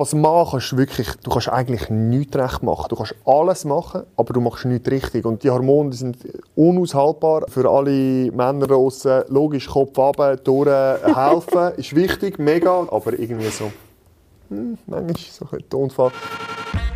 Als 0.00 0.14
Mann 0.14 0.46
kannst 0.50 0.72
du 0.72 0.78
wirklich, 0.78 1.08
du 1.22 1.30
kannst 1.30 1.50
eigentlich 1.50 1.90
nichts 1.90 2.34
recht 2.34 2.62
machen. 2.62 2.86
Du 2.88 2.96
kannst 2.96 3.14
alles 3.26 3.66
machen, 3.66 4.04
aber 4.16 4.32
du 4.32 4.40
machst 4.40 4.64
nichts 4.64 4.90
richtig. 4.90 5.26
Und 5.26 5.44
die 5.44 5.50
Hormone 5.50 5.90
die 5.90 5.98
sind 5.98 6.16
unaushaltbar 6.56 7.44
für 7.50 7.68
alle 7.68 8.32
Männer 8.32 8.66
draussen. 8.66 9.24
Logisch, 9.28 9.66
Kopf 9.66 9.98
runter, 9.98 10.36
durch, 10.36 10.68
helfen, 11.04 11.74
ist 11.76 11.94
wichtig, 11.94 12.38
mega, 12.38 12.86
aber 12.90 13.12
irgendwie 13.12 13.50
so, 13.50 13.70
hm, 14.48 14.78
manchmal 14.86 15.16
so 15.18 15.46
ein 15.54 15.68
Tonfall. 15.68 16.12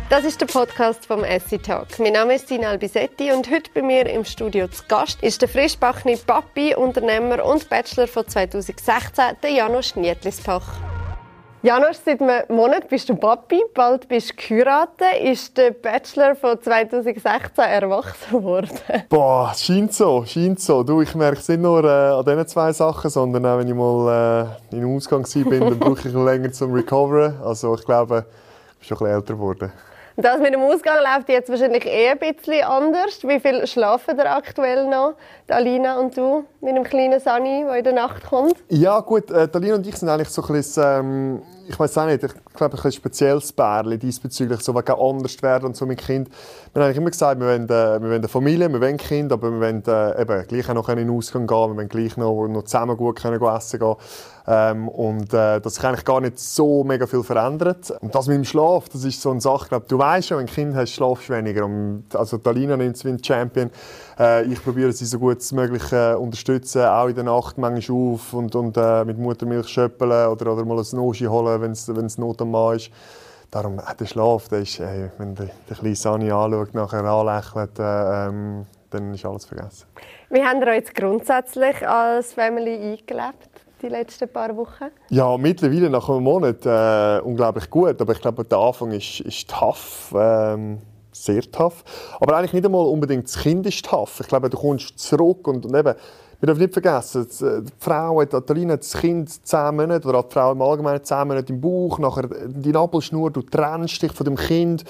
Das 0.09 0.23
ist 0.23 0.41
der 0.41 0.47
Podcast 0.47 1.05
vom 1.05 1.23
Essi 1.23 1.59
Talk. 1.59 1.99
Mein 1.99 2.13
Name 2.13 2.33
ist 2.33 2.47
Sina 2.47 2.69
Albisetti 2.69 3.31
und 3.31 3.51
heute 3.51 3.69
bei 3.75 3.83
mir 3.83 4.09
im 4.09 4.25
Studio 4.25 4.67
zu 4.67 4.81
Gast 4.87 5.21
ist 5.21 5.43
der 5.43 5.49
frischbackene 5.49 6.17
Papi, 6.17 6.73
Unternehmer 6.73 7.45
und 7.45 7.69
Bachelor 7.69 8.07
von 8.07 8.27
2016, 8.27 9.23
der 9.43 9.51
Janusz 9.51 9.95
Nietlispach. 9.95 10.73
Janusz, 11.65 11.99
seit 12.05 12.21
einem 12.21 12.43
Monat 12.49 12.87
bist 12.89 13.09
du 13.09 13.15
Papi, 13.15 13.59
bald 13.73 14.07
bist 14.07 14.33
du 14.33 14.35
geheiratet. 14.35 15.19
Ist 15.23 15.57
der 15.57 15.71
Bachelor 15.71 16.35
von 16.35 16.61
2016 16.61 17.63
erwachsen 17.63 18.43
worden? 18.43 18.69
Boah, 19.09 19.51
scheint 19.57 19.91
so, 19.91 20.23
scheint 20.27 20.59
so. 20.59 20.83
Du, 20.83 21.01
ich 21.01 21.15
merke 21.15 21.39
es 21.39 21.49
nicht 21.49 21.61
nur 21.61 21.83
äh, 21.83 21.87
an 21.87 22.23
diesen 22.23 22.47
zwei 22.47 22.71
Sachen, 22.71 23.09
sondern 23.09 23.47
auch 23.47 23.57
wenn 23.57 23.67
ich 23.67 23.73
mal 23.73 24.59
äh, 24.71 24.75
in 24.75 24.95
Ausgang 24.95 25.23
war, 25.23 25.59
dann 25.59 25.79
brauche 25.79 26.07
ich 26.07 26.13
länger 26.13 26.51
zum 26.51 26.71
Recoveren. 26.71 27.41
Also 27.43 27.73
ich 27.73 27.83
glaube, 27.83 28.25
ich 28.79 28.87
bin 28.87 28.97
schon 28.97 28.97
ein 28.97 28.99
bisschen 28.99 29.21
älter 29.21 29.33
geworden. 29.33 29.71
Das 30.17 30.39
mit 30.39 30.53
dem 30.53 30.61
Ausgang 30.61 30.97
läuft 31.03 31.27
jetzt 31.27 31.49
wahrscheinlich 31.49 31.85
eh 31.85 32.09
ein 32.09 32.19
bisschen 32.19 32.63
anders. 32.63 33.21
Wie 33.23 33.39
viel 33.39 33.67
schlafen 33.67 34.17
ihr 34.17 34.33
aktuell 34.33 34.87
noch, 34.87 35.15
Alina 35.49 35.99
und 35.99 36.15
du, 36.15 36.45
mit 36.61 36.77
dem 36.77 36.83
kleinen 36.85 37.19
Sani, 37.19 37.65
der 37.67 37.75
in 37.75 37.83
der 37.83 37.93
Nacht 37.93 38.23
kommt? 38.23 38.55
Ja 38.69 39.01
gut, 39.01 39.29
äh, 39.29 39.49
Alina 39.51 39.75
und 39.75 39.85
ich 39.85 39.97
sind 39.97 40.07
eigentlich 40.07 40.29
so 40.29 40.41
ein 40.43 40.53
bisschen, 40.53 40.83
ähm, 40.85 41.41
ich 41.67 41.79
weiß 41.79 41.97
auch 41.97 42.05
nicht, 42.05 42.23
ich 42.23 42.31
glaube 42.53 42.77
ein, 42.83 42.91
spezielles 42.91 43.51
Bärli 43.51 43.97
diesbezüglich, 43.97 44.61
so 44.61 44.73
wegen 44.75 44.99
anders 44.99 45.41
werden 45.41 45.65
und 45.65 45.75
so 45.75 45.85
mit 45.85 45.99
Kind. 45.99 46.29
Wir 46.75 46.83
haben 46.83 46.93
immer 46.93 47.09
gesagt, 47.09 47.39
wir 47.39 47.47
wollen, 47.47 47.63
äh, 47.63 47.69
wir 47.69 48.01
wollen 48.01 48.15
eine 48.15 48.27
Familie, 48.27 48.69
wir 48.69 48.81
wollen 48.81 48.97
Kind, 48.97 49.31
aber 49.31 49.49
wir 49.49 49.61
wollen 49.61 49.81
äh, 49.87 50.21
eben 50.21 50.45
gleich 50.45 50.67
noch 50.67 50.89
in 50.89 50.97
den 50.97 51.09
Ausgang 51.09 51.47
gehen, 51.47 51.69
wir 51.69 51.77
wollen 51.77 51.87
gleich 51.87 52.17
noch, 52.17 52.49
noch 52.49 52.63
zusammen 52.63 52.97
gut 52.97 53.15
können 53.21 53.41
essen 53.41 53.79
gehen. 53.79 53.95
Ähm, 54.45 54.89
und 54.89 55.33
äh, 55.33 55.61
dass 55.61 55.75
sich 55.75 55.85
eigentlich 55.85 56.03
gar 56.03 56.19
nicht 56.19 56.37
so 56.37 56.83
mega 56.83 57.07
viel 57.07 57.23
verändert. 57.23 57.91
Und 58.01 58.13
das 58.13 58.27
mit 58.27 58.35
dem 58.35 58.43
Schlaf, 58.43 58.89
das 58.89 59.05
ist 59.05 59.21
so 59.21 59.31
eine 59.31 59.39
Sache, 59.39 59.69
glaub, 59.69 59.87
du 59.87 59.97
weißt 59.97 60.27
schon, 60.27 60.39
wenn 60.39 60.47
ein 60.47 60.53
Kind 60.53 60.75
hast, 60.75 60.91
schlafst 60.91 61.29
du 61.29 61.33
weniger. 61.33 61.63
Und, 61.63 62.07
also 62.13 62.39
Talina 62.39 62.75
nimmt 62.75 62.97
es 62.97 63.05
wie 63.05 63.09
ein 63.09 63.23
Champion. 63.23 63.71
Äh, 64.19 64.43
ich 64.43 64.61
probiere 64.61 64.91
sie 64.91 65.05
so 65.05 65.17
gut 65.17 65.49
wie 65.49 65.55
möglich 65.55 65.93
äh, 65.93 66.15
unterstützen, 66.15 66.81
auch 66.81 67.07
in 67.07 67.15
der 67.15 67.23
Nacht 67.23 67.57
manchmal 67.57 68.15
auf 68.15 68.33
und, 68.33 68.53
und 68.53 68.75
äh, 68.75 69.05
mit 69.05 69.17
Muttermilch 69.17 69.69
schöppeln 69.69 70.27
oder, 70.27 70.51
oder 70.51 70.65
mal 70.65 70.77
ein 70.77 70.85
Noschi 70.91 71.23
holen, 71.23 71.61
wenn 71.61 71.71
es 71.71 72.17
Not 72.17 72.41
am 72.41 72.51
Mann 72.51 72.75
ist. 72.75 72.91
Darum, 73.55 73.79
äh, 73.79 73.95
der 73.97 74.05
Schlaf, 74.05 74.49
der 74.49 74.63
ist, 74.63 74.81
ey, 74.81 75.09
wenn 75.17 75.33
der, 75.33 75.47
der 75.69 75.77
kleine 75.77 75.95
Sani 75.95 76.29
anschaut, 76.29 76.73
nachher 76.73 77.05
anlächelt, 77.05 77.79
äh, 77.79 78.27
ähm, 78.27 78.65
dann 78.89 79.13
ist 79.13 79.25
alles 79.25 79.45
vergessen. 79.45 79.87
Wie 80.29 80.43
habt 80.43 80.61
ihr 80.61 80.73
jetzt 80.73 80.93
grundsätzlich 80.93 81.87
als 81.87 82.33
Family 82.33 82.75
eingelebt? 82.75 83.49
die 83.81 83.87
letzten 83.87 84.27
paar 84.27 84.55
Wochen? 84.57 84.85
Ja, 85.09 85.37
mittlerweile 85.37 85.89
nach 85.89 86.09
einem 86.09 86.23
Monat 86.23 86.65
äh, 86.65 87.21
unglaublich 87.23 87.69
gut. 87.69 88.01
Aber 88.01 88.11
ich 88.11 88.19
glaube, 88.19 88.43
der 88.43 88.57
Anfang 88.57 88.91
ist, 88.91 89.21
ist 89.21 89.49
tough. 89.49 90.13
Ähm, 90.17 90.79
sehr 91.13 91.41
tough. 91.43 91.83
Aber 92.19 92.35
eigentlich 92.35 92.53
nicht 92.53 92.65
einmal 92.65 92.85
unbedingt 92.85 93.25
das 93.25 93.37
Kind 93.37 93.65
ist 93.65 93.85
tough. 93.85 94.19
Ich 94.19 94.27
glaube, 94.27 94.49
du 94.49 94.57
kommst 94.57 94.99
zurück 94.99 95.47
und, 95.47 95.65
und 95.65 95.75
eben, 95.75 95.95
wir 96.39 96.47
dürfen 96.47 96.61
nicht 96.61 96.73
vergessen, 96.73 97.27
äh, 97.41 97.61
die 97.61 97.71
Frau 97.79 98.21
hat, 98.21 98.33
hat 98.33 98.49
das 98.49 98.93
Kind 98.93 99.47
zehn 99.47 99.75
Monate, 99.75 100.07
oder 100.07 100.23
die 100.23 100.33
Frau 100.33 100.51
im 100.51 100.61
Allgemeinen 100.61 101.03
zehn 101.03 101.27
Monate 101.27 101.53
im 101.53 101.61
Bauch, 101.61 101.99
nachher 101.99 102.27
die 102.47 102.71
Nabelschnur, 102.71 103.31
du 103.31 103.41
trennst 103.41 104.01
dich 104.01 104.11
von 104.11 104.25
dem 104.25 104.35
Kind, 104.35 104.83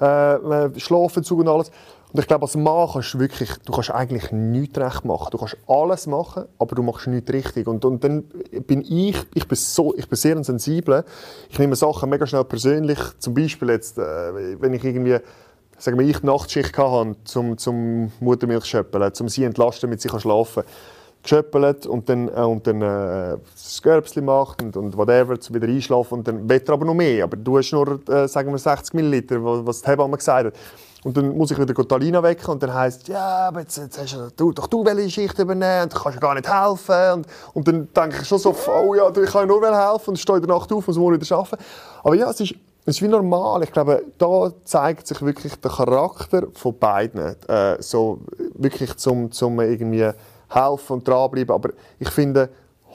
äh, 0.00 0.34
äh 0.34 0.70
Schlafentzug 0.78 1.40
und 1.40 1.48
alles. 1.48 1.70
Und 2.12 2.20
ich 2.20 2.26
glaube, 2.26 2.44
als 2.44 2.56
Mann 2.56 2.88
kannst 2.90 3.12
du 3.12 3.18
wirklich, 3.18 3.50
du 3.66 3.72
kannst 3.72 3.90
eigentlich 3.90 4.32
nichts 4.32 4.78
recht 4.78 5.04
machen. 5.04 5.28
Du 5.30 5.36
kannst 5.36 5.58
alles 5.66 6.06
machen, 6.06 6.46
aber 6.58 6.74
du 6.74 6.82
machst 6.82 7.06
nichts 7.06 7.30
richtig. 7.30 7.66
Und, 7.66 7.84
und 7.84 8.02
dann 8.02 8.24
bin 8.66 8.80
ich, 8.80 9.16
ich 9.34 9.46
bin, 9.46 9.56
so, 9.56 9.94
ich 9.94 10.08
bin 10.08 10.16
sehr 10.16 10.42
sensibel. 10.42 11.04
Ich 11.50 11.58
nehme 11.58 11.76
Sachen 11.76 12.08
mega 12.08 12.26
schnell 12.26 12.44
persönlich. 12.44 12.98
Zum 13.18 13.34
Beispiel 13.34 13.68
jetzt, 13.68 13.98
äh, 13.98 14.02
wenn 14.02 14.72
ich 14.72 14.84
irgendwie, 14.84 15.18
sagen 15.78 15.98
wir, 15.98 16.06
ich 16.06 16.22
Nachtschicht 16.22 16.76
hatte, 16.76 17.16
zum, 17.24 17.58
zum 17.58 18.12
Muttermilch 18.20 18.64
schöppeln, 18.64 19.14
zum 19.14 19.28
sie 19.28 19.44
entlasten, 19.44 19.88
damit 19.88 20.00
sie 20.00 20.08
schlafen 20.08 20.64
kann 20.64 20.72
geschöppelt 21.22 21.86
und 21.86 22.08
dann, 22.08 22.28
äh, 22.28 22.40
und 22.40 22.66
dann 22.66 22.82
äh, 22.82 23.36
das 23.54 23.82
Görbsli 23.82 24.22
macht 24.22 24.62
und, 24.62 24.76
und 24.76 24.96
whatever, 24.96 25.38
zum 25.38 25.56
wieder 25.56 25.66
einschlafen 25.66 26.18
und 26.18 26.28
dann 26.28 26.48
wird 26.48 26.68
er 26.68 26.74
aber 26.74 26.84
noch 26.84 26.94
mehr. 26.94 27.24
Aber 27.24 27.36
du 27.36 27.58
hast 27.58 27.72
nur, 27.72 28.00
äh, 28.08 28.28
sagen 28.28 28.50
wir, 28.50 28.58
60 28.58 28.94
Milliliter, 28.94 29.42
was 29.42 29.82
die 29.82 29.88
Hebamme 29.88 30.16
gesagt 30.16 30.46
hat. 30.46 30.54
Und 31.04 31.16
dann 31.16 31.36
muss 31.36 31.52
ich 31.52 31.58
wieder 31.58 31.72
Talina 31.72 32.20
wecken 32.22 32.50
und 32.50 32.62
dann 32.62 32.74
heisst 32.74 33.06
ja, 33.06 33.48
aber 33.48 33.60
jetzt, 33.60 33.76
jetzt 33.76 33.98
hast 33.98 34.18
du, 34.36 34.52
doch 34.52 34.66
du 34.66 34.84
welche 34.84 35.08
Schicht 35.08 35.38
übernehmen 35.38 35.84
und 35.84 35.94
du 35.94 35.98
kannst 35.98 36.20
gar 36.20 36.34
nicht 36.34 36.52
helfen. 36.52 37.12
Und, 37.12 37.26
und 37.54 37.68
dann 37.68 37.88
denke 37.94 38.22
ich 38.22 38.26
schon 38.26 38.38
so, 38.38 38.54
oh 38.66 38.94
ja, 38.94 39.08
ich 39.08 39.30
kann 39.30 39.46
nur 39.46 39.62
helfen 39.62 40.10
und 40.10 40.18
stehe 40.18 40.38
in 40.38 40.46
der 40.46 40.56
Nacht 40.56 40.72
auf 40.72 40.88
und 40.88 40.96
muss 40.96 41.20
wieder 41.20 41.36
arbeiten. 41.36 41.62
Aber 42.02 42.14
ja, 42.16 42.30
es 42.30 42.40
ist, 42.40 42.54
es 42.88 42.96
ist 42.96 43.02
wie 43.02 43.08
normal. 43.08 43.62
Ich 43.64 43.70
glaube, 43.70 44.02
da 44.16 44.50
zeigt 44.64 45.06
sich 45.06 45.20
wirklich 45.20 45.54
der 45.56 45.70
Charakter 45.70 46.46
von 46.54 46.78
beiden. 46.78 47.36
Äh, 47.46 47.76
so 47.80 48.20
wirklich 48.54 48.96
zum, 48.96 49.30
zum 49.30 49.60
irgendwie 49.60 50.10
helfen 50.48 50.92
und 50.94 51.06
dranbleiben. 51.06 51.54
Aber 51.54 51.70
ich 51.98 52.08
finde, 52.08 52.48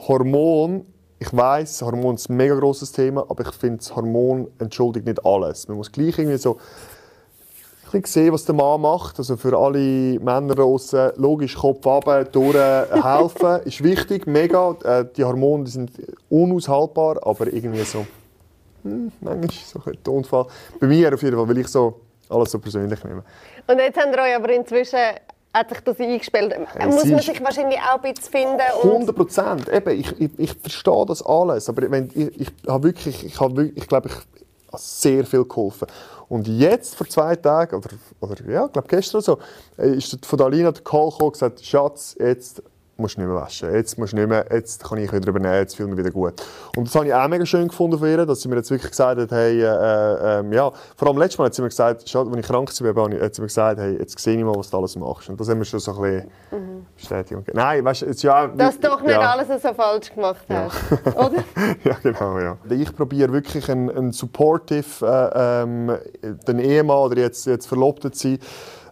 Hormon, 0.08 0.84
ich 1.20 1.32
weiß, 1.32 1.82
Hormon 1.82 2.16
ist 2.16 2.28
ein 2.28 2.36
mega 2.36 2.56
grosses 2.56 2.90
Thema, 2.90 3.24
aber 3.28 3.46
ich 3.46 3.54
finde, 3.54 3.78
das 3.78 3.94
Hormon 3.94 4.48
entschuldigt 4.58 5.06
nicht 5.06 5.24
alles. 5.24 5.68
Man 5.68 5.76
muss 5.76 5.92
gleich 5.92 6.18
irgendwie 6.18 6.38
so 6.38 6.58
sehen, 8.02 8.32
was 8.32 8.44
der 8.44 8.56
Mann 8.56 8.80
macht. 8.80 9.16
Also 9.18 9.36
für 9.36 9.56
alle 9.56 10.18
Männer 10.18 10.56
draußen, 10.56 11.12
logisch 11.14 11.54
Kopf 11.54 11.86
runter, 11.86 12.24
durch, 12.24 12.56
helfen, 12.56 13.60
ist 13.64 13.84
wichtig, 13.84 14.26
mega. 14.26 14.74
Äh, 14.82 15.04
die 15.16 15.22
Hormone 15.22 15.62
die 15.62 15.70
sind 15.70 15.92
unaushaltbar, 16.28 17.24
aber 17.24 17.52
irgendwie 17.52 17.84
so, 17.84 18.04
hm, 18.84 19.12
manchmal 19.20 19.50
so 19.50 19.80
ein 19.84 20.02
Tonfall. 20.02 20.46
Bei 20.78 20.86
mir 20.86 21.12
auf 21.12 21.22
jeden 21.22 21.36
Fall, 21.36 21.48
weil 21.48 21.58
ich 21.58 21.68
so 21.68 22.00
alles 22.28 22.50
so 22.50 22.58
persönlich 22.58 23.02
nehme. 23.04 23.22
Und 23.66 23.78
jetzt 23.78 23.98
haben 24.00 24.12
wir 24.12 24.22
euch 24.22 24.36
aber 24.36 24.50
inzwischen 24.50 24.98
hat 25.52 25.70
sich 25.70 25.80
das 25.80 26.00
eingespielt. 26.00 26.52
Hey, 26.52 26.86
Muss 26.86 27.04
man 27.04 27.20
sich 27.20 27.42
wahrscheinlich 27.42 27.78
auch 27.78 28.02
ein 28.02 28.12
bisschen 28.12 28.32
finden? 28.32 28.60
100 28.82 29.16
Prozent. 29.16 29.68
ich, 29.68 30.20
ich, 30.20 30.30
ich 30.38 30.54
verstehe 30.54 31.06
das 31.06 31.24
alles. 31.24 31.68
Aber 31.68 31.90
wenn, 31.90 32.10
ich, 32.14 32.40
ich 32.40 32.52
habe 32.66 32.88
wirklich, 32.88 33.24
ich, 33.24 33.40
habe, 33.40 33.66
ich 33.66 33.86
glaube, 33.86 34.08
ich 34.08 34.14
habe 34.14 34.82
sehr 34.82 35.24
viel 35.24 35.44
geholfen. 35.44 35.86
Und 36.28 36.48
jetzt, 36.48 36.96
vor 36.96 37.06
zwei 37.08 37.36
Tagen, 37.36 37.76
oder, 37.76 37.90
oder 38.20 38.50
ja, 38.50 38.66
ich 38.66 38.72
glaube 38.72 38.88
gestern 38.88 39.20
so, 39.20 39.38
äh, 39.78 39.96
ist 39.96 40.26
von 40.26 40.40
Alina 40.40 40.72
der 40.72 40.82
Call 40.82 41.10
gekommen 41.10 41.26
und 41.26 41.32
gesagt, 41.32 41.64
Schatz, 41.64 42.16
jetzt 42.18 42.62
musst 42.96 43.16
du 43.16 43.20
nicht 43.20 43.28
mehr 43.28 43.40
waschen. 43.40 43.72
Jetzt, 43.72 43.98
musst 43.98 44.12
du 44.12 44.16
nicht 44.16 44.28
mehr, 44.28 44.46
jetzt 44.50 44.84
kann 44.84 44.98
ich 44.98 45.12
wieder 45.12 45.28
übernehmen, 45.28 45.54
jetzt 45.54 45.76
fühle 45.76 45.90
ich 45.90 45.96
mich 45.96 46.04
wieder 46.04 46.12
gut. 46.12 46.34
Und 46.76 46.86
das 46.86 46.94
habe 46.94 47.06
ich 47.06 47.14
auch 47.14 47.28
mega 47.28 47.44
schön 47.44 47.68
gefunden 47.68 47.98
von 47.98 48.08
ihr, 48.08 48.24
dass 48.24 48.40
sie 48.40 48.48
mir 48.48 48.56
jetzt 48.56 48.70
wirklich 48.70 48.90
gesagt 48.90 49.20
hat, 49.20 49.30
hey, 49.30 49.60
äh, 49.60 50.40
äh, 50.40 50.54
ja, 50.54 50.70
vor 50.96 51.08
allem 51.08 51.18
letztes 51.18 51.38
Mal 51.38 51.46
hat 51.46 51.54
sie 51.54 51.62
mir 51.62 51.68
gesagt, 51.68 52.02
als 52.02 52.14
ich 52.14 52.46
krank 52.46 52.70
war, 52.80 53.20
hat 53.20 53.34
sie 53.34 53.42
mir 53.42 53.48
gesagt, 53.48 53.80
hey, 53.80 53.98
jetzt 53.98 54.18
sehe 54.18 54.36
ich 54.36 54.44
mal, 54.44 54.54
was 54.54 54.70
du 54.70 54.76
alles 54.76 54.96
machst. 54.96 55.28
Und 55.28 55.40
das 55.40 55.48
haben 55.48 55.58
wir 55.58 55.64
schon 55.64 55.80
so 55.80 55.92
ein 55.92 56.02
bisschen 56.02 56.30
mhm. 56.50 56.86
Bestätigung 56.96 57.44
Nein, 57.52 57.84
weißt 57.84 58.02
du, 58.02 58.26
ja... 58.26 58.46
Dass 58.48 58.78
du 58.78 58.88
doch 58.88 59.02
nicht 59.02 59.10
ja. 59.10 59.32
alles 59.32 59.62
so 59.62 59.74
falsch 59.74 60.14
gemacht 60.14 60.44
hast, 60.48 60.74
ja. 61.04 61.12
oder? 61.26 61.44
ja, 61.84 61.96
genau, 62.02 62.38
ja. 62.38 62.56
Ich 62.70 62.94
probiere 62.94 63.32
wirklich 63.32 63.70
ein, 63.70 63.90
ein 63.90 64.12
supportive, 64.12 64.84
äh, 65.04 65.62
ähm, 65.62 65.98
den 66.22 66.58
Ehemann 66.58 66.98
oder 66.98 67.18
jetzt, 67.18 67.46
jetzt 67.46 67.66
Verlobten 67.66 68.12
zu 68.12 68.28
sein, 68.28 68.38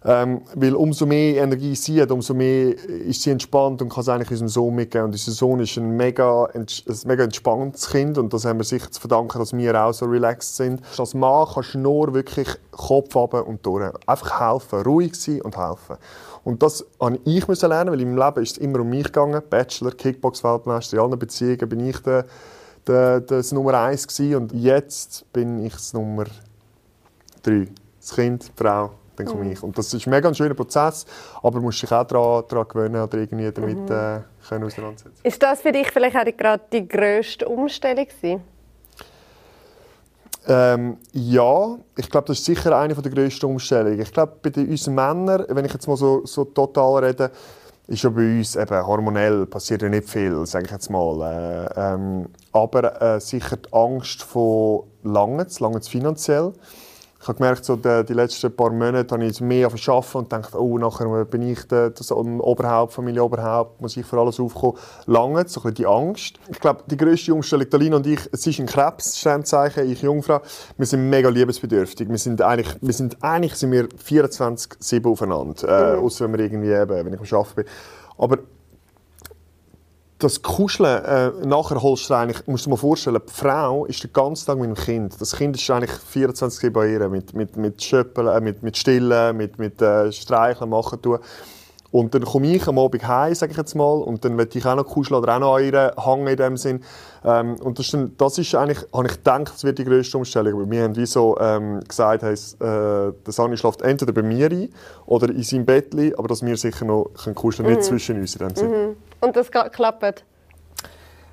ähm, 0.05 0.41
weil 0.55 0.75
umso 0.75 1.05
mehr 1.05 1.41
Energie 1.41 1.75
sie 1.75 2.01
hat, 2.01 2.11
umso 2.11 2.33
mehr 2.33 2.77
ist 2.87 3.21
sie 3.21 3.31
entspannt 3.31 3.81
und 3.81 3.89
kann 3.89 4.01
es 4.01 4.09
eigentlich 4.09 4.31
unserem 4.31 4.49
Sohn 4.49 4.75
mitgeben. 4.75 5.05
Und 5.05 5.11
unser 5.11 5.31
Sohn 5.31 5.59
ist 5.61 5.77
ein 5.77 5.95
mega, 5.95 6.45
ein 6.53 6.65
mega 7.05 7.23
entspanntes 7.23 7.89
Kind 7.89 8.17
und 8.17 8.33
das 8.33 8.43
haben 8.43 8.59
wir 8.59 8.65
sicher 8.65 8.91
zu 8.91 8.99
verdanken, 8.99 9.39
dass 9.39 9.55
wir 9.55 9.81
auch 9.81 9.93
so 9.93 10.05
relaxed 10.05 10.57
sind. 10.57 10.81
Als 10.97 11.13
Mann 11.13 11.47
kannst 11.53 11.75
du 11.75 11.79
nur 11.79 12.13
wirklich 12.13 12.49
Kopf 12.71 13.15
runter 13.15 13.47
und 13.47 13.65
durch. 13.65 13.91
Einfach 14.05 14.39
helfen, 14.41 14.81
ruhig 14.81 15.15
sein 15.15 15.41
und 15.41 15.57
helfen. 15.57 15.95
Und 16.43 16.61
das 16.61 16.85
musste 16.99 17.21
ich 17.25 17.61
lernen, 17.61 17.91
weil 17.91 18.05
meinem 18.05 18.17
Leben 18.17 18.43
ist 18.43 18.51
es 18.53 18.57
immer 18.57 18.81
um 18.81 18.89
mich 18.89 19.05
gegangen. 19.05 19.41
Bachelor, 19.49 19.91
Kickbox-Weltmeister, 19.91 20.97
in 20.97 21.03
allen 21.03 21.17
Beziehungen 21.17 21.69
bin 21.69 21.87
ich 21.87 21.99
der, 21.99 22.25
der, 22.85 23.21
das 23.21 23.53
Nummer 23.53 23.79
eins 23.79 24.05
gewesen. 24.05 24.35
und 24.35 24.53
jetzt 24.53 25.31
bin 25.31 25.63
ich 25.63 25.73
das 25.73 25.93
Nummer 25.93 26.25
drei. 27.41 27.67
Das 28.01 28.15
Kind, 28.15 28.49
die 28.49 28.61
Frau, 28.61 28.91
dann 29.15 29.25
komme 29.25 29.45
mhm. 29.45 29.51
ich. 29.51 29.63
Und 29.63 29.77
das 29.77 29.93
ist 29.93 30.07
ein 30.07 30.09
mega 30.09 30.33
schöner 30.33 30.53
Prozess, 30.53 31.05
aber 31.41 31.59
du 31.59 31.65
musst 31.65 31.81
dich 31.81 31.91
auch 31.91 32.03
daran, 32.05 32.43
daran 32.47 32.67
gewöhnen 32.67 33.01
oder 33.01 33.17
irgendwie 33.17 33.51
damit 33.51 33.77
mhm. 33.77 33.95
äh, 33.95 34.21
können 34.47 34.65
auseinandersetzen. 34.65 35.19
Ist 35.23 35.41
das 35.41 35.61
für 35.61 35.71
dich 35.71 35.91
vielleicht 35.91 36.15
auch 36.15 36.37
gerade 36.37 36.63
die 36.71 36.87
grösste 36.87 37.47
Umstellung 37.47 38.07
Ähm, 40.47 40.97
ja, 41.13 41.77
ich 41.95 42.09
glaube, 42.09 42.27
das 42.27 42.39
ist 42.39 42.45
sicher 42.45 42.77
eine 42.77 42.93
der 42.93 43.11
grössten 43.11 43.45
Umstellungen. 43.45 44.01
Ich 44.01 44.11
glaube, 44.11 44.33
bei 44.41 44.61
unseren 44.61 44.95
Männern, 44.95 45.45
wenn 45.49 45.65
ich 45.65 45.73
jetzt 45.73 45.87
mal 45.87 45.97
so, 45.97 46.25
so 46.25 46.45
total 46.45 47.05
rede, 47.05 47.31
ist 47.87 48.03
ja 48.03 48.09
bei 48.09 48.37
uns 48.37 48.55
eben 48.55 48.87
hormonell 48.87 49.45
passiert 49.45 49.81
ja 49.81 49.89
nicht 49.89 50.09
viel, 50.09 50.45
sage 50.45 50.65
ich 50.65 50.71
jetzt 50.71 50.89
mal. 50.89 51.21
Äh, 51.21 51.79
ähm, 51.79 52.29
aber 52.51 53.01
äh, 53.01 53.19
sicher 53.19 53.57
die 53.57 53.73
Angst 53.73 54.23
vor 54.23 54.87
Langes, 55.03 55.59
Langes 55.59 55.87
finanziell. 55.87 56.53
Ich 57.23 57.29
habe 57.29 57.37
gemerkt, 57.37 57.63
so 57.63 57.77
die, 57.77 58.03
die 58.03 58.11
letzten 58.11 58.53
paar 58.53 58.71
Monate 58.71 59.15
habe 59.15 59.23
ich 59.23 59.39
mehr 59.39 59.67
arbeiten 59.67 60.17
und 60.17 60.33
dachte, 60.33 60.61
oh, 60.61 60.77
nachher 60.77 61.23
bin 61.23 61.41
ich 61.43 61.65
der, 61.69 61.91
das 61.91 62.11
Oberhaupt, 62.11 62.91
Familie 62.91 63.23
Oberhaupt, 63.23 63.79
muss 63.79 63.95
ich 63.95 64.05
für 64.05 64.19
alles 64.19 64.41
aufkommen. 64.41 64.77
Lange, 65.05 65.47
so 65.47 65.63
ein 65.63 65.73
die 65.73 65.85
Angst. 65.85 66.37
Ich 66.49 66.59
glaube, 66.59 66.83
die 66.85 66.97
grösste 66.97 67.33
Umstellung, 67.33 67.69
Talina 67.69 67.95
und 67.95 68.07
ich, 68.07 68.19
es 68.33 68.45
ist 68.45 68.59
ein 68.59 68.65
Krebs, 68.65 69.17
Sternzeichen, 69.17 69.89
ich 69.89 70.01
Jungfrau, 70.01 70.41
wir 70.75 70.85
sind 70.85 71.09
mega 71.09 71.29
liebesbedürftig. 71.29 72.09
Wir 72.09 72.17
sind 72.17 72.41
eigentlich, 72.41 72.75
wir 72.81 72.93
sind, 72.93 73.23
eigentlich 73.23 73.55
sind 73.55 73.71
wir 73.71 73.87
24-7 73.87 75.09
aufeinander, 75.09 75.93
äh, 75.93 75.95
mhm. 75.95 76.03
außer 76.03 76.25
wenn 76.25 76.37
wir 76.37 76.43
irgendwie 76.43 76.73
eben, 76.73 77.05
wenn 77.05 77.13
ich 77.13 77.31
am 77.31 77.39
Arbeiten 77.39 77.55
bin. 77.55 77.65
Aber 78.17 78.37
das 80.19 80.41
Kuscheln, 80.41 81.03
äh, 81.03 81.31
nachher 81.45 81.81
holst 81.81 82.09
du 82.09 82.13
eigentlich, 82.13 82.47
musst 82.47 82.65
du 82.65 82.69
dir 82.69 82.75
mal 82.75 82.79
vorstellen, 82.79 83.19
die 83.27 83.33
Frau 83.33 83.85
ist 83.85 84.03
den 84.03 84.13
ganzen 84.13 84.45
Tag 84.45 84.57
mit 84.57 84.67
dem 84.67 84.75
Kind. 84.75 85.19
Das 85.19 85.35
Kind 85.35 85.55
ist 85.55 85.69
eigentlich 85.69 85.91
24 85.91 86.71
bei 86.71 86.91
ihr, 86.91 87.09
mit, 87.09 87.33
mit, 87.33 87.57
mit 87.57 87.83
Schöppeln, 87.83 88.27
äh, 88.27 88.39
mit, 88.39 88.63
mit 88.63 88.77
Stillen, 88.77 89.35
mit, 89.35 89.59
mit 89.59 89.81
äh, 89.81 90.11
Streicheln, 90.11 90.69
machen 90.69 91.01
tun. 91.01 91.19
Und 91.93 92.15
dann 92.15 92.23
komme 92.23 92.47
ich 92.47 92.67
am 92.67 92.79
Abend 92.79 93.07
heim, 93.07 93.35
sage 93.35 93.51
ich 93.51 93.57
jetzt 93.57 93.75
mal, 93.75 94.01
und 94.01 94.25
dann 94.25 94.35
möchte 94.35 94.57
ich 94.57 94.65
auch 94.65 94.75
noch 94.75 94.83
kuscheln 94.83 95.21
oder 95.21 95.35
auch 95.35 95.39
noch 95.39 95.57
an 95.57 95.63
ihr 95.63 95.93
hängen 95.95 96.25
in 96.25 96.37
dem 96.37 96.57
Sinn. 96.57 96.83
Ähm, 97.23 97.55
und 97.61 97.77
das 97.77 97.85
ist, 97.85 97.93
dann, 97.93 98.17
das 98.17 98.37
ist 98.39 98.55
eigentlich, 98.55 98.79
habe 98.91 99.05
ich 99.05 99.13
gedacht, 99.13 99.51
das 99.53 99.63
wird 99.63 99.77
die 99.77 99.83
grösste 99.83 100.17
Umstellung. 100.17 100.59
Aber 100.59 100.71
wir 100.71 100.83
haben 100.83 100.95
wie 100.95 101.05
so 101.05 101.37
ähm, 101.39 101.81
gesagt, 101.87 102.23
hey, 102.23 102.33
äh, 102.33 103.13
der 103.13 103.13
Sani 103.27 103.57
schläft 103.57 103.83
entweder 103.83 104.11
bei 104.11 104.23
mir 104.23 104.49
ein 104.49 104.69
oder 105.05 105.29
in 105.29 105.43
seinem 105.43 105.65
Bett, 105.65 105.93
aber 106.17 106.27
dass 106.27 106.43
wir 106.43 106.57
sicher 106.57 106.83
noch 106.83 107.11
können 107.13 107.35
kuscheln 107.35 107.67
können, 107.67 107.75
mhm. 107.75 107.81
nicht 107.81 107.87
zwischen 107.87 108.19
uns 108.19 108.35
in 108.37 108.47
dem 108.47 108.55
Sinn. 108.55 108.71
Mhm. 108.71 108.92
Und 109.23 109.37
das 109.37 109.49
klappt? 109.51 110.25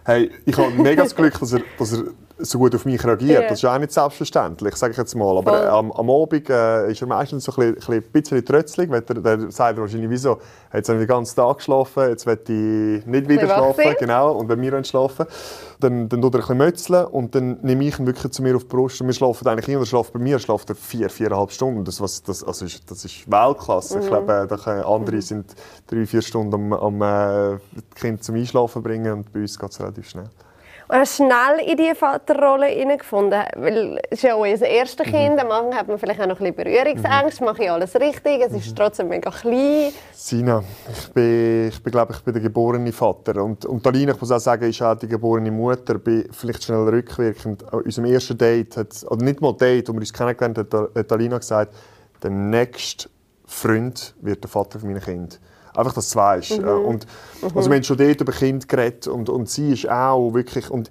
Hey, 0.04 0.30
ich 0.46 0.56
habe 0.56 0.70
mega 0.70 1.02
das 1.02 1.16
Glück, 1.16 1.40
dass 1.40 1.52
er, 1.52 1.62
dass 1.76 1.92
er 1.92 2.04
so 2.42 2.58
gut 2.58 2.74
auf 2.74 2.84
mich 2.84 3.04
reagiert. 3.04 3.40
Yeah. 3.40 3.48
Das 3.48 3.58
ist 3.58 3.64
auch 3.64 3.78
nicht 3.78 3.92
selbstverständlich, 3.92 4.76
sage 4.76 4.92
ich 4.92 4.98
jetzt 4.98 5.14
mal. 5.14 5.38
Aber 5.38 5.64
äh, 5.64 5.68
am, 5.68 5.92
am 5.92 6.10
Abend 6.10 6.48
äh, 6.50 6.90
ist 6.90 7.00
er 7.00 7.06
meistens 7.06 7.44
so 7.44 7.52
ein 7.56 7.74
bisschen, 7.74 7.94
ein 7.94 8.02
bisschen 8.02 8.44
trötzlig. 8.44 8.90
Weil 8.90 9.02
der, 9.02 9.16
der 9.16 9.50
sagt 9.50 9.78
er 9.78 9.82
wahrscheinlich, 9.82 10.10
wieso? 10.10 10.38
Jetzt 10.72 10.88
habe 10.88 11.00
ich 11.00 11.06
den 11.06 11.08
ganzen 11.08 11.36
Tag 11.36 11.58
geschlafen, 11.58 12.08
jetzt 12.08 12.26
will 12.26 12.38
ich 12.98 13.06
nicht 13.06 13.28
wieder 13.28 13.46
schlafen. 13.46 13.96
Genau, 13.98 14.32
und 14.32 14.48
wenn 14.48 14.60
wir 14.60 14.84
schlafen, 14.84 15.26
dann, 15.80 16.08
dann 16.08 16.22
tut 16.22 16.34
er 16.34 16.38
ein 16.38 16.40
bisschen 16.40 16.58
mötzeln 16.58 17.06
und 17.06 17.34
dann 17.34 17.58
nehme 17.62 17.84
ich 17.84 17.98
ihn 17.98 18.06
wirklich 18.06 18.32
zu 18.32 18.42
mir 18.42 18.54
auf 18.54 18.64
die 18.64 18.68
Brust. 18.68 19.00
Und 19.00 19.08
wir 19.08 19.14
schlafen 19.14 19.46
eigentlich 19.48 19.68
immer, 19.68 19.82
er 19.82 19.86
schlaft 19.86 20.12
bei 20.12 20.20
mir, 20.20 20.38
schlaft 20.38 20.68
er 20.68 20.76
vier, 20.76 21.10
viereinhalb 21.10 21.50
Stunden. 21.50 21.84
Das, 21.84 22.00
was, 22.00 22.22
das, 22.22 22.44
also 22.44 22.64
ist, 22.64 22.88
das 22.90 23.04
ist 23.04 23.30
Weltklasse. 23.30 23.96
Mhm. 23.96 24.02
Ich 24.02 24.08
glaube, 24.08 24.32
äh, 24.32 24.46
da 24.46 24.82
andere 24.82 25.16
mhm. 25.16 25.20
sind 25.20 25.54
drei, 25.86 26.06
vier 26.06 26.22
Stunden 26.22 26.54
am, 26.54 26.72
am 26.72 27.02
äh, 27.02 27.58
Kind 27.94 28.22
zum 28.22 28.36
Einschlafen 28.36 28.82
bringen 28.82 29.12
und 29.12 29.32
bei 29.32 29.40
uns 29.40 29.58
geht 29.58 29.70
es 29.70 29.80
relativ 29.80 30.08
schnell. 30.08 30.30
Und 30.90 30.96
hast 30.96 31.18
schnell 31.18 31.60
in 31.64 31.76
diese 31.76 31.94
Vaterrolle 31.94 32.66
hineingefunden? 32.66 33.44
Weil 33.54 34.00
es 34.10 34.18
ist 34.18 34.22
ja 34.22 34.34
unser 34.34 34.66
erstes 34.66 35.06
mhm. 35.06 35.10
Kind. 35.12 35.40
Am 35.40 35.52
Anfang 35.52 35.74
hat 35.76 35.86
man 35.86 35.98
vielleicht 36.00 36.20
auch 36.20 36.26
noch 36.26 36.40
ein 36.40 36.52
bisschen 36.52 36.64
Berührungsängste. 36.64 37.44
Mhm. 37.44 37.48
Mache 37.48 37.62
ich 37.62 37.70
alles 37.70 37.94
richtig? 37.94 38.40
Es 38.40 38.52
ist 38.52 38.70
mhm. 38.70 38.74
trotzdem 38.74 39.06
mega 39.06 39.30
klein. 39.30 39.92
Sina, 40.12 40.64
ich 40.92 41.12
bin, 41.12 41.68
ich 41.68 41.80
bin, 41.80 41.92
glaube 41.92 42.12
ich, 42.12 42.20
bin 42.24 42.34
der 42.34 42.42
geborene 42.42 42.90
Vater. 42.90 43.40
Und, 43.40 43.64
und 43.66 43.84
Talina, 43.84 44.14
ich 44.14 44.20
muss 44.20 44.32
auch 44.32 44.40
sagen, 44.40 44.68
ist 44.68 44.82
auch 44.82 44.96
die 44.96 45.06
geborene 45.06 45.52
Mutter. 45.52 45.94
Bin 45.94 46.28
vielleicht 46.32 46.64
schnell 46.64 46.88
rückwirkend. 46.88 47.72
An 47.72 47.82
unserem 47.82 48.12
ersten 48.12 48.36
Date, 48.36 48.76
hat, 48.76 48.88
oder 49.08 49.24
nicht 49.24 49.40
mal 49.40 49.52
Date, 49.52 49.88
wo 49.88 49.92
wir 49.92 50.00
uns 50.00 50.12
kennengelernt 50.12 50.58
haben, 50.58 50.88
hat 50.92 51.08
Talina 51.08 51.38
gesagt, 51.38 51.72
der 52.20 52.30
nächste 52.30 53.08
Freund 53.46 54.16
wird 54.22 54.42
der 54.42 54.50
Vater 54.50 54.80
meiner 54.82 54.98
Kinder. 54.98 55.36
Einfach, 55.74 55.92
dass 55.92 56.10
du 56.10 56.18
weißt. 56.18 56.60
Mhm. 56.60 56.68
Und, 56.68 57.06
also 57.42 57.70
wir 57.70 57.76
haben 57.76 57.84
schon 57.84 57.96
dort 57.96 58.20
über 58.20 58.32
Kinder 58.32 58.66
geredet 58.66 59.06
und, 59.06 59.28
und 59.28 59.48
sie 59.48 59.72
ist 59.72 59.88
auch 59.88 60.34
wirklich... 60.34 60.70
Und 60.70 60.90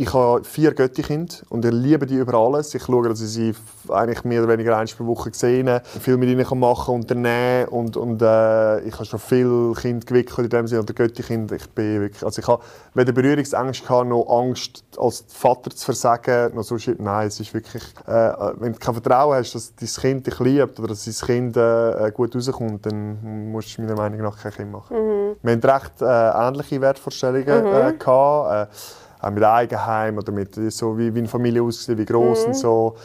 ich 0.00 0.14
habe 0.14 0.42
vier 0.44 0.72
Göttikinder 0.72 1.34
und 1.50 1.62
ich 1.62 1.72
liebe 1.72 2.06
die 2.06 2.14
über 2.14 2.32
alles. 2.32 2.74
Ich 2.74 2.84
schaue, 2.84 3.10
dass 3.10 3.20
ich 3.20 3.28
sie 3.28 3.54
eigentlich 3.90 4.24
mehr 4.24 4.42
oder 4.42 4.52
weniger 4.52 4.74
einmal 4.74 4.86
pro 4.96 5.04
Woche 5.04 5.28
sehe, 5.30 5.82
viel 6.00 6.16
mit 6.16 6.30
ihnen 6.30 6.58
machen 6.58 6.94
unternehmen 6.94 7.68
und, 7.68 7.98
und 7.98 8.22
äh, 8.22 8.80
ich 8.80 8.94
habe 8.94 9.04
schon 9.04 9.18
viele 9.18 9.74
Kinder 9.74 10.06
gewickelt 10.06 10.46
in 10.46 10.48
dem 10.48 10.66
Sinne, 10.66 10.80
oder 10.80 10.94
Göttikind. 10.94 11.52
Ich 11.52 11.68
bin 11.68 12.00
wirklich, 12.00 12.24
also 12.24 12.40
ich 12.40 12.48
habe 12.48 12.62
weder 12.94 13.12
Berührungsängste 13.12 13.86
gehabt, 13.86 14.08
noch 14.08 14.26
Angst, 14.26 14.82
als 14.96 15.22
Vater 15.28 15.70
zu 15.70 15.84
versagen, 15.84 16.54
noch 16.54 16.62
so 16.62 16.78
Nein, 16.96 17.28
es 17.28 17.38
ist 17.38 17.52
wirklich, 17.52 17.82
äh, 18.06 18.32
wenn 18.56 18.72
du 18.72 18.78
kein 18.78 18.94
Vertrauen 18.94 19.36
hast, 19.36 19.54
dass 19.54 19.74
dein 19.74 19.88
Kind 19.88 20.26
dich 20.26 20.40
liebt 20.40 20.78
oder 20.78 20.88
dass 20.88 21.04
dein 21.04 21.26
Kind 21.26 21.56
äh, 21.58 22.10
gut 22.14 22.34
rauskommt, 22.34 22.86
dann 22.86 23.50
musst 23.52 23.76
du 23.76 23.82
meiner 23.82 23.96
Meinung 23.96 24.22
nach 24.22 24.38
kein 24.38 24.52
Kind 24.52 24.72
machen. 24.72 24.96
Mhm. 24.96 25.36
Wir 25.42 25.52
hatten 25.52 25.68
recht 25.68 26.00
äh, 26.00 26.48
ähnliche 26.48 26.80
Wertvorstellungen 26.80 27.64
mhm. 27.64 27.88
äh, 27.88 27.92
gehabt, 27.98 28.70
äh, 28.72 28.74
auch 29.20 29.30
mit 29.30 29.44
Eigenheim 29.44 30.18
oder 30.18 30.32
mit 30.32 30.54
so 30.54 30.96
wie, 30.96 31.14
wie 31.14 31.18
eine 31.18 31.28
Familie 31.28 31.62
aussieht, 31.62 31.98
wie 31.98 32.04
groß 32.04 32.42
mhm. 32.42 32.46
und 32.48 32.54
so. 32.54 32.96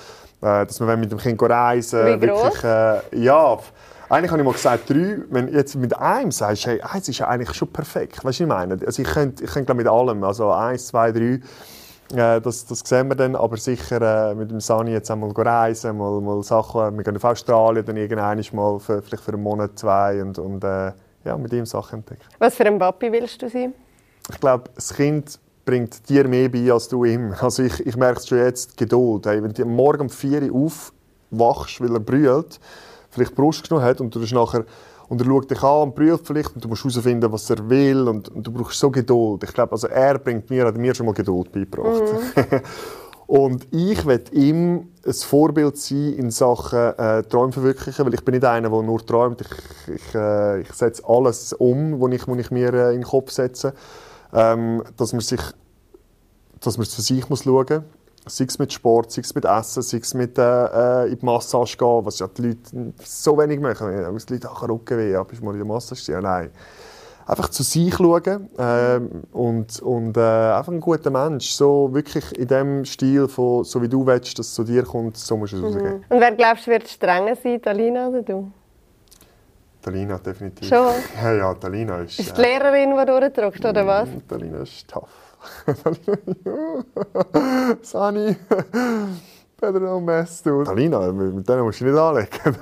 Äh, 0.41 0.65
dass 0.65 0.79
wir 0.79 0.97
mit 0.97 1.11
dem 1.11 1.17
Kind 1.17 1.41
reisen 1.41 2.05
Wie 2.05 2.21
wirklich, 2.21 2.63
äh, 2.63 2.99
ja, 3.23 3.57
eigentlich 4.09 4.31
habe 4.31 4.41
ich 4.41 4.45
mal 4.45 4.53
gesagt, 4.53 4.89
drei. 4.89 5.19
Wenn 5.29 5.51
jetzt 5.51 5.75
mit 5.75 5.97
einem 5.97 6.31
sagst, 6.31 6.67
hey, 6.67 6.81
eins 6.81 7.09
ist 7.09 7.19
ja 7.19 7.27
eigentlich 7.27 7.53
schon 7.53 7.69
perfekt. 7.69 8.23
Weißt 8.23 8.39
du, 8.39 8.43
ich 8.43 8.49
meine? 8.49 8.77
Also 8.85 9.01
ich 9.01 9.07
könnte, 9.07 9.43
ich 9.43 9.51
könnte 9.51 9.73
mit 9.73 9.87
allem, 9.87 10.23
also 10.23 10.51
eins, 10.51 10.87
zwei, 10.87 11.11
drei. 11.11 11.39
Äh, 12.13 12.39
das, 12.39 12.65
das 12.65 12.81
sehen 12.85 13.07
wir 13.07 13.15
dann, 13.15 13.35
aber 13.35 13.57
sicher 13.57 14.29
äh, 14.29 14.35
mit 14.35 14.51
dem 14.51 14.59
Sani 14.59 14.91
jetzt 14.91 15.09
einmal 15.09 15.31
reisen, 15.31 15.97
mal, 15.97 16.21
mal 16.21 16.43
Sachen, 16.43 16.97
wir 16.97 17.03
gehen 17.03 17.15
auf 17.15 17.23
Australien 17.23 17.83
dann 17.83 17.97
irgendwann 17.97 18.43
mal, 18.51 18.79
für, 18.79 19.01
vielleicht 19.01 19.23
für 19.23 19.33
einen 19.33 19.41
Monat, 19.41 19.71
zwei 19.79 20.21
und, 20.21 20.37
und 20.37 20.63
äh, 20.63 20.91
ja, 21.23 21.37
mit 21.37 21.51
ihm 21.53 21.65
Sachen 21.65 21.99
entdecken. 21.99 22.21
Was 22.37 22.55
für 22.55 22.65
ein 22.65 22.77
Papi 22.77 23.11
willst 23.11 23.41
du 23.41 23.49
sein? 23.49 23.73
Ich 24.29 24.39
glaube, 24.39 24.69
das 24.75 24.93
Kind 24.93 25.39
bringt 25.65 26.07
dir 26.07 26.27
mehr 26.27 26.49
bei 26.49 26.71
als 26.71 26.87
du 26.87 27.03
ihm. 27.03 27.33
Also 27.41 27.63
ich, 27.63 27.85
ich 27.85 27.97
merke 27.97 28.19
es 28.19 28.27
schon 28.27 28.37
jetzt, 28.37 28.77
Geduld. 28.77 29.25
Hey, 29.25 29.43
wenn 29.43 29.53
du 29.53 29.65
morgen 29.65 30.03
um 30.03 30.09
4 30.09 30.51
Uhr 30.51 30.71
aufwachst, 31.31 31.81
weil 31.81 31.93
er 31.93 31.99
brüllt, 31.99 32.59
vielleicht 33.09 33.35
Brust 33.35 33.67
genommen 33.67 33.85
hat 33.85 33.99
und 33.99 34.13
du 34.13 34.19
nachher 34.19 34.65
und 35.07 35.21
er 35.21 35.25
schaut 35.25 35.51
dich 35.51 35.61
an 35.61 35.83
und 35.83 35.95
prüft 35.95 36.25
vielleicht 36.25 36.55
und 36.55 36.63
du 36.63 36.67
musst 36.67 36.83
herausfinden, 36.83 37.31
was 37.31 37.49
er 37.49 37.69
will 37.69 38.07
und, 38.07 38.29
und, 38.29 38.45
du 38.45 38.51
brauchst 38.51 38.79
so 38.79 38.89
Geduld. 38.89 39.43
Ich 39.43 39.53
glaube, 39.53 39.71
also 39.73 39.87
er 39.87 40.17
bringt 40.17 40.49
mir, 40.49 40.65
hat 40.65 40.77
mir 40.77 40.95
schon 40.95 41.05
mal 41.05 41.13
Geduld 41.13 41.51
beigebracht. 41.51 42.01
Mhm. 42.35 42.61
und 43.27 43.67
ich 43.71 44.03
will 44.05 44.23
ihm 44.31 44.87
ein 45.05 45.13
Vorbild 45.13 45.77
sein 45.77 46.13
in 46.13 46.31
Sachen 46.31 46.97
äh, 46.97 47.21
Träume 47.23 47.51
verwirklichen, 47.51 48.03
weil 48.03 48.15
ich 48.15 48.25
bin 48.25 48.33
nicht 48.33 48.45
einer, 48.45 48.69
der 48.69 48.81
nur 48.81 49.05
träumt. 49.05 49.41
Ich, 49.41 49.95
ich, 49.95 50.15
äh, 50.15 50.61
ich 50.61 50.73
setze 50.73 51.03
alles 51.05 51.53
um, 51.53 52.01
was 52.01 52.11
ich, 52.11 52.27
was 52.27 52.37
ich 52.39 52.49
mir 52.49 52.73
äh, 52.73 52.89
in 52.89 53.01
den 53.01 53.03
Kopf 53.03 53.31
setze 53.31 53.73
ähm, 54.33 54.83
dass 54.97 55.13
man 55.13 55.21
sich 55.21 55.41
dass 56.65 56.77
man 56.77 56.85
für 56.85 57.01
sich 57.01 57.29
muss 57.29 57.43
schauen 57.43 57.65
muss. 57.69 57.83
Sei 58.27 58.45
es 58.45 58.57
mit 58.57 58.73
Sport, 58.73 59.11
sei 59.11 59.21
es 59.21 59.35
mit 59.35 59.45
Essen, 59.45 59.83
sei 59.83 59.97
es 59.99 60.13
mit 60.15 60.37
äh, 60.39 61.03
äh, 61.03 61.11
in 61.11 61.19
die 61.19 61.25
Massage 61.25 61.77
gehen, 61.77 62.05
was 62.05 62.17
ja 62.17 62.27
die 62.27 62.41
Leute 62.41 62.93
so 63.03 63.37
wenig 63.37 63.59
machen. 63.59 63.91
Ja, 63.91 64.09
die 64.09 64.33
Leute 64.33 64.49
ach, 64.51 64.67
Rückenweh, 64.67 65.11
ja, 65.11 65.21
bist 65.21 65.41
du 65.41 65.45
mal 65.45 65.51
in 65.51 65.59
der 65.59 65.67
Massage? 65.67 66.11
Ja, 66.11 66.21
nein. 66.21 66.49
Einfach 67.27 67.49
zu 67.49 67.61
sich 67.61 67.93
schauen 67.93 68.49
äh, 68.57 68.99
und, 69.31 69.79
und 69.79 70.17
äh, 70.17 70.19
einfach 70.19 70.71
ein 70.71 70.79
guter 70.79 71.11
Mensch. 71.11 71.51
So 71.51 71.93
wirklich 71.93 72.35
in 72.37 72.47
dem 72.47 72.85
Stil, 72.85 73.27
von, 73.27 73.63
so 73.63 73.79
wie 73.81 73.89
du 73.89 74.05
willst, 74.07 74.39
dass 74.39 74.47
es 74.47 74.53
zu 74.55 74.63
dir 74.63 74.83
kommt, 74.83 75.17
so 75.17 75.37
musst 75.37 75.53
du 75.53 75.57
es 75.57 75.61
mhm. 75.61 75.67
rausgeben. 75.67 76.05
Und 76.09 76.19
wer 76.19 76.31
glaubst 76.31 76.65
du, 76.65 76.71
wird 76.71 76.87
strenger 76.87 77.35
sein, 77.35 77.61
Alina 77.65 78.07
oder 78.07 78.23
du? 78.23 78.51
Talina, 79.85 80.17
definitiv. 80.17 80.67
Schon? 80.67 80.95
Ja, 81.21 81.31
ja, 81.31 81.53
Talina 81.53 81.99
ist... 81.99 82.19
Ist 82.19 82.35
die 82.35 82.41
äh, 82.41 82.57
Lehrerin, 82.57 82.97
die 82.97 83.05
durchdrückt, 83.05 83.63
oder 83.63 83.85
was? 83.85 84.09
Talina 84.27 84.63
ist 84.63 84.87
tough. 84.87 85.37
Sani, 87.83 88.35
better 89.61 89.79
don't 89.79 90.01
mess, 90.01 90.41
du. 90.41 90.63
Talina, 90.63 91.11
mit 91.11 91.47
denen 91.47 91.61
musst 91.61 91.81
du 91.81 91.85
nicht 91.85 91.99
anlegen. 91.99 92.29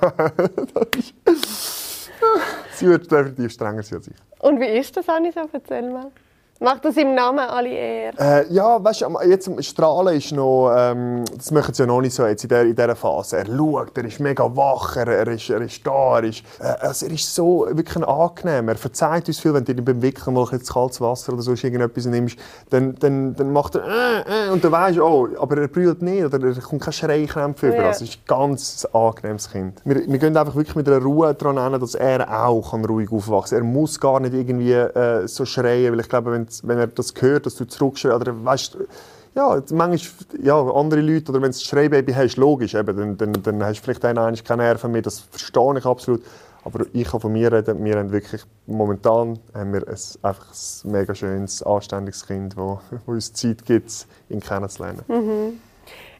Sie 2.74 2.88
wird 2.88 3.10
definitiv 3.10 3.52
strenger 3.52 3.82
sein 3.82 4.00
als 4.00 4.08
ich. 4.08 4.16
Und 4.40 4.60
wie 4.60 4.78
ist 4.78 4.94
das, 4.94 5.06
Sani, 5.06 5.32
so? 5.32 5.48
Erzähl 5.50 5.90
mal. 5.90 6.10
Macht 6.60 6.84
das 6.84 6.96
im 6.96 7.14
Namen 7.14 7.40
alle 7.40 7.68
eher? 7.68 8.12
Äh, 8.18 8.52
ja, 8.52 8.82
weißt 8.82 9.02
du, 9.02 9.18
jetzt 9.28 9.64
Strahlen 9.64 10.16
ist 10.16 10.30
noch, 10.32 10.72
ähm, 10.74 11.24
das 11.36 11.50
machen 11.50 11.74
sie 11.74 11.82
ja 11.82 11.86
noch 11.86 12.00
nicht 12.00 12.14
so 12.14 12.24
jetzt 12.24 12.44
in, 12.44 12.48
der, 12.48 12.62
in 12.62 12.76
dieser 12.76 12.94
Phase. 12.94 13.38
Er 13.38 13.46
schaut, 13.46 13.98
er 13.98 14.04
ist 14.04 14.20
mega 14.20 14.44
wach, 14.56 14.96
er, 14.96 15.08
er, 15.08 15.28
ist, 15.28 15.50
er 15.50 15.60
ist 15.62 15.84
da, 15.84 16.18
er 16.18 16.24
ist, 16.24 16.44
äh, 16.60 16.64
also 16.80 17.06
er 17.06 17.12
ist 17.12 17.34
so 17.34 17.66
wirklich 17.70 18.06
angenehm. 18.06 18.68
Er 18.68 18.76
verzeiht 18.76 19.26
uns 19.26 19.40
viel, 19.40 19.52
wenn 19.52 19.64
du 19.64 19.74
beim 19.82 20.00
Wickeln 20.00 20.34
mal 20.34 20.46
jetzt 20.52 20.72
kaltes 20.72 21.00
Wasser 21.00 21.32
oder 21.32 21.42
so 21.42 21.52
irgendetwas 21.52 22.06
nimmst, 22.06 22.38
dann, 22.70 22.94
dann, 23.00 23.34
dann 23.34 23.52
macht 23.52 23.74
er 23.74 23.82
äh, 23.84 24.46
äh, 24.46 24.50
und 24.50 24.62
dann 24.62 24.70
weisst 24.70 24.98
du, 24.98 25.04
oh, 25.04 25.28
aber 25.38 25.58
er 25.58 25.68
brüllt 25.68 26.02
nicht 26.02 26.24
oder 26.24 26.40
er 26.46 26.54
kommt 26.62 26.82
kein 26.82 26.92
Schreikrämpfe 26.92 27.66
über. 27.66 27.76
Yeah. 27.76 27.86
Also, 27.88 28.04
es 28.04 28.10
ist 28.10 28.18
ein 28.18 28.26
ganz 28.26 28.88
angenehmes 28.92 29.50
Kind. 29.50 29.82
Wir, 29.84 30.06
wir 30.06 30.18
gehen 30.18 30.36
einfach 30.36 30.54
wirklich 30.54 30.76
mit 30.76 30.88
einer 30.88 31.02
Ruhe 31.02 31.34
daran 31.34 31.72
hin, 31.72 31.80
dass 31.80 31.96
er 31.96 32.46
auch 32.46 32.70
kann 32.70 32.84
ruhig 32.84 33.10
aufwachsen 33.10 33.58
kann. 33.58 33.66
Er 33.66 33.72
muss 33.72 33.98
gar 33.98 34.20
nicht 34.20 34.34
irgendwie 34.34 34.72
äh, 34.72 35.26
so 35.26 35.44
schreien, 35.44 35.92
weil 35.92 36.00
ich 36.00 36.08
glaube, 36.08 36.32
wenn 36.32 36.43
wenn 36.62 36.78
er 36.78 36.86
das 36.86 37.12
hört, 37.18 37.46
dass 37.46 37.56
du 37.56 37.64
zurückschreibst, 37.64 38.20
oder 38.20 38.44
weißt 38.44 38.78
ja, 39.34 39.60
manchmal, 39.72 40.44
ja, 40.44 40.60
andere 40.60 41.00
Leute, 41.00 41.32
oder 41.32 41.42
wenn 41.42 41.50
du 41.50 41.56
ein 41.56 41.60
Schreibaby 41.60 42.12
hast, 42.12 42.36
logisch, 42.36 42.74
eben, 42.74 42.96
dann, 42.96 43.16
dann, 43.16 43.42
dann 43.42 43.64
hast 43.64 43.80
du 43.80 43.84
vielleicht 43.84 44.04
einen 44.04 44.36
keine 44.44 44.62
Nerven 44.62 44.92
mehr, 44.92 45.02
das 45.02 45.20
verstehe 45.20 45.78
ich 45.78 45.84
absolut. 45.84 46.22
Aber 46.64 46.86
ich 46.92 47.06
kann 47.06 47.20
von 47.20 47.32
mir 47.32 47.52
reden, 47.52 47.84
wir 47.84 47.98
haben 47.98 48.10
wirklich, 48.10 48.42
momentan 48.66 49.38
haben 49.52 49.72
wir 49.72 49.86
ein, 49.86 49.98
einfach 50.22 50.46
ein 50.50 50.90
mega 50.90 51.14
schönes, 51.14 51.62
anständiges 51.62 52.26
Kind, 52.26 52.56
das 52.56 53.00
uns 53.06 53.32
Zeit 53.34 53.66
gibt, 53.66 54.06
ihn 54.30 54.40
kennenzulernen. 54.40 55.02
Mhm. 55.08 55.60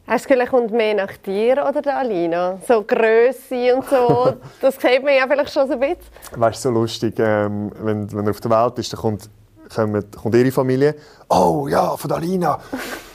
Hast 0.07 0.25
du 0.25 0.33
vielleicht 0.33 0.51
kommt 0.51 0.71
mehr 0.71 0.93
nach 0.93 1.17
dir 1.17 1.65
oder 1.67 1.81
der 1.81 1.97
Alina? 1.97 2.59
So 2.67 2.83
Größe 2.83 3.75
und 3.75 3.85
so, 3.89 4.33
das 4.61 4.75
sieht 4.75 5.03
man 5.03 5.15
ja 5.15 5.25
vielleicht 5.27 5.51
schon 5.51 5.67
so 5.67 5.73
ein 5.73 5.79
bisschen. 5.79 6.39
Weißt 6.39 6.63
du, 6.63 6.69
so 6.69 6.75
lustig, 6.75 7.15
ähm, 7.17 7.71
wenn, 7.81 8.11
wenn 8.13 8.25
er 8.25 8.29
auf 8.29 8.39
der 8.39 8.51
Welt 8.51 8.77
ist, 8.77 8.93
dann 8.93 8.99
kommt, 8.99 9.29
kommt, 9.73 10.15
kommt 10.15 10.35
ihre 10.35 10.51
Familie. 10.51 10.95
Oh 11.29 11.67
ja, 11.69 11.95
von 11.97 12.11
Alina, 12.11 12.59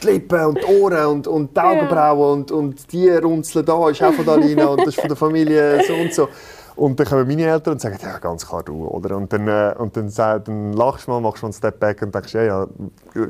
die 0.03 0.07
Lippen 0.07 0.45
und 0.47 0.59
die 0.59 0.65
Ohren 0.81 1.07
und, 1.07 1.27
und 1.27 1.57
die 1.57 1.61
Augenbrauen 1.61 2.41
und, 2.41 2.51
und 2.51 2.93
die 2.93 3.09
Runzeln 3.11 3.65
da 3.65 3.89
ist 3.89 4.03
auch 4.03 4.13
von 4.13 4.29
Alina 4.29 4.67
und 4.67 4.81
das 4.81 4.89
ist 4.89 5.01
von 5.01 5.09
der 5.09 5.17
Familie 5.17 5.83
so 5.87 5.95
und 5.95 6.15
so. 6.15 6.29
Und 6.77 6.99
dann 6.99 7.07
kommen 7.07 7.29
meine 7.29 7.47
Eltern 7.47 7.75
und 7.75 7.81
sagen, 7.81 7.99
ja, 8.03 8.19
ganz 8.19 8.47
klar 8.47 8.63
du, 8.63 8.87
oder? 8.87 9.17
Und 9.17 9.33
dann, 9.33 9.47
äh, 9.49 9.75
und 9.77 9.97
dann, 9.97 10.13
dann, 10.15 10.45
dann 10.45 10.73
lachst 10.73 11.07
du 11.07 11.11
mal, 11.11 11.21
machst 11.21 11.45
einen 11.45 11.53
Step 11.53 11.79
back 11.79 12.01
und 12.03 12.15
denkst, 12.15 12.33
ja, 12.33 12.43
ja, 12.43 12.67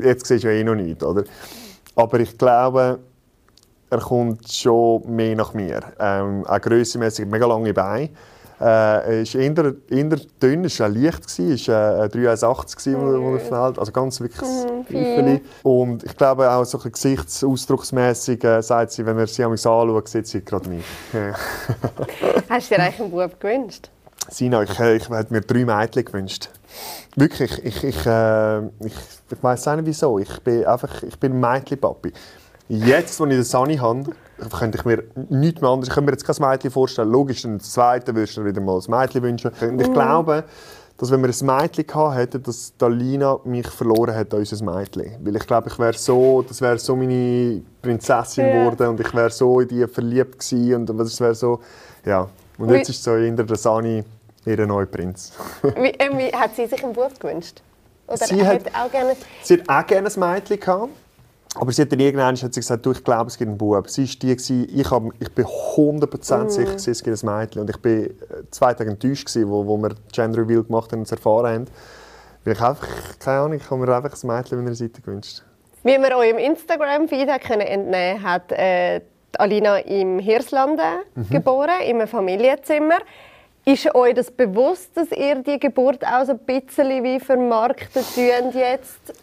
jetzt 0.02 0.26
siehst 0.26 0.44
du 0.44 0.52
ja 0.52 0.54
eh 0.54 0.62
noch 0.62 0.76
nichts, 0.76 1.02
oder? 1.02 1.24
Aber 1.96 2.20
ich 2.20 2.38
glaube, 2.38 3.00
er 3.90 3.98
kommt 3.98 4.50
schon 4.50 5.02
mehr 5.14 5.34
nach 5.34 5.52
mir. 5.52 5.80
Ähm, 5.98 6.46
auch 6.46 6.60
grössenmässig, 6.60 7.26
mega 7.26 7.46
lange 7.46 7.74
Beine. 7.74 8.10
Äh, 8.60 8.64
er 8.64 9.20
ist 9.22 9.34
eher, 9.34 9.56
eher 9.88 10.04
dünn, 10.42 10.64
er 10.64 10.78
war 10.78 10.88
leicht, 10.90 11.24
es 11.26 11.68
war 11.68 12.04
äh, 12.04 12.08
3,80 12.08 12.94
wo 12.94 13.34
er 13.34 13.40
fällt. 13.40 13.78
Also 13.78 13.90
ganz 13.90 14.20
wirklich 14.20 14.42
mm, 14.42 15.40
Und 15.62 16.04
ich 16.04 16.14
glaube 16.14 16.50
auch 16.50 16.64
so 16.64 16.78
ein 16.78 16.92
gesichtsausdrucksmässig 16.92 18.44
äh, 18.44 18.62
sagt 18.62 18.92
sie, 18.92 19.06
wenn 19.06 19.18
er 19.18 19.26
sie 19.26 19.44
anschaut, 19.44 20.08
sieht 20.08 20.26
sie 20.26 20.44
gerade 20.44 20.68
mich. 20.68 20.84
Hast 22.50 22.70
du 22.70 22.74
dir 22.74 22.82
eigentlich 22.82 23.00
einen 23.00 23.10
Bub 23.10 23.40
gewünscht? 23.40 23.90
Sina, 24.28 24.62
ich, 24.62 24.78
äh, 24.78 24.96
ich, 24.96 25.04
ich 25.04 25.10
hätte 25.10 25.32
mir 25.32 25.40
drei 25.40 25.64
Mädchen 25.64 26.04
gewünscht. 26.04 26.50
Wirklich, 27.16 27.64
ich, 27.64 27.82
ich, 27.82 28.06
äh, 28.06 28.58
ich, 28.60 28.94
ich 29.30 29.42
weiß 29.42 29.68
auch 29.68 29.76
nicht 29.76 29.86
wieso. 29.86 30.18
Ich 30.18 30.38
bin 30.40 30.66
einfach, 30.66 31.02
ich 31.02 31.18
bin 31.18 31.40
Mädchenpapi. 31.40 32.12
Jetzt, 32.68 33.18
wo 33.18 33.24
ich 33.24 33.30
den 33.30 33.42
Sunny 33.42 33.78
habe, 33.78 34.12
könnte 34.48 34.78
ich 34.78 34.84
mir 34.84 35.04
nichts 35.28 35.60
mehr 35.60 35.70
anderes. 35.70 35.88
Ich 35.88 35.94
könnte 35.94 36.10
mir 36.10 36.16
jetzt 36.16 36.24
kein 36.24 36.50
Mädchen 36.50 36.70
vorstellen. 36.70 37.10
Logisch, 37.10 37.44
ein 37.44 37.60
zweiten 37.60 38.14
würdest 38.14 38.36
du 38.36 38.44
wieder 38.44 38.60
mal 38.60 38.78
ein 38.78 38.90
Mädchen 38.90 39.22
wünschen. 39.22 39.50
Und 39.60 39.80
ich 39.80 39.88
mm. 39.88 39.92
glaube, 39.92 40.44
dass 41.00 41.10
wenn 41.10 41.22
wir 41.22 41.30
ein 41.30 41.62
Mädchen 41.62 41.86
gehabt 41.86 42.16
hätten, 42.16 42.42
dass 42.42 42.76
Dalina 42.76 43.38
mich 43.44 43.66
verloren 43.68 44.14
hat 44.14 44.34
an 44.34 44.40
unser 44.40 44.62
Mädchen. 44.62 45.16
Weil 45.20 45.36
ich 45.36 45.46
glaube, 45.46 45.68
ich 45.68 45.78
wäre 45.78 45.94
so, 45.94 46.42
das 46.42 46.60
wäre 46.60 46.78
so 46.78 46.94
meine 46.94 47.62
Prinzessin 47.80 48.44
geworden 48.44 48.76
yeah. 48.80 48.90
und 48.90 49.00
ich 49.00 49.14
wäre 49.14 49.30
so 49.30 49.60
in 49.60 49.68
die 49.68 49.86
verliebt 49.86 50.38
gewesen 50.38 50.74
und 50.74 50.98
das 50.98 51.18
wäre 51.18 51.34
so, 51.34 51.60
ja. 52.04 52.28
Und 52.58 52.68
jetzt 52.70 52.88
wie, 52.88 52.92
ist 52.92 53.02
so 53.02 53.14
hinter 53.14 53.44
der 53.44 53.56
Sani 53.56 54.04
ihr 54.44 54.66
neuer 54.66 54.84
Prinz. 54.84 55.32
wie, 55.62 55.88
äh, 55.88 56.10
wie, 56.18 56.36
hat 56.36 56.54
sie 56.54 56.66
sich 56.66 56.84
einen 56.84 56.92
Beruf 56.92 57.18
gewünscht? 57.18 57.62
Oder 58.06 58.18
sie 58.18 58.46
hat, 58.46 58.66
hat 58.66 58.74
auch 58.74 58.90
gerne... 58.90 59.16
Sie 59.42 59.54
hat 59.54 59.68
auch 59.68 59.86
gerne 59.86 60.08
ein 60.08 60.20
Mädchen 60.34 60.60
gehabt. 60.60 60.88
Aber 61.56 61.72
sie 61.72 61.82
hat 61.82 61.90
dann 61.90 61.98
irgendwann 61.98 62.36
hat 62.36 62.54
sie 62.54 62.60
gesagt, 62.60 62.86
du, 62.86 62.92
ich 62.92 63.02
glaube, 63.02 63.26
es 63.26 63.36
gibt 63.36 63.48
einen 63.48 63.58
Bub. 63.58 63.90
Sie 63.90 64.02
war 64.02 64.14
die, 64.22 64.36
gewesen, 64.36 64.68
ich, 64.72 64.90
hab, 64.90 65.02
ich 65.18 65.32
bin 65.32 65.44
100% 65.44 66.44
mm. 66.44 66.48
sicher, 66.48 66.74
es 66.92 67.02
gibt 67.02 67.24
ein 67.24 67.38
Mädchen. 67.38 67.62
Und 67.62 67.70
ich 67.70 67.84
war 67.84 67.90
äh, 67.90 68.10
zwei 68.50 68.72
Tage 68.72 68.90
enttäuscht, 68.90 69.26
gewesen, 69.26 69.50
wo, 69.50 69.66
wo 69.66 69.76
wir 69.78 69.96
Gender 70.12 70.42
Reveal 70.42 70.62
gemacht 70.62 70.92
haben 70.92 71.00
und 71.00 71.06
es 71.06 71.12
erfahren 71.12 71.46
haben. 71.46 71.64
Weil 72.44 72.54
ich 72.54 72.60
einfach, 72.60 72.88
keine 73.18 73.40
Ahnung, 73.40 73.54
ich 73.54 73.68
habe 73.68 73.84
mir 73.84 73.94
einfach 73.94 74.22
ein 74.22 74.26
Mädchen 74.26 74.58
an 74.58 74.64
meiner 74.64 74.76
Seite 74.76 75.02
gewünscht. 75.02 75.42
Wie 75.82 75.98
wir 75.98 76.16
eurem 76.16 76.38
Instagram-Feed 76.38 77.28
entnehmen 77.28 78.22
hat 78.22 78.52
äh, 78.52 79.00
Alina 79.38 79.78
im 79.78 80.18
Hirslanden 80.18 81.00
mhm. 81.14 81.28
geboren, 81.30 81.80
in 81.84 81.96
einem 81.96 82.08
Familienzimmer. 82.08 82.98
Ist 83.64 83.94
euch 83.94 84.14
das 84.14 84.30
bewusst, 84.30 84.96
dass 84.96 85.10
ihr 85.12 85.36
die 85.42 85.58
Geburt 85.58 86.04
auch 86.04 86.24
so 86.24 86.32
ein 86.32 86.38
bisschen 86.38 87.02
wie 87.04 87.20
vermarktet 87.20 88.04
jetzt? 88.16 89.14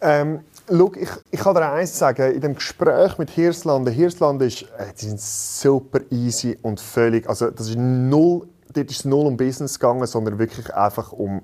Ähm, 0.00 0.40
Schau, 0.68 0.92
ich, 0.96 1.08
ich 1.30 1.40
kann 1.40 1.54
dir 1.54 1.70
eins 1.70 1.98
sagen, 1.98 2.32
in 2.32 2.40
dem 2.40 2.54
Gespräch 2.54 3.18
mit 3.18 3.30
Hirslanden, 3.30 3.92
Hirslanden 3.92 4.46
ist, 4.46 4.62
äh, 4.62 4.92
die 5.00 5.06
sind 5.06 5.20
super 5.20 6.00
easy 6.10 6.56
und 6.62 6.80
völlig, 6.80 7.28
also 7.28 7.50
das 7.50 7.68
ist 7.68 7.78
null, 7.78 8.46
dort 8.72 8.90
ist 8.90 9.00
es 9.00 9.04
null 9.04 9.26
um 9.26 9.36
Business 9.36 9.78
gegangen, 9.78 10.06
sondern 10.06 10.38
wirklich 10.38 10.72
einfach 10.72 11.12
um 11.12 11.42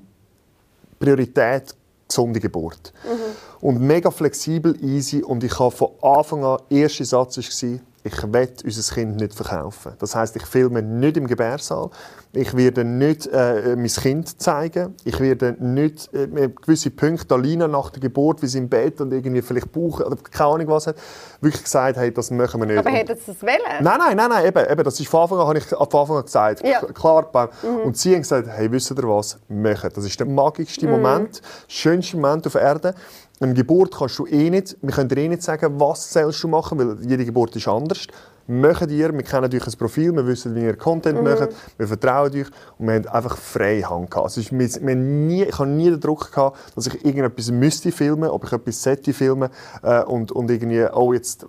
Priorität, 0.99 1.75
gesunde 2.07 2.41
Geburt. 2.41 2.93
Mhm. 3.05 3.67
Und 3.67 3.81
mega 3.81 4.11
flexibel, 4.11 4.77
easy 4.83 5.23
und 5.23 5.45
ich 5.45 5.59
habe 5.59 5.75
von 5.75 5.91
Anfang 6.01 6.45
an, 6.45 6.59
erste 6.71 7.05
Satz 7.05 7.37
war, 7.37 7.81
ich 8.05 8.23
will 8.23 8.49
unser 8.65 8.95
Kind 8.95 9.17
nicht 9.17 9.35
verkaufen. 9.35 9.93
Das 9.99 10.15
heißt, 10.15 10.37
ich 10.37 10.47
filme 10.47 10.83
nicht 10.83 11.17
im 11.17 11.27
Gebärsaal. 11.27 11.91
Ich 12.33 12.55
werde 12.55 12.85
nicht 12.85 13.27
äh, 13.27 13.75
mein 13.75 13.87
Kind 13.87 14.41
zeigen. 14.41 14.95
Ich 15.05 15.19
werde 15.19 15.57
nicht 15.59 16.13
äh, 16.13 16.49
gewisse 16.49 16.91
Punkte, 16.91 17.35
Alina 17.35 17.67
nach 17.67 17.91
der 17.91 18.01
Geburt, 18.01 18.43
wie 18.43 18.47
sie 18.47 18.59
im 18.59 18.69
Bett 18.69 19.01
und 19.01 19.13
irgendwie 19.13 19.41
vielleicht 19.41 19.73
Bauch 19.73 20.01
oder 20.01 20.17
keine 20.31 20.51
Ahnung 20.51 20.69
was 20.69 20.87
hat, 20.87 20.97
wirklich 21.41 21.65
gesagt, 21.65 21.97
hey, 21.97 22.13
das 22.13 22.31
machen 22.31 22.61
wir 22.61 22.67
nicht. 22.67 22.79
Aber 22.79 22.91
hätten 22.91 23.17
Sie 23.17 23.33
das 23.33 23.43
wollen? 23.43 23.83
Nein, 23.83 23.99
nein, 23.99 24.17
nein, 24.17 24.29
nein 24.29 24.47
eben, 24.47 24.71
eben, 24.71 24.85
das 24.85 25.01
ist 25.01 25.09
von 25.09 25.23
Anfang 25.23 25.39
an, 25.39 25.47
habe 25.47 25.59
ich 25.59 25.65
von 25.65 25.79
Anfang 25.79 26.17
an 26.17 26.25
gesagt. 26.25 26.67
Ja. 26.67 26.81
Klar, 26.81 27.51
mhm. 27.63 27.87
Und 27.87 27.97
sie 27.97 28.13
haben 28.13 28.23
gesagt, 28.23 28.47
hey, 28.49 28.71
wisst 28.71 28.91
ihr 28.91 28.97
was, 28.97 29.39
machen. 29.49 29.91
Das 29.95 30.05
ist 30.05 30.21
der 30.21 30.27
magischste 30.27 30.87
mhm. 30.87 30.93
Moment, 30.93 31.41
schönste 31.67 32.17
Moment 32.17 32.47
auf 32.47 32.55
Erde. 32.55 32.95
Eine 33.41 33.55
Geburt 33.55 33.97
kannst 33.97 34.19
du 34.19 34.27
eh 34.27 34.51
nicht, 34.51 34.77
wir 34.83 34.93
können 34.93 35.09
dir 35.09 35.19
eh 35.19 35.29
nicht 35.29 35.43
sagen, 35.43 35.79
was 35.79 36.13
sollst 36.13 36.43
du 36.43 36.49
machen, 36.49 36.79
weil 36.79 36.97
jede 37.09 37.25
Geburt 37.25 37.55
ist 37.57 37.69
anders. 37.69 38.07
Machen 38.51 38.89
ihr, 38.89 39.13
wir 39.13 39.23
kennen 39.23 39.55
euch 39.55 39.67
ein 39.67 39.73
Profil, 39.79 40.11
wir 40.17 40.27
wissen, 40.27 40.55
wie 40.55 40.63
ihr 40.63 40.75
Content 40.75 41.19
mhm. 41.19 41.25
macht, 41.25 41.51
wir 41.77 41.87
vertrauen 41.87 42.33
euch 42.33 42.47
und 42.79 42.87
wir 42.87 42.95
haben 42.95 43.07
einfach 43.07 43.37
freie 43.37 43.89
Hand 43.89 44.11
gehabt. 44.11 44.25
Also 44.25 44.41
wir, 44.41 44.59
wir 44.59 44.95
nie, 44.97 45.43
ich 45.43 45.59
habe 45.59 45.69
nie 45.69 45.91
den 45.91 46.01
Druck 46.01 46.33
gehabt, 46.33 46.59
dass 46.75 46.87
ich 46.87 47.05
irgendetwas 47.05 47.51
müsste 47.51 47.93
filmen, 47.93 48.31
ob 48.31 48.45
ich 48.45 48.53
etwas 48.53 48.83
sollte 48.83 49.13
filmen 49.13 49.51
äh, 49.83 50.03
und, 50.03 50.33
und 50.33 50.51
irgendwie, 50.51 50.83
oh 50.91 51.13
jetzt, 51.13 51.47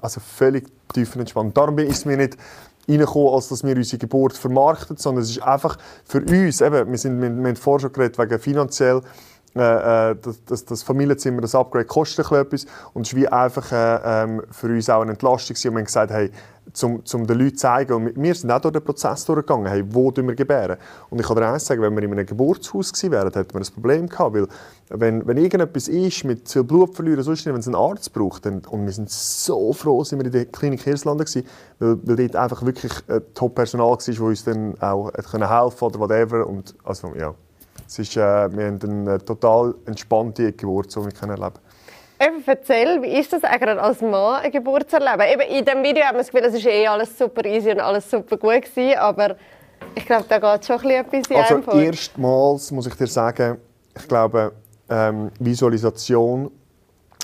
also 0.00 0.20
völlig 0.20 0.68
tiefenentspannt. 0.94 1.56
Darum 1.56 1.78
ist 1.78 1.98
es 1.98 2.04
mir 2.04 2.16
nicht 2.16 2.36
reingekommen, 2.88 3.34
als 3.34 3.48
dass 3.48 3.64
wir 3.64 3.74
unsere 3.74 3.98
Geburt 3.98 4.34
vermarkten, 4.34 4.96
sondern 4.96 5.24
es 5.24 5.30
ist 5.30 5.42
einfach 5.42 5.76
für 6.04 6.20
uns, 6.20 6.60
eben, 6.60 6.90
wir, 6.92 6.98
sind, 6.98 7.20
wir, 7.20 7.28
wir 7.28 7.48
haben 7.48 7.56
vorher 7.56 7.80
schon 7.80 7.92
geredet, 7.92 8.18
wegen 8.18 8.38
finanziell, 8.38 9.00
äh, 9.58 10.10
äh, 10.10 10.16
das, 10.20 10.44
das, 10.44 10.64
das, 10.64 10.82
Familienzimmer, 10.82 11.40
das 11.40 11.54
Upgrade 11.54 11.86
kostet 11.86 12.30
etwas. 12.30 12.66
Und 12.94 13.06
es 13.06 13.16
war 13.16 13.32
einfach 13.32 13.72
äh, 13.72 14.24
ähm, 14.24 14.42
für 14.50 14.68
uns 14.68 14.88
auch 14.90 15.02
eine 15.02 15.12
Entlastung 15.12 15.56
und 15.56 15.64
wir 15.64 15.78
haben 15.78 15.84
gesagt, 15.84 16.12
hey, 16.12 16.30
zum, 16.72 17.04
zum 17.04 17.26
den 17.26 17.38
Leuten 17.38 17.56
zu 17.56 17.62
zeigen, 17.62 17.92
und 17.92 18.22
wir 18.22 18.34
sind 18.34 18.50
auch 18.50 18.60
durch 18.60 18.72
den 18.72 18.82
Prozess 18.82 19.24
durchgegangen, 19.24 19.66
hey, 19.66 19.84
wo 19.88 20.12
wir 20.14 20.34
gebären. 20.34 20.76
Und 21.10 21.20
ich 21.20 21.26
kann 21.26 21.36
dir 21.36 21.48
eins 21.48 21.64
sagen, 21.64 21.80
wenn 21.80 21.94
wir 21.94 22.02
in 22.02 22.12
einem 22.12 22.26
Geburtshaus 22.26 22.92
gewesen 22.92 23.12
wären, 23.12 23.32
hätten 23.32 23.54
wir 23.54 23.60
ein 23.60 23.72
Problem 23.72 24.08
gehabt, 24.08 24.34
weil 24.34 24.48
wenn, 24.88 25.26
wenn 25.26 25.36
irgendetwas 25.36 25.88
ist 25.88 26.24
mit 26.24 26.48
viel 26.48 26.64
Blut 26.64 26.94
verlieren, 26.94 27.22
sonst 27.22 27.46
wenn 27.46 27.56
es 27.56 27.66
einen 27.66 27.76
Arzt 27.76 28.12
braucht, 28.12 28.46
dann, 28.46 28.62
und 28.68 28.84
wir 28.84 28.92
sind 28.92 29.10
so 29.10 29.72
froh, 29.72 30.04
sind 30.04 30.18
wir 30.18 30.26
in 30.26 30.32
der 30.32 30.46
Klinik 30.46 30.82
Hirslanden 30.82 31.24
gewesen, 31.24 31.46
weil, 31.78 31.98
weil 32.02 32.16
dort 32.16 32.36
einfach 32.36 32.64
wirklich 32.64 32.92
äh, 33.08 33.20
Top-Personal 33.34 33.90
war, 33.90 33.96
das 33.96 34.18
uns 34.18 34.44
dann 34.44 34.80
auch 34.80 35.12
helfen 35.12 35.40
konnte 35.40 35.84
oder 35.84 36.00
whatever. 36.00 36.46
Und 36.46 36.74
also, 36.84 37.12
ja. 37.18 37.34
Es 37.86 37.98
ist, 37.98 38.16
äh, 38.16 38.20
wir 38.20 38.66
haben 38.66 38.78
eine 38.82 39.24
total 39.24 39.74
entspannte 39.86 40.52
Geburt, 40.52 40.90
so 40.90 41.04
wir 41.04 41.12
erleben 41.28 41.58
Eben, 42.18 42.42
erzähl, 42.46 43.02
wie 43.02 43.18
ist 43.18 43.32
das 43.32 43.44
eigentlich 43.44 43.78
als 43.78 44.00
Mann, 44.00 44.40
eine 44.40 44.50
Geburt 44.50 44.90
zu 44.90 44.96
erleben? 44.96 45.22
Eben, 45.30 45.54
in 45.54 45.64
diesem 45.64 45.82
Video 45.82 46.04
haben 46.04 46.14
wir 46.14 46.22
das 46.22 46.30
Gefühl, 46.30 46.48
es 46.48 46.64
war 46.64 46.72
eh 46.72 46.86
alles 46.86 47.18
super 47.18 47.44
easy 47.44 47.70
und 47.70 47.80
alles 47.80 48.10
super 48.10 48.38
gut 48.38 48.62
gewesen, 48.62 48.98
aber 48.98 49.36
ich 49.94 50.06
glaube, 50.06 50.24
da 50.28 50.38
geht 50.38 50.64
schon 50.64 50.90
etwas 50.90 51.26
in 51.28 51.36
Also 51.36 51.78
erstmals 51.78 52.70
muss 52.70 52.86
ich 52.86 52.94
dir 52.94 53.06
sagen, 53.06 53.58
ich 53.94 54.08
glaube, 54.08 54.52
ähm, 54.88 55.30
Visualisation 55.38 56.50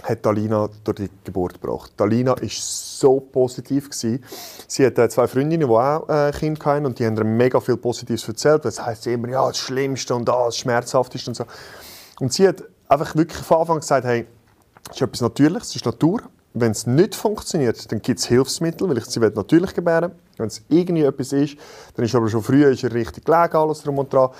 hat 0.02 0.26
Alina 0.26 0.68
durch 0.84 0.96
die 0.96 1.10
Geburt 1.24 1.60
gebracht. 1.60 1.92
Alina 1.98 2.32
war 2.32 2.48
so 2.48 3.20
positiv. 3.20 3.90
Gewesen. 3.90 4.24
Sie 4.66 4.84
hat 4.86 4.98
äh, 4.98 5.08
zwei 5.08 5.26
Freundinnen, 5.26 5.68
die 5.68 5.74
auch 5.74 6.08
äh, 6.08 6.32
Kinder 6.32 6.64
hatten 6.64 6.86
und 6.86 6.98
die 6.98 7.06
haben 7.06 7.16
ihr 7.16 7.24
mega 7.24 7.60
viel 7.60 7.76
Positives 7.76 8.26
erzählt. 8.26 8.64
Das 8.64 8.84
heisst 8.84 9.06
immer, 9.06 9.28
ja, 9.28 9.46
das 9.46 9.58
Schlimmste 9.58 10.14
und 10.14 10.28
das 10.28 10.56
Schmerzhafteste 10.56 11.30
und 11.30 11.34
so. 11.34 11.44
Und 12.20 12.32
sie 12.32 12.48
hat 12.48 12.62
einfach 12.88 13.14
wirklich 13.16 13.42
von 13.42 13.58
Anfang 13.58 13.80
gesagt, 13.80 14.04
hey, 14.04 14.26
das 14.84 14.96
ist 14.96 15.02
etwas 15.02 15.20
Natürliches, 15.20 15.68
es 15.68 15.76
ist 15.76 15.86
Natur. 15.86 16.22
Wenn 16.54 16.72
es 16.72 16.86
nicht 16.86 17.14
funktioniert, 17.14 17.90
dann 17.90 18.02
gibt 18.02 18.18
es 18.18 18.26
Hilfsmittel, 18.26 18.88
weil 18.88 18.98
ich 18.98 19.06
sie 19.06 19.20
natürlich 19.20 19.72
gebären 19.72 20.12
Wenn 20.36 20.48
es 20.48 20.62
irgendwie 20.68 21.02
etwas 21.02 21.32
ist, 21.32 21.56
dann 21.94 22.04
ist 22.04 22.14
aber 22.14 22.28
schon 22.28 22.42
früh 22.42 22.64
ist 22.66 22.84
richtig 22.84 23.24
gelegen, 23.24 23.56
alles 23.56 23.82
drum 23.82 23.98
und 23.98 24.12
dran. 24.12 24.30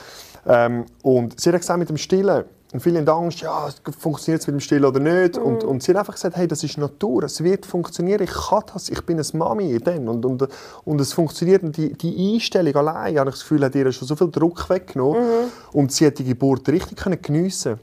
Ähm, 0.47 0.87
und 1.03 1.41
sie 1.41 1.51
hat 1.51 1.61
gesagt, 1.61 1.79
mit 1.79 1.89
dem 1.89 1.97
Stillen, 1.97 2.45
und 2.73 2.81
viele 2.81 3.01
haben 3.01 3.09
Angst, 3.09 3.43
ja, 3.43 3.69
funktioniert 3.99 4.41
es 4.41 4.47
mit 4.47 4.55
dem 4.55 4.61
Stillen 4.61 4.87
oder 4.87 4.99
nicht. 4.99 5.37
Mhm. 5.37 5.43
Und, 5.43 5.65
und 5.65 5.83
sie 5.83 5.93
hat 5.93 5.99
einfach 5.99 6.15
gesagt, 6.15 6.37
hey, 6.37 6.49
das 6.49 6.65
ist 6.65 6.79
Natur, 6.79 7.25
es 7.25 7.45
wird 7.45 7.67
funktionieren, 7.67 8.23
ich 8.23 8.33
kann 8.33 8.63
das, 8.73 8.89
ich 8.89 9.03
bin 9.03 9.19
eine 9.19 9.27
Mami 9.35 9.79
dann. 9.79 10.09
Und, 10.09 10.25
und, 10.25 10.49
und 10.85 11.01
es 11.01 11.13
funktioniert. 11.13 11.63
Und 11.63 11.77
die, 11.77 11.93
die 11.93 12.35
Einstellung 12.35 12.75
allein, 12.75 13.19
habe 13.19 13.29
ich 13.29 13.37
das 13.37 13.43
Gefühl, 13.43 13.63
hat 13.63 13.75
ihr 13.75 13.93
schon 13.93 14.09
so 14.09 14.17
viel 14.17 14.31
Druck 14.31 14.71
weggenommen. 14.71 15.21
Mhm. 15.21 15.53
Und 15.73 15.93
sie 15.93 16.07
hat 16.07 16.19
die 16.19 16.25
Geburt 16.25 16.67
richtig 16.71 16.97
können 16.97 17.21
geniessen 17.21 17.79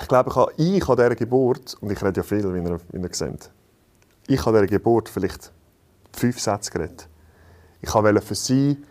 Ich 0.00 0.08
glaube, 0.08 0.30
ich 0.30 0.36
habe, 0.36 0.52
ich 0.56 0.88
an 0.88 0.96
dieser 0.96 1.14
Geburt, 1.14 1.76
und 1.80 1.92
ich 1.92 2.02
rede 2.02 2.20
ja 2.20 2.24
viel, 2.24 2.52
wie 2.52 2.58
ihr, 2.58 2.80
wie 2.90 3.00
ihr 3.00 3.08
seht, 3.12 3.50
ich 4.26 4.44
habe 4.44 4.58
dieser 4.58 4.66
Geburt 4.66 5.08
vielleicht 5.08 5.52
fünf 6.12 6.40
Sätze 6.40 6.72
geredet. 6.72 7.08
Ich 7.80 7.94
wollte 7.94 8.20
für 8.20 8.34
sie 8.34 8.82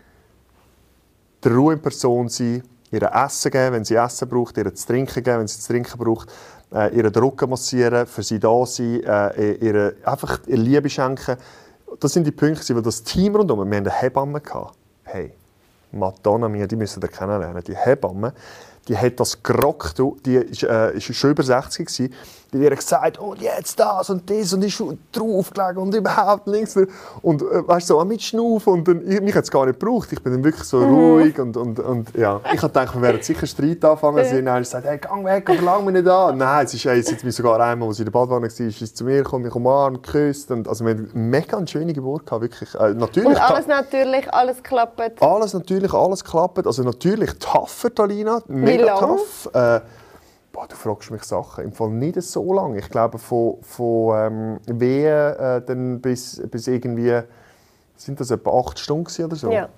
der 1.44 1.52
Ruhe 1.52 1.74
in 1.74 1.82
Person 1.82 2.30
sein, 2.30 2.62
ihr 2.96 3.10
Essen 3.12 3.50
geben, 3.50 3.74
wenn 3.74 3.84
sie 3.84 3.94
Essen 3.94 4.28
braucht, 4.28 4.56
ihr 4.56 4.74
zu 4.74 4.86
trinken 4.86 5.22
geben, 5.22 5.40
wenn 5.40 5.48
sie 5.48 5.60
zu 5.60 5.68
trinken 5.68 5.98
braucht, 5.98 6.32
äh, 6.72 6.94
ihre 6.96 7.10
Drucken 7.10 7.50
massieren, 7.50 8.06
für 8.06 8.22
sie 8.22 8.38
da 8.38 8.66
sein, 8.66 9.02
äh, 9.04 9.52
ihre, 9.52 9.94
einfach 10.04 10.40
ihre 10.46 10.60
Liebe 10.60 10.90
schenken. 10.90 11.36
Das 12.00 12.12
sind 12.12 12.26
die 12.26 12.32
Punkte, 12.32 12.74
wo 12.76 12.80
das 12.80 13.02
Team 13.02 13.36
rundum, 13.36 13.58
wir 13.58 13.64
hatten 13.64 13.88
eine 13.88 13.90
Hebamme. 13.90 14.42
Hey, 15.04 15.32
Madonna 15.92 16.48
mia, 16.48 16.66
die 16.66 16.76
müssen 16.76 17.02
ihr 17.02 17.08
kennenlernen. 17.08 17.62
Die 17.62 17.76
Hebamme, 17.76 18.32
die 18.88 18.96
hat 18.96 19.18
das 19.18 19.42
gerockt, 19.42 20.00
die 20.24 20.36
ist, 20.36 20.62
äh, 20.62 20.96
ist 20.96 21.14
schon 21.14 21.30
über 21.30 21.42
60 21.42 21.86
gewesen. 21.86 22.14
Die 22.52 22.64
hat 22.64 22.76
gesagt, 22.76 23.20
oh, 23.20 23.34
jetzt 23.38 23.78
das 23.78 24.08
und 24.08 24.30
das 24.30 24.52
und 24.52 24.62
ist 24.62 24.80
draufgelegt 25.12 25.76
und 25.76 25.92
überhaupt 25.94 26.46
links. 26.46 26.76
Und 27.20 27.42
äh, 27.42 27.66
weißt 27.66 27.88
so 27.88 28.04
mit 28.04 28.22
Schnaufen 28.22 28.72
und 28.72 28.88
dann, 28.88 29.10
ich, 29.10 29.20
mich 29.20 29.34
hat 29.34 29.44
es 29.44 29.50
gar 29.50 29.66
nicht 29.66 29.80
gebraucht. 29.80 30.12
Ich 30.12 30.22
bin 30.22 30.32
dann 30.32 30.44
wirklich 30.44 30.64
so 30.64 30.78
mhm. 30.78 30.94
ruhig 30.94 31.38
und, 31.40 31.56
und, 31.56 31.80
und 31.80 32.14
ja. 32.16 32.40
Ich 32.54 32.62
habe 32.62 32.68
gedacht, 32.68 32.94
wir 32.94 33.02
werden 33.02 33.20
sicher 33.20 33.46
Streit 33.46 33.84
anfangen. 33.84 34.24
Sie 34.24 34.48
haben 34.48 34.58
gesagt, 34.62 34.86
hey, 34.86 34.98
geh 34.98 35.24
weg, 35.24 35.50
aber 35.50 35.60
lang 35.60 35.84
mich 35.84 35.94
nicht 35.94 36.08
an. 36.08 36.38
Nein, 36.38 36.64
es 36.64 36.74
ist 36.74 36.86
ey, 36.86 36.98
jetzt 36.98 37.32
sogar 37.32 37.60
einmal, 37.60 37.88
als 37.88 37.96
sie 37.96 38.04
in 38.04 38.06
der 38.06 38.12
Badwanne 38.12 38.42
war, 38.42 38.66
ist 38.66 38.78
sie 38.78 38.94
zu 38.94 39.04
mir 39.04 39.18
gekommen, 39.18 39.44
mich 39.44 39.54
umarmt, 39.54 40.04
geküsst. 40.04 40.50
Und, 40.52 40.68
also 40.68 40.84
wir 40.84 40.92
hatten 40.92 41.10
eine 41.12 41.22
mega 41.22 41.66
schöne 41.66 41.92
Geburt 41.92 42.26
gehabt, 42.26 42.42
wirklich. 42.42 42.72
Äh, 42.76 42.94
natürlich, 42.94 43.28
und 43.28 43.40
alles 43.40 43.66
natürlich, 43.66 44.32
alles 44.32 44.62
klappt? 44.62 45.20
Alles 45.20 45.52
natürlich, 45.52 45.92
alles 45.92 46.24
klappt. 46.24 46.64
Also 46.64 46.84
natürlich 46.84 47.32
tougher, 47.40 47.92
Talina, 47.92 48.40
mega 48.46 48.75
tough. 48.84 49.50
Äh, 49.54 49.80
Boah, 50.56 50.66
du 50.66 50.74
fragst 50.74 51.10
mich 51.10 51.22
Sachen. 51.22 51.64
Im 51.64 51.72
Fall 51.72 51.90
nicht 51.90 52.20
so 52.22 52.50
lange. 52.54 52.78
Ich 52.78 52.88
glaube, 52.88 53.18
von, 53.18 53.58
von 53.60 54.58
ähm, 54.66 54.80
Wehen 54.80 55.34
äh, 55.36 55.60
dann 55.60 56.00
bis, 56.00 56.40
bis 56.50 56.66
irgendwie, 56.66 57.20
sind 57.94 58.18
das 58.18 58.30
etwa 58.30 58.58
acht 58.58 58.78
Stunden 58.78 59.24
oder 59.24 59.36
so? 59.36 59.50
Ja, 59.52 59.68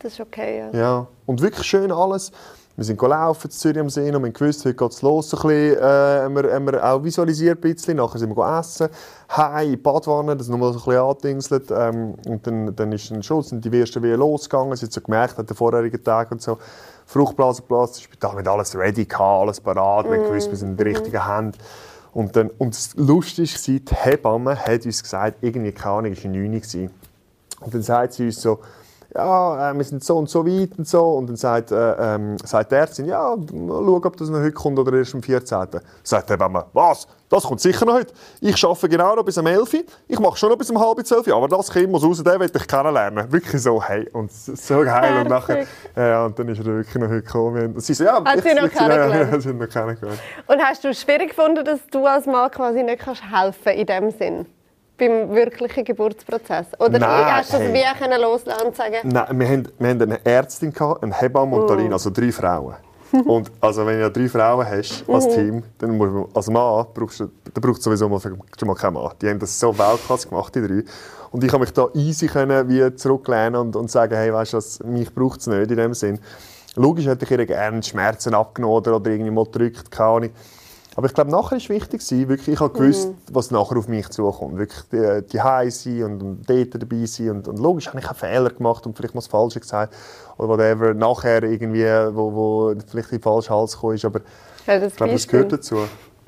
das 0.00 0.14
ist 0.14 0.20
okay, 0.20 0.58
ja. 0.72 0.78
ja. 0.78 1.06
Und 1.26 1.40
wirklich 1.40 1.64
schön 1.64 1.92
alles. 1.92 2.32
Wir 2.80 2.86
sind 2.86 2.98
gelaufen 2.98 3.48
in 3.48 3.50
Zürich 3.50 3.78
am 3.78 3.90
See 3.90 4.06
und 4.06 4.06
wir 4.06 4.14
haben 4.14 4.32
gewusst, 4.32 4.64
heute 4.64 4.74
geht 4.74 4.90
es 4.90 5.02
los. 5.02 5.28
So 5.28 5.36
ein 5.36 5.42
bisschen, 5.48 5.82
äh, 5.82 5.82
haben, 5.82 6.34
wir, 6.34 6.50
haben 6.50 6.64
wir 6.64 6.82
auch 6.82 7.04
visualisiert 7.04 7.58
ein 7.58 7.74
bisschen. 7.74 7.98
Nachher 7.98 8.18
sind 8.18 8.34
wir 8.34 8.58
essen. 8.58 8.88
Heim 9.36 9.66
in 9.66 9.70
die 9.72 9.76
Badwanne, 9.76 10.34
das 10.34 10.48
nochmal 10.48 10.72
so 10.72 10.78
ein 10.78 10.84
bisschen 10.86 11.02
angedingselt. 11.02 11.70
Ähm, 11.70 12.14
und 12.26 12.46
dann, 12.46 12.74
dann 12.74 12.90
ist 12.92 13.10
dann 13.10 13.22
schon, 13.22 13.42
sind 13.42 13.62
die 13.62 13.78
ersten 13.78 14.02
Wehen 14.02 14.18
losgegangen. 14.18 14.74
Sie 14.76 14.86
haben 14.86 14.92
so 14.92 15.02
gemerkt, 15.02 15.38
an 15.38 15.44
den 15.44 15.54
vorherigen 15.54 16.02
Tagen 16.02 16.32
und 16.32 16.40
so. 16.40 16.56
Fruchtblasenplatz, 17.04 17.90
das 17.90 18.00
Spital 18.00 18.34
mit 18.34 18.48
alles 18.48 18.74
ready 18.74 19.04
gehabt, 19.04 19.42
alles 19.42 19.60
parat, 19.60 20.06
mm. 20.06 20.12
wir 20.12 20.18
gewusst, 20.22 20.48
wir 20.48 20.56
sind 20.56 20.70
in 20.70 20.76
der 20.78 20.86
richtigen 20.86 21.22
Hand. 21.22 21.58
Und, 22.14 22.34
dann, 22.34 22.48
und 22.56 22.74
das 22.74 22.94
Lustige 22.96 23.46
war, 23.46 23.78
die 23.78 23.94
Hebamme 23.94 24.56
hat 24.56 24.86
uns 24.86 25.02
gesagt, 25.02 25.36
irgendwie, 25.42 25.72
keine 25.72 25.96
Ahnung, 25.96 26.12
es 26.12 26.24
war 26.24 26.30
9 26.30 26.54
Uhr. 26.54 26.90
Und 27.60 27.74
dann 27.74 27.82
sagt 27.82 28.14
sie 28.14 28.24
uns 28.24 28.40
so, 28.40 28.60
ja, 29.14 29.70
äh, 29.70 29.76
wir 29.76 29.84
sind 29.84 30.04
so 30.04 30.18
und 30.18 30.28
so 30.28 30.46
weit 30.46 30.70
und 30.78 30.86
so. 30.86 31.02
Und 31.02 31.28
dann 31.28 31.36
sagt, 31.36 31.72
äh, 31.72 32.14
ähm, 32.14 32.36
sagt 32.38 32.70
die 32.70 32.76
Ärztin, 32.76 33.06
ja, 33.06 33.36
schau, 33.48 33.96
ob 33.96 34.16
das 34.16 34.28
noch 34.28 34.38
heute 34.38 34.52
kommt 34.52 34.78
oder 34.78 34.92
erst 34.96 35.14
am 35.14 35.22
14. 35.22 35.66
Sagt 36.02 36.28
der 36.28 36.36
Hebamme, 36.36 36.66
was? 36.72 37.06
Das 37.28 37.44
kommt 37.44 37.60
sicher 37.60 37.86
noch 37.86 37.94
heute. 37.94 38.12
Ich 38.40 38.64
arbeite 38.64 38.88
genau 38.88 39.14
noch 39.14 39.24
bis 39.24 39.38
um 39.38 39.46
11 39.46 39.72
Uhr. 39.72 39.80
Ich 40.08 40.18
mache 40.18 40.36
schon 40.36 40.50
noch 40.50 40.58
bis 40.58 40.70
um 40.70 40.80
halb 40.80 41.04
12 41.04 41.28
Uhr. 41.28 41.36
Aber 41.36 41.48
das 41.48 41.70
Kind 41.70 41.90
muss 41.90 42.02
raus, 42.02 42.22
den 42.22 42.40
will 42.40 42.50
ich 42.52 42.66
kennenlernen. 42.66 43.30
Wirklich 43.30 43.62
so, 43.62 43.82
hey, 43.82 44.08
und 44.12 44.32
so 44.32 44.80
geil. 44.82 45.20
Und 45.20 45.28
nachher, 45.28 45.66
ja, 45.96 46.26
und 46.26 46.38
dann 46.38 46.48
ist 46.48 46.58
er 46.58 46.66
wirklich 46.66 46.94
noch 46.96 47.08
heute 47.08 47.22
gekommen. 47.22 47.78
sie 47.78 47.94
so, 47.94 48.04
ja, 48.04 48.24
Hat 48.24 48.42
sie 48.42 48.54
noch 48.54 48.68
kennengelernt? 48.68 49.32
Ja, 49.32 49.40
sie 49.40 49.52
noch 49.52 49.68
kennengelernt. 49.68 50.20
Und 50.46 50.60
hast 50.60 50.82
du 50.82 50.88
es 50.88 51.00
schwierig 51.00 51.28
gefunden, 51.28 51.64
dass 51.64 51.80
du 51.90 52.04
als 52.04 52.26
Mann 52.26 52.50
quasi 52.50 52.82
nicht 52.82 53.00
kannst 53.00 53.22
helfen 53.22 53.72
in 53.72 53.86
dem 53.86 54.10
Sinn? 54.10 54.46
Beim 55.00 55.34
wirklichen 55.34 55.84
Geburtsprozess? 55.84 56.66
Oder 56.78 56.98
Nein, 56.98 57.36
hast 57.36 57.52
du 57.52 57.58
das 57.58 57.66
hey. 57.66 57.84
wie 58.08 58.22
loslassen 58.22 58.66
und 58.66 58.76
sagen? 58.76 58.96
Nein, 59.02 59.40
wir 59.40 59.48
haben, 59.48 59.68
wir 59.78 59.88
haben 59.88 60.02
eine 60.02 60.24
Ärztin, 60.24 60.72
gehabt, 60.72 61.02
eine 61.02 61.18
Hebamme 61.18 61.56
und 61.56 61.66
Talina, 61.66 61.94
also 61.94 62.10
drei 62.10 62.30
Frauen. 62.30 62.76
und 63.24 63.50
also 63.60 63.84
wenn 63.86 63.98
du 64.00 64.10
drei 64.10 64.28
Frauen 64.28 64.64
hast 64.64 65.04
als 65.08 65.26
mhm. 65.26 65.30
Team, 65.30 65.62
dann 65.78 65.96
muss 65.96 66.10
man, 66.10 66.26
als 66.32 66.46
Mann 66.48 66.86
brauchst 66.94 67.20
du, 67.20 67.30
dann 67.52 67.60
braucht 67.60 67.82
sowieso 67.82 68.08
mal, 68.08 68.20
schon 68.20 68.38
mal 68.62 68.74
keinen 68.74 68.94
Mann. 68.94 69.10
Die 69.20 69.28
haben 69.28 69.38
das 69.38 69.58
so 69.58 69.76
Weltklasse 69.76 70.28
gemacht, 70.28 70.54
die 70.54 70.60
drei. 70.60 70.84
Und 71.32 71.42
ich 71.42 71.50
konnte 71.50 71.66
mich 71.66 71.72
da 71.72 71.88
easy 71.94 72.26
können, 72.26 72.68
wie 72.68 72.94
zurücklehnen 72.94 73.56
und, 73.56 73.76
und 73.76 73.90
sagen, 73.90 74.14
hey, 74.14 74.32
weißt 74.32 74.52
du, 74.52 74.86
mich 74.86 75.12
braucht 75.12 75.40
es 75.40 75.46
nicht 75.46 75.70
in 75.70 75.76
dem 75.76 75.94
Sinn. 75.94 76.20
Logisch 76.76 77.06
hätte 77.06 77.24
ich 77.24 77.30
ihr 77.30 77.46
gerne 77.46 77.82
Schmerzen 77.82 78.34
abgenommen 78.34 78.76
oder, 78.76 78.96
oder 78.96 79.10
irgendwie 79.10 79.30
mal 79.30 79.44
gedrückt, 79.44 79.90
keine 79.90 80.08
Ahnung. 80.08 80.30
Aber 80.96 81.06
ich 81.06 81.14
glaube, 81.14 81.30
nachher 81.30 81.58
war 81.58 81.68
wichtig, 81.68 82.28
wirklich, 82.28 82.48
ich 82.48 82.60
habe 82.60 82.72
gewusst, 82.72 83.08
mhm. 83.08 83.16
was 83.32 83.50
nachher 83.50 83.76
auf 83.76 83.86
mich 83.86 84.08
zukommt. 84.08 84.58
Wirklich 84.58 84.82
die, 84.90 85.26
die 85.32 85.40
High 85.40 85.72
sein 85.72 86.02
und, 86.02 86.22
und 86.22 86.50
dort 86.50 86.82
dabei 86.82 87.06
sein. 87.06 87.30
Und, 87.30 87.48
und 87.48 87.58
logisch 87.58 87.88
habe 87.88 88.00
ich 88.00 88.10
auch 88.10 88.16
Fehler 88.16 88.50
gemacht 88.50 88.86
und 88.86 88.96
vielleicht 88.96 89.14
mal 89.14 89.20
das 89.20 89.28
Falsche 89.28 89.60
gesagt. 89.60 89.94
Oder 90.36 90.48
whatever. 90.48 90.94
Nachher 90.94 91.44
irgendwie, 91.44 91.84
wo, 91.84 92.34
wo 92.34 92.74
vielleicht 92.88 93.12
in 93.12 93.18
den 93.18 93.22
falschen 93.22 93.54
Hals 93.54 93.74
gekommen 93.74 93.94
ist. 93.94 94.04
Aber 94.04 94.20
ja, 94.66 94.84
ich 94.84 94.96
glaube, 94.96 95.12
das 95.12 95.28
gehört 95.28 95.52
dazu. 95.52 95.78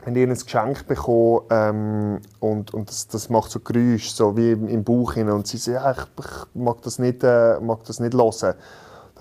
Wenn 0.05 0.17
ihr 0.17 0.27
ein 0.27 0.35
Geschenk 0.35 0.87
bekommt 0.87 1.45
ähm, 1.51 2.21
und, 2.41 2.75
und 2.75 2.89
das, 2.89 3.07
das 3.07 3.31
macht 3.31 3.51
so 3.53 3.61
Geräusche, 3.61 4.13
so 4.13 4.37
wie 4.37 4.53
im, 4.53 4.69
im 4.69 4.83
Bauch 4.83 5.13
hin, 5.15 5.31
und 5.31 5.47
sie 5.47 5.59
sagt, 5.59 5.85
ja, 5.85 5.93
ich, 5.93 6.25
ich 6.25 6.55
mag 6.55 6.83
das 6.83 6.99
nicht, 6.99 7.23
äh, 7.23 7.61
mag 7.61 7.85
das 7.85 8.01
nicht 8.01 8.15
hören 8.15 8.55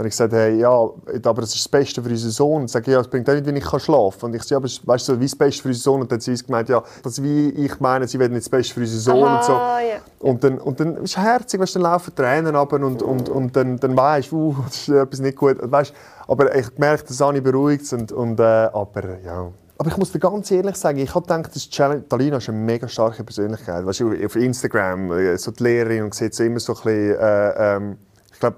habe 0.01 0.07
ich 0.07 0.13
gesagt, 0.13 0.33
hey, 0.33 0.59
ja, 0.59 0.69
aber 0.69 1.41
das 1.41 1.55
ist 1.55 1.65
das 1.65 1.67
Beste 1.69 2.01
für 2.01 2.09
unseren 2.09 2.31
Sohn. 2.31 2.61
Und 2.61 2.65
ich 2.65 2.71
sage, 2.71 2.91
ja, 2.91 2.99
es 2.99 3.07
bringt 3.07 3.29
auch 3.29 3.33
nicht, 3.33 3.45
wenn 3.45 3.55
ich 3.55 3.63
schlafen 3.65 4.19
kann. 4.19 4.29
Und 4.29 4.35
ich 4.35 4.43
sage, 4.43 4.51
ja, 4.51 4.57
aber 4.57 4.93
weißt 4.93 5.09
du, 5.09 5.19
wie 5.19 5.25
das 5.25 5.35
Beste 5.35 5.61
für 5.61 5.69
unseren 5.69 5.83
Sohn? 5.83 6.01
Und 6.01 6.11
dann 6.11 6.17
hat 6.17 6.23
sie 6.23 6.43
gemeint, 6.43 6.69
ja, 6.69 6.83
das 7.03 7.21
wie 7.21 7.49
ich 7.49 7.79
meine, 7.79 8.07
sie 8.07 8.19
werden 8.19 8.33
nicht 8.33 8.45
das 8.45 8.49
Beste 8.49 8.73
für 8.73 8.79
unseren 8.81 8.99
Sohn 8.99 9.23
Aha, 9.23 9.37
und 9.37 9.45
so. 9.45 9.51
Ja. 9.51 9.99
Und 10.19 10.43
dann, 10.43 10.57
und 10.57 10.79
dann 10.79 10.97
ist 10.97 11.11
es 11.11 11.17
herzig, 11.17 11.59
weißt, 11.59 11.75
dann 11.75 11.83
laufen 11.83 12.15
Tränen 12.15 12.55
ab 12.55 12.73
und, 12.73 13.01
und, 13.01 13.29
und 13.29 13.55
dann, 13.55 13.77
dann 13.77 13.95
weißt 13.95 14.31
du, 14.31 14.37
uh, 14.37 14.55
das 14.65 14.75
ist 14.75 14.89
etwas 14.89 15.19
nicht 15.19 15.37
gut. 15.37 15.57
Weißt, 15.61 15.93
aber 16.27 16.55
ich 16.55 16.77
merke, 16.77 17.03
dass 17.05 17.21
Anni 17.21 17.41
beruhigt 17.41 17.91
und, 17.93 18.11
und 18.11 18.39
äh, 18.39 18.43
aber 18.43 19.19
ja. 19.23 19.51
Aber 19.77 19.89
ich 19.89 19.97
muss 19.97 20.11
dir 20.11 20.19
ganz 20.19 20.51
ehrlich 20.51 20.75
sagen, 20.75 20.99
ich 20.99 21.13
habe 21.15 21.25
gedacht, 21.25 21.55
das 21.55 21.67
Challenge, 21.69 22.07
Talina 22.07 22.37
ist 22.37 22.49
eine 22.49 22.57
mega 22.57 22.87
starke 22.87 23.23
Persönlichkeit. 23.23 23.85
Weißt 23.85 24.01
du, 24.01 24.13
auf 24.25 24.35
Instagram, 24.35 25.11
äh, 25.11 25.37
so 25.37 25.51
die 25.51 25.63
Lehrerin 25.63 26.03
und 26.03 26.13
sieht 26.13 26.35
so 26.35 26.43
immer 26.43 26.59
so 26.59 26.73
ein 26.73 26.81
bisschen, 26.83 27.15
äh, 27.19 27.75
ähm, 27.75 27.97
ich 28.31 28.39
glaube, 28.39 28.57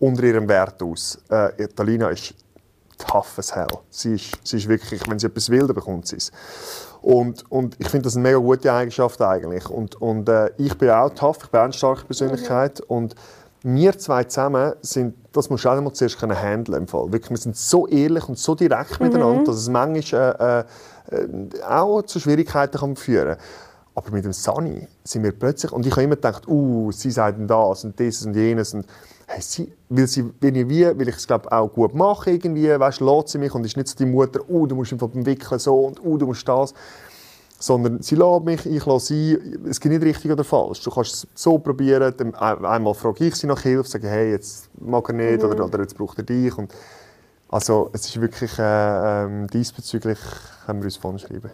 unter 0.00 0.24
ihrem 0.24 0.48
Wert 0.48 0.82
aus. 0.82 1.18
Äh, 1.28 1.68
Talina 1.68 2.08
ist 2.08 2.34
tough 2.98 3.38
as 3.38 3.54
hell. 3.54 3.68
Sie 3.90 4.14
ist, 4.14 4.32
sie 4.42 4.56
ist 4.56 4.68
wirklich, 4.68 5.02
wenn 5.08 5.18
sie 5.18 5.26
etwas 5.26 5.48
will, 5.50 5.66
dann 5.66 5.74
bekommt 5.74 6.06
sie 6.08 6.16
es. 6.16 6.32
Und, 7.02 7.50
und 7.50 7.76
ich 7.78 7.88
finde 7.88 8.04
das 8.04 8.16
eine 8.16 8.24
mega 8.24 8.38
gute 8.38 8.72
Eigenschaft 8.72 9.20
eigentlich. 9.22 9.68
Und, 9.68 10.00
und 10.00 10.28
äh, 10.28 10.50
ich 10.58 10.76
bin 10.76 10.90
auch 10.90 11.10
tough, 11.10 11.38
ich 11.44 11.50
bin 11.50 11.60
auch 11.60 11.64
eine 11.64 11.72
starke 11.72 12.04
Persönlichkeit. 12.04 12.80
Mhm. 12.80 12.96
Und 12.96 13.14
wir 13.62 13.96
zwei 13.98 14.24
zusammen 14.24 14.72
sind, 14.80 15.14
das 15.32 15.48
musst 15.50 15.64
du 15.64 15.68
auch 15.68 15.76
einmal 15.76 15.92
zuerst 15.92 16.18
können 16.18 16.38
handeln 16.38 16.82
im 16.82 16.88
Fall. 16.88 17.12
Wirklich, 17.12 17.30
wir 17.30 17.36
sind 17.36 17.56
so 17.56 17.86
ehrlich 17.86 18.28
und 18.28 18.38
so 18.38 18.54
direkt 18.54 19.00
mhm. 19.00 19.06
miteinander, 19.06 19.44
dass 19.44 19.56
es 19.56 19.68
manchmal 19.68 20.66
äh, 21.10 21.14
äh, 21.16 21.62
auch 21.62 22.02
zu 22.02 22.20
Schwierigkeiten 22.20 22.78
kann 22.78 22.96
führen 22.96 23.36
kann. 23.36 23.38
Aber 23.94 24.10
mit 24.12 24.24
dem 24.24 24.32
Sunny 24.32 24.86
sind 25.04 25.24
wir 25.24 25.32
plötzlich, 25.32 25.72
und 25.72 25.84
ich 25.84 25.92
habe 25.92 26.04
immer 26.04 26.14
gedacht, 26.14 26.46
uh, 26.46 26.92
sie 26.92 27.10
sagen 27.10 27.46
das 27.46 27.84
und 27.84 27.98
dieses 27.98 28.24
und 28.24 28.34
jenes. 28.34 28.72
Und 28.72 28.86
hey, 29.26 29.42
sie, 29.42 29.72
weil, 29.88 30.06
sie, 30.06 30.24
weil 30.40 30.56
ich, 30.56 30.68
wie, 30.68 30.86
weil 30.86 31.08
ich 31.08 31.16
es 31.16 31.26
glaube 31.26 31.50
auch 31.50 31.68
gut 31.68 31.94
mache 31.94 32.30
irgendwie, 32.30 32.68
weißt, 32.68 33.00
lässt 33.00 33.28
sie 33.28 33.38
mich 33.38 33.54
und 33.54 33.64
ist 33.64 33.76
nicht 33.76 33.88
so 33.88 33.96
die 33.96 34.06
Mutter, 34.06 34.40
oh, 34.48 34.66
du 34.66 34.76
musst 34.76 34.92
einfach 34.92 35.08
Wickeln 35.12 35.58
so 35.58 35.86
und 35.86 36.00
oh, 36.04 36.16
du 36.16 36.26
musst 36.26 36.46
das. 36.48 36.72
Sondern 37.58 38.00
sie 38.00 38.14
lässt 38.14 38.44
mich, 38.44 38.64
ich 38.64 38.86
lasse 38.86 39.06
sie, 39.06 39.38
es 39.68 39.78
geht 39.80 39.92
nicht 39.92 40.02
richtig 40.02 40.30
oder 40.30 40.44
falsch. 40.44 40.82
Du 40.82 40.90
kannst 40.90 41.12
es 41.12 41.26
so 41.34 41.58
probieren, 41.58 42.14
dann 42.16 42.34
einmal 42.34 42.94
frage 42.94 43.26
ich 43.26 43.34
sie 43.34 43.46
nach 43.46 43.60
Hilfe, 43.60 43.88
sage, 43.88 44.08
hey, 44.08 44.30
jetzt 44.30 44.70
mag 44.80 45.06
er 45.10 45.14
nicht 45.14 45.42
mhm. 45.42 45.50
oder, 45.50 45.64
oder 45.66 45.80
jetzt 45.80 45.96
braucht 45.96 46.16
er 46.16 46.24
dich. 46.24 46.56
Und 46.56 46.72
also 47.50 47.90
es 47.92 48.06
ist 48.06 48.20
wirklich, 48.20 48.58
äh, 48.58 49.24
äh, 49.24 49.46
diesbezüglich 49.48 50.18
können 50.64 50.80
wir 50.80 50.84
uns 50.84 50.96
von 50.96 51.18
schreiben. 51.18 51.50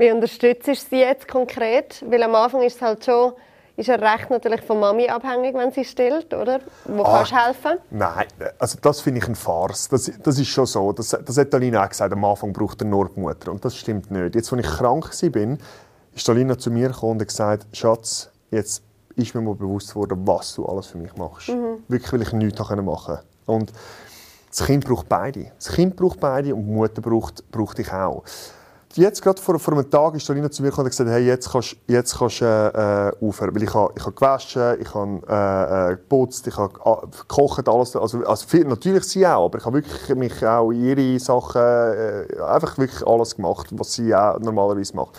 Wie 0.00 0.10
unterstützt 0.10 0.66
du 0.66 0.74
sie 0.74 1.00
jetzt 1.00 1.28
konkret? 1.28 2.02
Weil 2.08 2.22
am 2.22 2.34
Anfang 2.34 2.62
ist 2.62 2.76
es 2.76 2.82
halt 2.82 3.04
schon 3.04 3.34
ist 3.76 3.88
er 3.88 4.00
recht 4.00 4.30
natürlich 4.30 4.62
von 4.62 4.80
Mami 4.80 5.08
abhängig, 5.08 5.54
wenn 5.54 5.72
sie 5.72 5.84
stillt, 5.84 6.32
oder? 6.34 6.60
Wo 6.86 7.02
ah, 7.02 7.18
kannst 7.18 7.32
du 7.32 7.36
helfen? 7.36 7.78
Nein, 7.90 8.26
also 8.58 8.78
das 8.80 9.00
finde 9.00 9.20
ich 9.20 9.28
ein 9.28 9.34
Farce. 9.34 9.88
Das, 9.88 10.10
das 10.22 10.38
ist 10.38 10.48
schon 10.48 10.66
so. 10.66 10.92
Das, 10.92 11.08
das 11.08 11.38
hat 11.38 11.54
Alina 11.54 11.84
auch 11.84 11.88
gesagt, 11.88 12.12
am 12.12 12.24
Anfang 12.24 12.52
braucht 12.52 12.80
er 12.80 12.86
nur 12.86 13.08
die 13.08 13.20
Mutter. 13.20 13.50
Und 13.50 13.64
das 13.64 13.76
stimmt 13.76 14.10
nicht. 14.10 14.34
Jetzt, 14.34 14.52
als 14.52 14.62
ich 14.62 14.70
krank 14.70 15.10
war, 15.10 15.58
ist 16.14 16.28
Alina 16.28 16.58
zu 16.58 16.70
mir 16.70 16.88
gekommen 16.88 17.12
und 17.12 17.20
hat 17.20 17.28
gesagt, 17.28 17.76
Schatz, 17.76 18.30
jetzt 18.50 18.82
ist 19.16 19.34
mir 19.34 19.42
mal 19.42 19.54
bewusst 19.54 19.90
geworden, 19.90 20.18
was 20.24 20.54
du 20.54 20.64
alles 20.66 20.86
für 20.86 20.98
mich 20.98 21.14
machst. 21.16 21.48
Mhm. 21.48 21.84
Wirklich, 21.88 22.12
weil 22.12 22.22
ich 22.22 22.32
nichts 22.32 22.58
machen 22.58 22.84
konnte. 22.84 23.22
Und 23.46 23.72
das 24.48 24.66
Kind 24.66 24.86
braucht 24.86 25.08
beide. 25.08 25.52
Das 25.56 25.72
Kind 25.72 25.96
braucht 25.96 26.20
beide 26.20 26.54
und 26.54 26.66
die 26.66 26.72
Mutter 26.72 27.00
braucht, 27.00 27.50
braucht 27.50 27.78
dich 27.78 27.92
auch 27.92 28.24
jetzt 28.94 29.22
gerade 29.22 29.40
vor, 29.40 29.58
vor 29.58 29.74
einem 29.74 29.90
Tag 29.90 30.14
ist 30.14 30.26
Torina 30.26 30.50
zu 30.50 30.62
mir 30.62 30.70
gekommen 30.70 30.86
und 30.86 30.90
gesagt, 30.90 31.10
hey, 31.10 31.24
jetzt 31.24 31.50
kannst 31.50 31.72
du 31.72 31.92
jetzt 31.92 32.18
kannst, 32.18 32.42
äh, 32.42 32.68
äh, 32.68 33.12
aufhören. 33.20 33.54
Weil 33.54 33.62
ich 33.62 33.74
habe 33.74 33.92
ich 33.96 34.04
ha 34.04 34.10
gewaschen, 34.10 34.80
ich 34.80 34.94
habe 34.94 35.20
äh, 35.28 35.92
äh, 35.92 35.96
geputzt, 35.96 36.46
ich 36.46 36.56
habe 36.56 36.74
äh, 36.74 37.06
gekocht, 37.16 37.68
alles. 37.68 37.96
Also, 37.96 38.24
also 38.24 38.46
viel, 38.46 38.64
natürlich 38.64 39.04
sie 39.04 39.26
auch, 39.26 39.46
aber 39.46 39.58
ich 39.58 39.64
habe 39.64 39.76
wirklich 39.76 40.16
mich 40.16 40.46
auch 40.46 40.72
ihre 40.72 41.18
Sachen, 41.18 41.60
äh, 41.60 42.26
einfach 42.46 42.78
wirklich 42.78 43.06
alles 43.06 43.36
gemacht, 43.36 43.68
was 43.72 43.94
sie 43.94 44.14
auch 44.14 44.38
normalerweise 44.40 44.96
macht. 44.96 45.18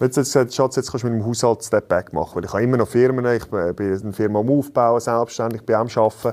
Jetzt 0.00 0.16
hat 0.16 0.24
gesagt, 0.24 0.54
Schatz, 0.54 0.76
jetzt 0.76 0.90
kannst 0.90 1.04
du 1.04 1.10
mit 1.10 1.20
dem 1.20 1.26
Haushalt 1.26 1.62
Step 1.62 1.86
Back 1.88 2.14
machen, 2.14 2.36
weil 2.36 2.44
ich 2.46 2.52
habe 2.52 2.62
immer 2.62 2.78
noch 2.78 2.88
Firmen, 2.88 3.26
ich 3.26 3.44
bin 3.46 3.58
eine 3.60 4.12
Firma 4.14 4.40
am 4.40 4.48
Aufbauen, 4.48 4.98
selbstständig, 4.98 5.62
bin 5.66 5.76
am 5.76 5.88
Arbeiten. 5.94 6.32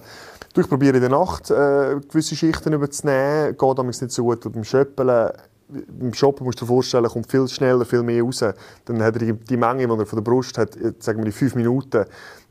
Ich 0.55 0.69
probiere 0.69 0.95
in 0.95 1.01
der 1.01 1.09
Nacht 1.11 1.51
äh, 1.51 1.99
gewisse 2.09 2.35
Schichten 2.35 2.73
überzunehmen, 2.73 3.55
geht 3.57 3.77
damals 3.77 4.01
nicht 4.01 4.11
so 4.11 4.23
gut 4.23 4.51
beim 4.51 4.63
Schöppeln. 4.63 5.31
Beim 5.69 6.13
Shoppen 6.13 6.45
musst 6.45 6.61
du 6.61 6.65
dir 6.65 6.69
vorstellen, 6.69 7.05
kommt 7.05 7.29
viel 7.29 7.47
schneller, 7.47 7.83
viel 7.83 8.03
mehr 8.03 8.23
raus. 8.23 8.39
Dann 8.85 9.03
hat 9.03 9.15
er 9.15 9.19
die, 9.19 9.33
die 9.33 9.57
Menge, 9.57 9.85
die 9.85 9.93
er 9.93 10.05
von 10.05 10.17
der 10.17 10.23
Brust 10.23 10.57
hat, 10.57 10.77
sagen 10.99 11.19
wir 11.19 11.25
die 11.25 11.31
5 11.31 11.55
Minuten, 11.55 12.05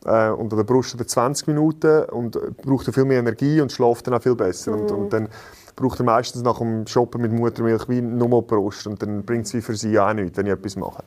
äh, 0.05 0.31
und 0.31 0.52
an 0.52 0.57
der 0.57 0.64
Brust 0.64 0.92
hat 0.92 1.00
er 1.00 1.07
20 1.07 1.46
Minuten 1.48 2.05
und 2.11 2.38
braucht 2.59 2.87
er 2.87 2.92
viel 2.92 3.05
mehr 3.05 3.18
Energie 3.18 3.61
und 3.61 3.72
schläft 3.72 4.07
dann 4.07 4.14
auch 4.14 4.22
viel 4.22 4.35
besser. 4.35 4.72
Mhm. 4.72 4.81
Und, 4.81 4.90
und 4.92 5.12
dann 5.12 5.29
braucht 5.74 6.00
er 6.00 6.05
meistens 6.05 6.42
nach 6.42 6.59
dem 6.59 6.87
Shoppen 6.87 7.20
mit 7.20 7.33
Muttermilch 7.33 7.88
wie 7.88 8.00
nur 8.00 8.29
mal 8.29 8.42
Brust 8.42 8.87
und 8.87 9.02
dann 9.02 9.24
bringt 9.24 9.52
es 9.52 9.64
für 9.64 9.76
sie 9.76 9.98
auch 9.98 10.12
nichts, 10.12 10.37
wenn 10.38 10.46
ich 10.46 10.52
etwas 10.52 10.76
mache. 10.76 11.02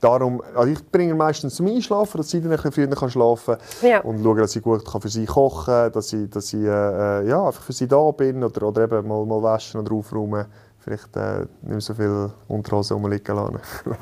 Darum, 0.00 0.42
also 0.54 0.70
ich 0.70 0.90
bringe 0.90 1.14
meistens 1.14 1.54
zum 1.54 1.66
Einschlafen, 1.66 2.18
dass 2.18 2.28
sie 2.28 2.42
dann 2.42 2.52
ein 2.52 2.60
bisschen 2.60 2.90
früher 2.90 3.08
schlafen 3.08 3.56
kann 3.80 3.88
ja. 3.88 4.00
und 4.00 4.22
schaue, 4.22 4.40
dass 4.40 4.54
ich 4.54 4.62
gut 4.62 4.82
für 4.86 5.08
sie 5.08 5.24
kochen 5.24 5.64
kann, 5.64 5.92
dass 5.92 6.12
ich, 6.12 6.28
dass 6.28 6.52
ich 6.52 6.60
äh, 6.60 7.26
ja, 7.26 7.46
einfach 7.46 7.62
für 7.62 7.72
sie 7.72 7.88
da 7.88 8.10
bin 8.10 8.44
oder, 8.44 8.68
oder 8.68 8.82
eben 8.82 9.08
mal, 9.08 9.24
mal 9.24 9.42
waschen 9.42 9.80
oder 9.80 9.94
aufräumen. 9.94 10.44
Vielleicht 10.84 11.16
äh, 11.16 11.38
nicht 11.40 11.48
mehr 11.62 11.80
so 11.80 11.94
viel 11.94 12.30
Unterhosen 12.46 12.98
rumliegen 12.98 13.34
lassen. 13.34 13.58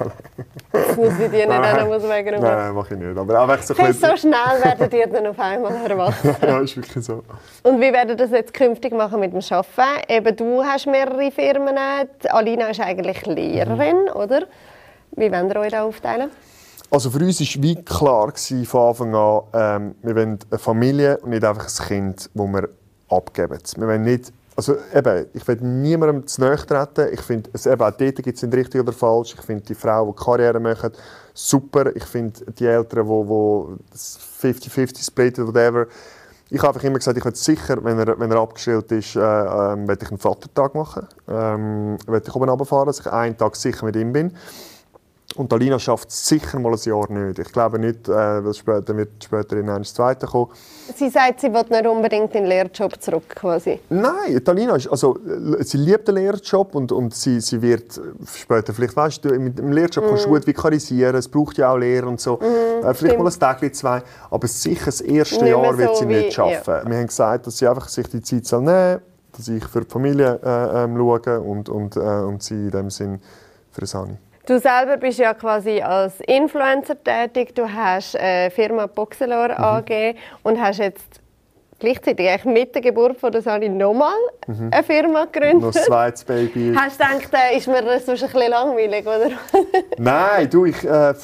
das 0.72 0.96
muss 0.96 1.12
ich 1.12 1.30
dir 1.30 1.46
nicht 1.46 1.48
auch 1.48 1.88
noch 1.88 2.02
wegen 2.02 2.30
Nein, 2.30 2.40
nein, 2.40 2.74
mache 2.74 2.94
ich 2.94 3.00
nicht. 3.00 3.16
Aber 3.16 3.40
auch 3.40 3.62
so, 3.62 3.72
hey, 3.76 3.92
so 3.92 4.16
schnell 4.16 4.64
werden 4.64 4.90
dir 4.90 5.06
dann 5.06 5.28
auf 5.28 5.38
einmal 5.38 5.72
erwachsen. 5.88 6.34
ja, 6.42 6.58
ist 6.58 6.76
wirklich 6.76 7.04
so. 7.04 7.22
Und 7.62 7.80
wie 7.80 7.92
werden 7.92 8.16
das 8.16 8.32
jetzt 8.32 8.52
künftig 8.52 8.92
machen 8.94 9.20
mit 9.20 9.32
dem 9.32 9.40
Arbeiten? 9.48 10.02
Eben, 10.08 10.34
du 10.34 10.64
hast 10.64 10.88
mehrere 10.88 11.30
Firmen. 11.30 11.76
Alina 12.28 12.70
ist 12.70 12.80
eigentlich 12.80 13.26
Lehrerin, 13.26 14.06
mhm. 14.06 14.20
oder? 14.20 14.42
Wie 15.12 15.30
wollt 15.30 15.54
ihr 15.54 15.60
euch 15.60 15.70
da 15.70 15.84
aufteilen? 15.84 16.30
Also 16.90 17.10
für 17.10 17.20
uns 17.20 17.40
war 17.40 17.62
wie 17.62 17.76
klar 17.76 18.32
von 18.64 18.80
Anfang 18.80 19.14
an, 19.14 19.42
ähm, 19.54 19.94
wir 20.02 20.16
wollen 20.16 20.38
eine 20.50 20.58
Familie 20.58 21.18
und 21.18 21.30
nicht 21.30 21.44
einfach 21.44 21.68
ein 21.68 21.86
Kind, 21.86 22.28
das 22.34 22.46
wir 22.46 22.68
abgeben. 23.08 23.58
Wir 23.76 23.86
wollen 23.86 24.02
nicht, 24.02 24.32
also 24.54 24.76
eben, 24.94 25.26
ich 25.32 25.46
will 25.48 25.56
niemandem 25.60 26.26
zu 26.26 26.40
nahe 26.40 26.56
treten. 26.56 27.12
Ich 27.12 27.20
finde, 27.20 27.50
eben, 27.54 27.80
auch 27.80 27.90
dort 27.90 28.16
gibt 28.16 28.42
es 28.42 28.42
richtig 28.42 28.80
oder 28.80 28.92
falsch. 28.92 29.34
Ich 29.38 29.44
finde 29.44 29.64
die 29.64 29.74
Frauen, 29.74 30.14
die 30.14 30.24
Karriere 30.24 30.60
machen, 30.60 30.92
super. 31.32 31.94
Ich 31.96 32.04
finde 32.04 32.40
die 32.58 32.66
Eltern, 32.66 33.06
die 33.06 33.12
50-50 33.12 35.04
splitten, 35.04 35.46
whatever. 35.46 35.86
Ich 36.50 36.62
habe 36.62 36.78
immer 36.86 36.98
gesagt, 36.98 37.16
ich 37.16 37.24
will 37.24 37.34
sicher, 37.34 37.82
wenn 37.82 37.98
er, 37.98 38.18
wenn 38.20 38.30
er 38.30 38.36
abgestellt 38.36 38.92
ist, 38.92 39.16
äh, 39.16 39.20
äh, 39.20 39.96
ich 40.02 40.08
einen 40.10 40.18
Vatertag 40.18 40.74
machen. 40.74 41.08
Ähm, 41.26 41.96
ich 42.06 42.34
oben 42.34 42.50
runterfahren, 42.50 42.86
dass 42.86 43.00
ich 43.00 43.06
einen 43.06 43.38
Tag 43.38 43.56
sicher 43.56 43.86
mit 43.86 43.96
ihm 43.96 44.12
bin. 44.12 44.36
Und 45.34 45.52
Alina 45.52 45.78
schafft 45.78 46.10
es 46.10 46.26
sicher 46.26 46.58
mal 46.58 46.72
ein 46.72 46.78
Jahr 46.82 47.10
nicht. 47.10 47.38
Ich 47.38 47.52
glaube 47.52 47.78
nicht, 47.78 48.08
äh, 48.08 48.44
weil 48.44 48.54
später 48.54 48.96
wird 48.96 49.24
später 49.24 49.56
in 49.56 49.68
ein 49.68 49.84
Zweite 49.84 50.26
kommen. 50.26 50.50
Sie 50.94 51.08
sagt, 51.08 51.40
sie 51.40 51.52
will 51.52 51.64
nicht 51.68 51.86
unbedingt 51.86 52.34
in 52.34 52.42
den 52.42 52.46
Lehrjob 52.46 53.00
zurück, 53.00 53.28
quasi. 53.28 53.80
Nein, 53.88 54.42
Alina 54.46 54.76
ist, 54.76 54.88
also, 54.88 55.18
sie 55.60 55.78
liebt 55.78 56.08
den 56.08 56.16
Lehrjob 56.16 56.74
und, 56.74 56.92
und 56.92 57.14
sie, 57.14 57.40
sie 57.40 57.60
wird 57.62 58.00
später, 58.34 58.72
vielleicht 58.72 58.96
weißt 58.96 59.24
du, 59.24 59.30
mit 59.38 59.58
dem 59.58 59.72
Lehrjob 59.72 60.04
mm. 60.04 60.08
kannst 60.08 60.24
du 60.24 60.28
mhm. 60.28 60.34
gut 60.34 60.46
vikarisieren, 60.46 61.16
es 61.16 61.28
braucht 61.28 61.56
ja 61.58 61.72
auch 61.72 61.78
Lehrer 61.78 62.08
und 62.08 62.20
so. 62.20 62.36
Mm, 62.36 62.44
äh, 62.44 62.94
vielleicht 62.94 62.98
stimmt. 62.98 63.18
mal 63.18 63.32
ein 63.32 63.40
Tag, 63.40 63.74
zwei, 63.74 64.02
aber 64.30 64.48
sicher 64.48 64.86
das 64.86 65.00
erste 65.00 65.44
nicht 65.44 65.50
Jahr 65.50 65.78
wird 65.78 65.96
so 65.96 66.00
sie 66.00 66.06
nicht 66.06 66.32
schaffen. 66.32 66.74
Ja. 66.74 66.88
Wir 66.88 66.98
haben 66.98 67.06
gesagt, 67.06 67.46
dass 67.46 67.58
sie 67.58 67.66
einfach 67.66 67.88
sich 67.88 68.08
die 68.08 68.22
Zeit 68.22 68.46
soll 68.46 68.62
nehmen 68.62 69.00
dass 69.36 69.48
ich 69.48 69.64
für 69.64 69.80
die 69.80 69.90
Familie 69.90 70.38
äh, 70.44 70.84
ähm, 70.84 70.96
schaue 70.96 71.40
und, 71.40 71.68
und, 71.68 71.96
äh, 71.96 72.00
und 72.00 72.42
sie 72.42 72.54
in 72.54 72.70
dem 72.70 72.90
Sinn 72.90 73.20
für 73.70 73.86
Sani. 73.86 74.18
Du 74.46 74.58
selber 74.58 74.96
bist 74.96 75.18
ja 75.18 75.34
quasi 75.34 75.80
als 75.80 76.20
Influencer 76.20 76.96
tätig. 77.02 77.54
Du 77.54 77.72
hast 77.72 78.16
eine 78.16 78.50
Firma 78.50 78.86
Boxelor 78.86 79.50
mhm. 79.50 79.64
AG 79.64 80.14
und 80.42 80.60
hast 80.60 80.78
jetzt 80.78 81.20
gleichzeitig 81.78 82.44
mit 82.44 82.74
der 82.74 82.82
Geburt 82.82 83.18
von 83.18 83.30
der 83.30 83.42
Sani 83.42 83.68
nochmal 83.68 84.14
mhm. 84.48 84.70
eine 84.72 84.82
Firma 84.82 85.26
gegründet. 85.26 85.62
Noch 85.62 85.76
ein 85.76 85.82
zweites 85.84 86.24
Baby. 86.24 86.74
Hast 86.76 87.00
du 87.00 87.04
gedacht, 87.04 87.30
äh, 87.32 87.56
ist 87.56 87.68
mir 87.68 87.82
das 87.82 88.06
sonst 88.06 88.22
ein 88.24 88.30
bisschen 88.30 88.50
langweilig, 88.50 89.06
oder? 89.06 89.30
Nein, 89.98 90.50
du, 90.50 90.64
ich... 90.64 90.84
Äh, 90.84 91.14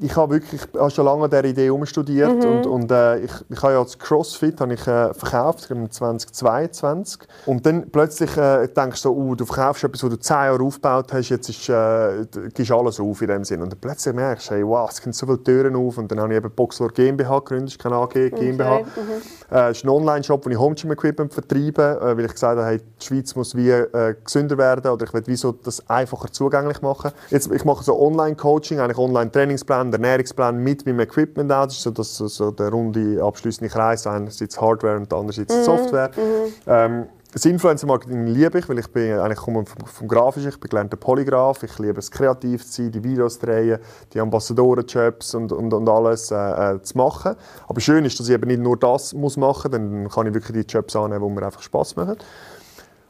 ich 0.00 0.16
habe 0.16 0.34
wirklich 0.34 0.60
habe 0.76 0.90
schon 0.90 1.04
lange 1.04 1.24
an 1.24 1.30
dieser 1.30 1.44
Idee 1.44 1.70
umstudiert 1.70 2.42
mhm. 2.42 2.50
und, 2.50 2.66
und 2.66 2.90
äh, 2.90 3.20
ich, 3.20 3.32
ich 3.48 3.62
habe 3.62 3.74
ja 3.74 3.82
das 3.82 3.98
CrossFit 3.98 4.60
habe 4.60 4.74
ich, 4.74 4.86
äh, 4.86 5.14
verkauft 5.14 5.70
im 5.70 5.90
2022 5.90 7.20
und 7.46 7.64
dann 7.64 7.90
plötzlich 7.90 8.36
äh, 8.36 8.68
denkst 8.68 9.02
du, 9.02 9.10
uh, 9.10 9.34
du 9.34 9.44
verkaufst 9.44 9.84
etwas, 9.84 10.02
was 10.02 10.10
du 10.10 10.16
zehn 10.16 10.36
Jahre 10.36 10.62
aufgebaut 10.62 11.12
hast, 11.12 11.28
jetzt 11.30 11.48
ist, 11.48 11.68
äh, 11.68 12.26
gehst 12.54 12.70
alles 12.70 13.00
auf 13.00 13.22
in 13.22 13.28
dem 13.28 13.44
Sinn 13.44 13.62
und 13.62 13.72
dann 13.72 13.80
plötzlich 13.80 14.14
merkst 14.14 14.50
du, 14.50 14.54
hey, 14.54 14.66
wow, 14.66 14.90
es 14.90 15.00
gehen 15.00 15.12
so 15.12 15.26
viele 15.26 15.42
Türen 15.42 15.76
auf 15.76 15.98
und 15.98 16.10
dann 16.10 16.20
habe 16.20 16.32
ich 16.32 16.38
eben 16.38 16.50
Boxlor 16.50 16.90
GmbH 16.90 17.38
gegründet, 17.40 17.78
keine 17.78 17.96
AG, 17.96 18.12
GmbH. 18.12 18.76
Okay. 18.76 18.84
Mhm. 18.96 19.56
Äh, 19.56 19.70
ist 19.70 19.84
ein 19.84 19.88
Online-Shop, 19.88 20.44
wo 20.44 20.50
ich 20.50 20.58
Home 20.58 20.74
Equipment 20.74 21.32
vertreibe, 21.32 22.00
äh, 22.02 22.16
weil 22.16 22.24
ich 22.24 22.32
gesagt 22.32 22.58
habe, 22.58 22.66
hey, 22.66 22.78
die 22.78 23.04
Schweiz 23.04 23.34
muss 23.34 23.54
wie 23.54 23.70
äh, 23.70 24.14
gesünder 24.22 24.58
werden 24.58 24.90
oder 24.90 25.04
ich 25.04 25.14
will 25.14 25.26
wie 25.26 25.36
so 25.36 25.52
das 25.52 25.88
einfacher 25.88 26.30
zugänglich 26.30 26.82
machen. 26.82 27.12
Jetzt, 27.30 27.50
ich 27.50 27.64
mache 27.64 27.84
so 27.84 27.98
Online-Coaching, 27.98 28.80
eigentlich 28.80 28.98
Online-Trainingsplan 28.98 29.85
Plan, 29.86 29.90
der 29.90 30.00
Ernährungsplan 30.00 30.58
mit 30.58 30.86
meinem 30.86 31.00
Equipment 31.00 31.52
auch. 31.52 31.64
Das 31.64 31.74
ist 31.74 31.82
so, 31.82 31.90
das, 31.90 32.16
so 32.16 32.50
der 32.50 32.70
runde 32.70 33.22
abschließende 33.22 33.72
Kreis, 33.72 34.06
einerseits 34.06 34.60
Hardware 34.60 34.96
und 34.96 35.12
andererseits 35.12 35.54
mhm. 35.54 35.62
Software. 35.62 36.10
Mhm. 36.16 36.52
Ähm, 36.66 37.06
das 37.32 37.44
Influencer-Marketing 37.44 38.28
liebe 38.28 38.58
ich, 38.58 38.68
weil 38.68 38.78
ich 38.78 38.88
bin 38.88 39.18
eigentlich 39.18 39.38
komme 39.38 39.66
vom, 39.66 39.86
vom 39.86 40.08
Grafischen, 40.08 40.48
ich 40.48 40.58
bin 40.58 40.70
gelernter 40.70 40.96
Polygraph, 40.96 41.62
ich 41.64 41.78
liebe 41.78 41.98
es 41.98 42.10
kreativ 42.10 42.64
zu 42.64 42.84
sein, 42.84 42.92
die 42.92 43.04
Videos 43.04 43.38
zu 43.38 43.46
drehen, 43.46 43.78
die 44.14 44.20
Ambassadoren-Jobs 44.20 45.34
und, 45.34 45.52
und, 45.52 45.74
und 45.74 45.88
alles 45.88 46.30
äh, 46.30 46.36
äh, 46.36 46.82
zu 46.82 46.96
machen. 46.96 47.34
Aber 47.68 47.80
schön 47.80 48.06
ist, 48.06 48.18
dass 48.18 48.28
ich 48.28 48.34
eben 48.34 48.48
nicht 48.48 48.62
nur 48.62 48.78
das 48.78 49.12
muss 49.12 49.36
machen 49.36 49.70
muss, 49.70 49.78
dann 49.78 50.08
kann 50.08 50.26
ich 50.26 50.34
wirklich 50.34 50.64
die 50.64 50.72
Jobs 50.72 50.96
annehmen, 50.96 51.28
die 51.28 51.34
mir 51.34 51.44
einfach 51.44 51.62
Spass 51.62 51.94
machen. 51.96 52.16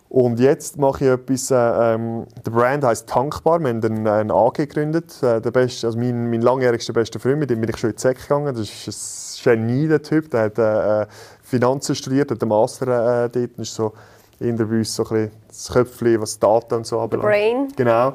Und 0.08 0.38
jetzt 0.38 0.78
mache 0.78 1.04
ich 1.04 1.10
etwas, 1.10 1.50
äh, 1.50 1.54
ähm, 1.94 2.26
der 2.44 2.50
Brand 2.50 2.84
heißt 2.84 3.08
Tankbar. 3.08 3.58
Wir 3.58 3.68
haben 3.70 3.84
einen, 3.84 4.06
einen 4.06 4.30
AG 4.30 4.54
gegründet. 4.54 5.22
Äh, 5.22 5.40
der 5.40 5.50
beste, 5.50 5.88
also 5.88 5.98
mein, 5.98 6.30
mein 6.30 6.42
langjährigster 6.42 6.92
bester 6.92 7.18
Freund, 7.18 7.40
mit 7.40 7.50
dem 7.50 7.60
bin 7.60 7.70
ich 7.70 7.76
schon 7.76 7.90
in 7.90 7.96
die 7.96 8.02
Sek 8.02 8.22
gegangen. 8.22 8.54
Das 8.54 8.86
ist 8.86 9.46
ein 9.46 9.66
Genie, 9.66 9.88
der 9.88 10.02
Typ. 10.02 10.30
Der 10.30 10.42
hat 10.42 10.58
äh, 10.58 11.06
Finanzen 11.42 11.94
studiert, 11.94 12.30
hat 12.30 12.40
einen 12.40 12.48
Master 12.48 13.24
äh, 13.24 13.28
dort. 13.28 13.50
Das 13.58 13.68
ist 13.68 13.74
so 13.74 13.92
in 14.38 14.56
der 14.56 14.66
uns 14.66 14.94
so 14.94 15.02
ein 15.04 15.08
bisschen 15.08 15.30
das 15.48 15.68
Köpfchen, 15.72 16.20
was 16.20 16.38
Daten 16.38 16.74
und 16.74 16.86
so 16.86 17.00
anbelangt. 17.00 17.28
Brain. 17.28 17.68
Genau. 17.76 18.14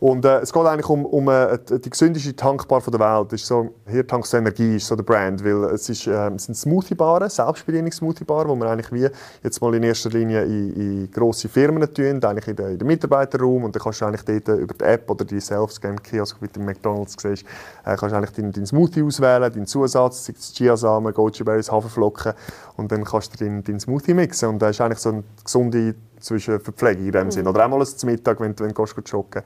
Und 0.00 0.24
äh, 0.24 0.38
es 0.38 0.52
geht 0.52 0.64
eigentlich 0.64 0.88
um, 0.88 1.04
um 1.04 1.28
äh, 1.28 1.58
die 1.58 1.90
gesündeste 1.90 2.34
Tankbar 2.36 2.80
der 2.80 3.00
Welt. 3.00 3.32
Das 3.32 3.40
ist 3.40 3.48
so, 3.48 3.74
hier 3.88 4.06
tankst 4.06 4.32
Energie, 4.32 4.76
ist 4.76 4.86
so 4.86 4.94
der 4.94 5.02
Brand, 5.02 5.44
weil 5.44 5.64
es, 5.74 5.88
ist, 5.88 6.06
äh, 6.06 6.30
es 6.30 6.44
sind 6.44 6.54
Smoothie-Baren, 6.54 7.28
Selbstbedienungs-Smoothie-Baren, 7.28 8.48
wo 8.48 8.54
wir 8.54 8.70
eigentlich 8.70 8.92
wie 8.92 9.08
jetzt 9.42 9.60
mal 9.60 9.74
in 9.74 9.82
erster 9.82 10.10
Linie 10.10 10.44
in, 10.44 10.72
in 10.74 11.10
grosse 11.10 11.48
Firmen 11.48 11.92
tun, 11.92 12.22
eigentlich 12.22 12.46
in 12.46 12.54
den, 12.54 12.70
in 12.72 12.78
den 12.78 12.86
Mitarbeiterraum 12.86 13.64
und 13.64 13.74
dann 13.74 13.82
kannst 13.82 14.00
du 14.00 14.04
eigentlich 14.04 14.24
dort 14.24 14.60
über 14.60 14.74
die 14.74 14.84
App 14.84 15.10
oder 15.10 15.24
die 15.24 15.40
Self-Scan-Kiosk, 15.40 16.36
wie 16.42 16.48
du 16.48 16.60
McDonalds 16.60 17.16
siehst, 17.20 17.42
äh, 17.84 17.96
kannst 17.96 18.02
du 18.02 18.16
eigentlich 18.16 18.32
deinen, 18.32 18.52
deinen 18.52 18.66
Smoothie 18.66 19.02
auswählen, 19.02 19.52
deinen 19.52 19.66
Zusatz, 19.66 20.26
sei 20.26 20.34
es 20.38 20.52
Chiasamen, 20.52 21.12
Goji 21.12 21.42
Berries, 21.42 21.72
Haferflocken 21.72 22.34
und 22.76 22.92
dann 22.92 23.02
kannst 23.02 23.34
du 23.34 23.44
deinen, 23.44 23.64
deinen 23.64 23.80
Smoothie 23.80 24.14
mixen 24.14 24.50
und 24.50 24.60
das 24.60 24.76
ist 24.76 24.80
eigentlich 24.80 25.00
so 25.00 25.08
eine 25.08 25.24
gesunde 25.42 25.96
zwischen 26.20 26.60
Verpflegung 26.60 27.06
in 27.06 27.12
dem 27.12 27.24
mhm. 27.26 27.30
Sinn. 27.30 27.46
Oder 27.46 27.64
auch 27.64 27.68
mal 27.68 27.84
zum 27.84 28.10
Mittag, 28.10 28.40
wenn, 28.40 28.58
wenn 28.58 28.72
du 28.72 28.84
joggen 29.04 29.42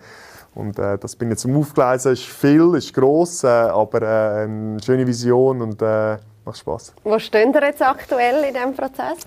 und 0.55 0.79
äh, 0.79 0.99
das 0.99 1.17
bin 1.17 1.31
jetzt 1.31 1.43
zum 1.43 1.57
Aufgleisen. 1.57 2.12
ist 2.12 2.25
viel, 2.25 2.75
ist 2.75 2.93
gross, 2.93 3.45
äh, 3.45 3.49
aber 3.49 4.03
äh, 4.03 4.45
eine 4.45 4.83
schöne 4.83 5.07
Vision 5.07 5.62
und 5.62 5.81
äh, 5.81 6.19
macht 6.45 6.59
Spaß. 6.59 6.95
Wo 7.05 7.19
stehen 7.19 7.53
ihr 7.55 7.62
jetzt 7.62 7.83
aktuell 7.83 8.45
in 8.45 8.55
diesem 8.55 8.75
Prozess? 8.75 9.19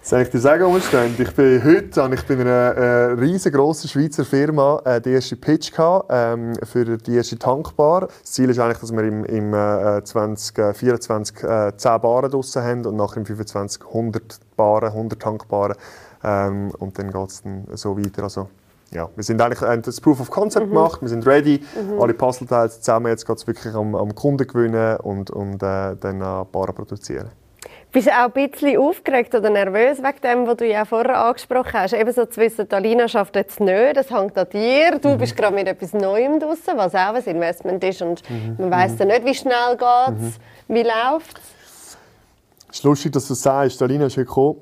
Soll 0.00 0.22
ich 0.22 0.30
dir 0.30 0.38
sagen, 0.38 0.64
wo 0.64 0.72
wir 0.72 0.80
stehen? 0.80 1.14
Ich 1.18 1.34
bin 1.34 1.62
heute 1.62 2.14
ich 2.14 2.22
bin 2.24 2.40
eine 2.40 2.50
äh, 2.50 3.04
riesengroße 3.12 3.88
Schweizer 3.88 4.24
Firma 4.24 4.80
äh, 4.84 5.00
die 5.00 5.10
erste 5.10 5.36
Pitch 5.36 5.72
gehabt, 5.72 6.06
ähm, 6.10 6.54
für 6.62 6.96
die 6.96 7.16
erste 7.16 7.38
Tankbar. 7.38 8.08
Das 8.22 8.32
Ziel 8.32 8.48
ist 8.48 8.58
eigentlich, 8.58 8.78
dass 8.78 8.92
wir 8.92 9.02
im, 9.02 9.24
im 9.24 9.52
äh, 9.52 10.02
2024 10.02 11.42
äh, 11.42 11.76
10 11.76 12.00
Baren 12.00 12.30
draussen 12.30 12.62
haben 12.62 12.86
und 12.86 12.96
nachher 12.96 13.18
im 13.18 13.26
2025 13.26 13.86
100 13.86 14.40
Baren, 14.56 14.88
100 14.88 15.20
Tankbaren. 15.20 15.76
Ähm, 16.24 16.70
und 16.78 16.98
dann 16.98 17.10
geht 17.10 17.28
es 17.28 17.42
so 17.74 17.98
weiter. 17.98 18.22
Also, 18.22 18.48
ja, 18.90 19.08
wir 19.14 19.24
sind 19.24 19.40
eigentlich 19.40 19.60
haben 19.60 19.82
das 19.82 20.00
Proof 20.00 20.20
of 20.20 20.30
Concept 20.30 20.66
mhm. 20.66 20.70
gemacht, 20.70 21.02
wir 21.02 21.08
sind 21.08 21.26
ready, 21.26 21.62
mhm. 21.74 22.00
alle 22.00 22.14
Puzzleteile 22.14 22.70
zusammen, 22.70 23.08
jetzt 23.08 23.26
geht 23.26 23.36
es 23.36 23.46
wirklich 23.46 23.74
am, 23.74 23.94
am 23.94 24.14
Kunden 24.14 24.46
gewinnen 24.46 24.96
und, 24.98 25.30
und 25.30 25.62
äh, 25.62 25.96
dann 25.96 26.22
ein 26.22 26.46
paar 26.46 26.72
produzieren. 26.72 27.30
Bist 27.90 28.06
du 28.06 28.10
auch 28.12 28.34
ein 28.34 28.50
bisschen 28.50 28.78
aufgeregt 28.78 29.34
oder 29.34 29.48
nervös 29.48 29.98
wegen 29.98 30.20
dem, 30.22 30.46
was 30.46 30.58
du 30.58 30.66
ja 30.66 30.84
vorher 30.84 31.24
angesprochen 31.24 31.72
hast? 31.72 31.94
Eben 31.94 32.12
so 32.12 32.26
zu 32.26 32.38
wissen, 32.38 32.70
Alina 32.70 33.08
schafft 33.08 33.34
jetzt 33.34 33.60
nicht, 33.60 33.96
das 33.96 34.10
hängt 34.10 34.36
an 34.36 34.46
dir. 34.50 34.98
Du 34.98 35.08
mhm. 35.08 35.18
bist 35.18 35.34
gerade 35.34 35.54
mit 35.54 35.66
etwas 35.66 35.94
Neuem 35.94 36.38
draußen, 36.38 36.76
was 36.76 36.94
auch 36.94 37.14
ein 37.14 37.24
Investment 37.24 37.82
ist 37.82 38.02
und 38.02 38.22
mhm. 38.28 38.56
man 38.58 38.70
weiß 38.70 38.96
dann 38.96 39.08
nicht, 39.08 39.24
wie 39.24 39.34
schnell 39.34 39.76
geht 39.78 40.18
es, 40.18 40.38
mhm. 40.68 40.74
wie 40.74 40.82
läuft 40.82 41.38
es. 41.38 41.96
Es 42.70 42.76
ist 42.76 42.84
lustig, 42.84 43.12
dass 43.12 43.26
du 43.26 43.32
sagst. 43.32 43.80
Alina 43.80 44.06
ist 44.06 44.16
gekommen, 44.16 44.60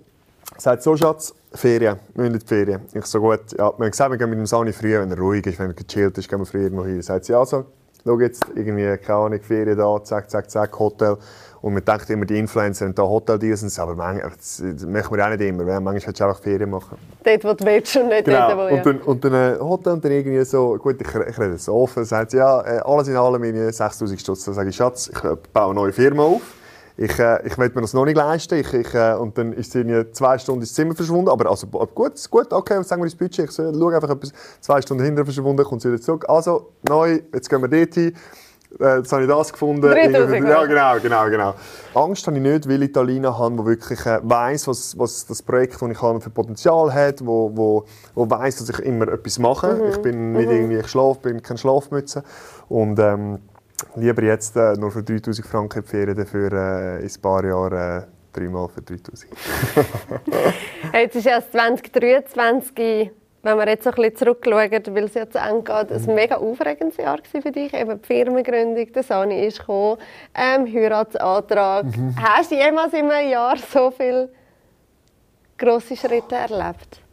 sagt 0.56 0.84
so, 0.84 0.96
Schatz, 0.96 1.34
Ferien, 1.56 1.98
wir 2.14 2.22
müssen 2.24 2.34
in 2.34 2.38
die 2.40 2.46
Ferien. 2.46 2.80
Ich 2.92 3.04
so, 3.06 3.20
gut, 3.20 3.52
ja, 3.52 3.58
wir 3.58 3.64
haben 3.84 3.90
gesagt, 3.90 4.10
wir 4.10 4.18
gehen 4.18 4.30
mit 4.30 4.38
dem 4.38 4.46
Sani 4.46 4.72
früh, 4.72 4.98
wenn 4.98 5.10
er 5.10 5.18
ruhig 5.18 5.46
ist, 5.46 5.58
wenn 5.58 5.70
er 5.70 5.74
gechillt 5.74 6.16
ist, 6.18 6.28
gehen 6.28 6.38
wir 6.38 6.46
früh 6.46 6.62
irgendwo 6.62 6.84
hin. 6.84 7.00
Sagt 7.02 7.24
sie, 7.24 7.34
also, 7.34 7.64
schau 8.04 8.20
jetzt, 8.20 8.44
irgendwie, 8.54 8.96
keine 8.98 9.18
Ahnung, 9.18 9.40
Ferien 9.40 9.76
da, 9.76 10.02
zack, 10.04 10.30
zack, 10.30 10.50
zack, 10.50 10.78
Hotel. 10.78 11.16
Und 11.62 11.72
man 11.72 11.84
denkt 11.84 12.08
immer, 12.10 12.24
die 12.26 12.38
Influencer 12.38 12.84
haben 12.84 12.94
da 12.94 13.02
Hoteldeals, 13.02 13.78
aber 13.78 13.96
manchmal, 13.96 14.30
das 14.30 14.60
machen 14.86 15.16
wir 15.16 15.24
auch 15.24 15.30
nicht 15.30 15.40
immer. 15.40 15.64
Manchmal 15.64 15.94
willst 15.94 16.20
du 16.20 16.24
einfach 16.24 16.40
Ferien 16.40 16.70
machen. 16.70 16.96
Dort, 17.24 17.44
wo 17.44 17.54
du 17.54 17.64
willst 17.64 17.96
und 17.96 18.08
nicht 18.08 18.24
Genau. 18.26 18.48
dort, 18.54 18.58
wo 18.58 18.68
ja. 18.68 18.76
Und 18.76 18.86
dann, 18.86 18.98
und 19.00 19.24
dann 19.24 19.34
äh, 19.34 19.58
Hotel 19.58 19.92
und 19.94 20.04
dann 20.04 20.12
irgendwie 20.12 20.44
so, 20.44 20.76
gut, 20.76 21.00
ich, 21.00 21.08
ich 21.08 21.38
rede 21.38 21.58
so 21.58 21.74
offen, 21.74 22.04
sagt 22.04 22.30
sie, 22.32 22.36
ja, 22.36 22.60
äh, 22.60 22.78
alles 22.84 23.08
in 23.08 23.16
allem 23.16 23.40
meine 23.40 23.72
6000 23.72 24.20
Stutz. 24.20 24.44
Dann 24.44 24.54
sage 24.54 24.68
ich, 24.68 24.76
Schatz, 24.76 25.08
ich 25.08 25.24
äh, 25.24 25.36
baue 25.52 25.64
eine 25.64 25.74
neue 25.74 25.92
Firma 25.92 26.22
auf. 26.22 26.42
Ich, 26.98 27.18
äh, 27.18 27.46
ich 27.46 27.58
will 27.58 27.70
mir 27.74 27.82
das 27.82 27.92
noch 27.92 28.04
nicht 28.06 28.16
leisten. 28.16 28.58
Ich, 28.58 28.72
ich, 28.72 28.94
äh, 28.94 29.14
und 29.14 29.36
dann 29.36 29.52
ist 29.52 29.72
sie 29.72 29.84
zwei 30.12 30.38
Stunden 30.38 30.62
ins 30.62 30.72
Zimmer 30.74 30.94
verschwunden. 30.94 31.28
Aber 31.28 31.50
also, 31.50 31.66
gut, 31.66 32.30
gut, 32.30 32.52
okay, 32.52 32.82
sagen 32.84 33.02
wir 33.02 33.06
das 33.06 33.14
Budget. 33.14 33.46
Ich 33.46 33.50
so, 33.50 33.72
schaue 33.72 33.94
einfach 33.94 34.10
etwas, 34.10 34.32
zwei 34.60 34.80
Stunden 34.80 35.04
hinterher 35.04 35.26
verschwunden, 35.26 35.62
kommt 35.64 35.82
sie 35.82 35.88
wieder 35.92 36.00
zurück. 36.00 36.24
Also, 36.28 36.70
neu, 36.88 37.20
jetzt 37.34 37.50
gehen 37.50 37.60
wir 37.60 37.68
dort 37.68 37.94
hin. 37.94 38.14
Äh, 38.80 38.96
Jetzt 38.98 39.12
habe 39.12 39.22
ich 39.22 39.28
das 39.28 39.52
gefunden. 39.52 39.80
3000 39.82 40.14
Irgendwie- 40.34 40.50
Ja, 40.50 40.64
genau, 40.66 40.98
genau, 41.00 41.30
genau. 41.30 41.54
Angst 41.94 42.26
habe 42.26 42.36
ich 42.36 42.42
nicht, 42.42 42.68
weil 42.68 42.82
ich 42.82 42.92
Talina 42.92 43.38
habe, 43.38 43.56
die 43.56 43.64
wirklich 43.64 44.04
äh, 44.04 44.18
weiss, 44.22 44.66
was, 44.66 44.98
was 44.98 45.24
das 45.24 45.40
Projekt, 45.40 45.80
das 45.80 45.88
ich 45.90 46.02
habe, 46.02 46.20
für 46.20 46.30
Potenzial 46.30 46.92
hat, 46.92 47.24
wo, 47.24 47.50
wo, 47.54 47.84
wo 48.14 48.28
weiss, 48.28 48.56
dass 48.56 48.68
ich 48.68 48.78
immer 48.80 49.06
etwas 49.08 49.38
mache. 49.38 49.80
Ich 49.92 49.98
bin 49.98 50.32
nicht 50.32 50.50
irgendwie, 50.50 50.78
ich 50.78 50.88
schlafe, 50.88 51.20
bin 51.22 51.42
keine 51.42 51.58
Schlafmütze. 51.58 52.22
Und 52.68 52.98
ähm, 52.98 53.38
lieber 53.96 54.22
jetzt 54.22 54.56
äh, 54.56 54.74
nur 54.74 54.90
für 54.90 55.02
3000 55.02 55.46
Franken 55.46 55.82
die 55.82 55.88
Ferien, 55.88 56.16
dafür 56.16 56.52
äh, 56.52 57.00
in 57.00 57.08
ein 57.08 57.20
paar 57.20 57.44
Jahren 57.44 58.02
äh, 58.02 58.06
dreimal 58.32 58.68
für 58.68 58.82
3000. 58.82 59.32
Hey, 60.92 61.02
Jetzt 61.04 61.16
ist 61.16 61.24
ja 61.24 61.36
das 61.36 61.50
2023, 61.50 63.10
wenn 63.42 63.58
wir 63.58 63.68
jetzt 63.68 63.84
so 63.84 63.90
ein 63.90 63.96
bisschen 63.96 64.16
zurückschauen, 64.16 64.70
weil 64.70 65.04
es 65.04 65.14
ja 65.14 65.28
zu 65.28 65.38
Ende 65.38 65.62
geht, 65.62 65.92
ein 65.92 66.14
mega 66.14 66.36
aufregendes 66.36 66.96
Jahr 66.96 67.18
für 67.22 67.52
dich. 67.52 67.72
Eben 67.72 68.00
die 68.00 68.06
Firmengründung, 68.06 68.92
der 68.92 69.02
Sani 69.02 69.46
ist 69.46 69.60
gekommen, 69.60 69.98
ähm, 70.34 70.66
Heiratsantrag. 70.66 71.86
Hast 72.20 72.50
du 72.50 72.56
jemals 72.56 72.92
in 72.92 73.10
einem 73.10 73.30
Jahr 73.30 73.56
so 73.56 73.90
viele 73.90 74.30
grosse 75.56 75.96
Schritte 75.96 76.34
erlebt? 76.34 77.05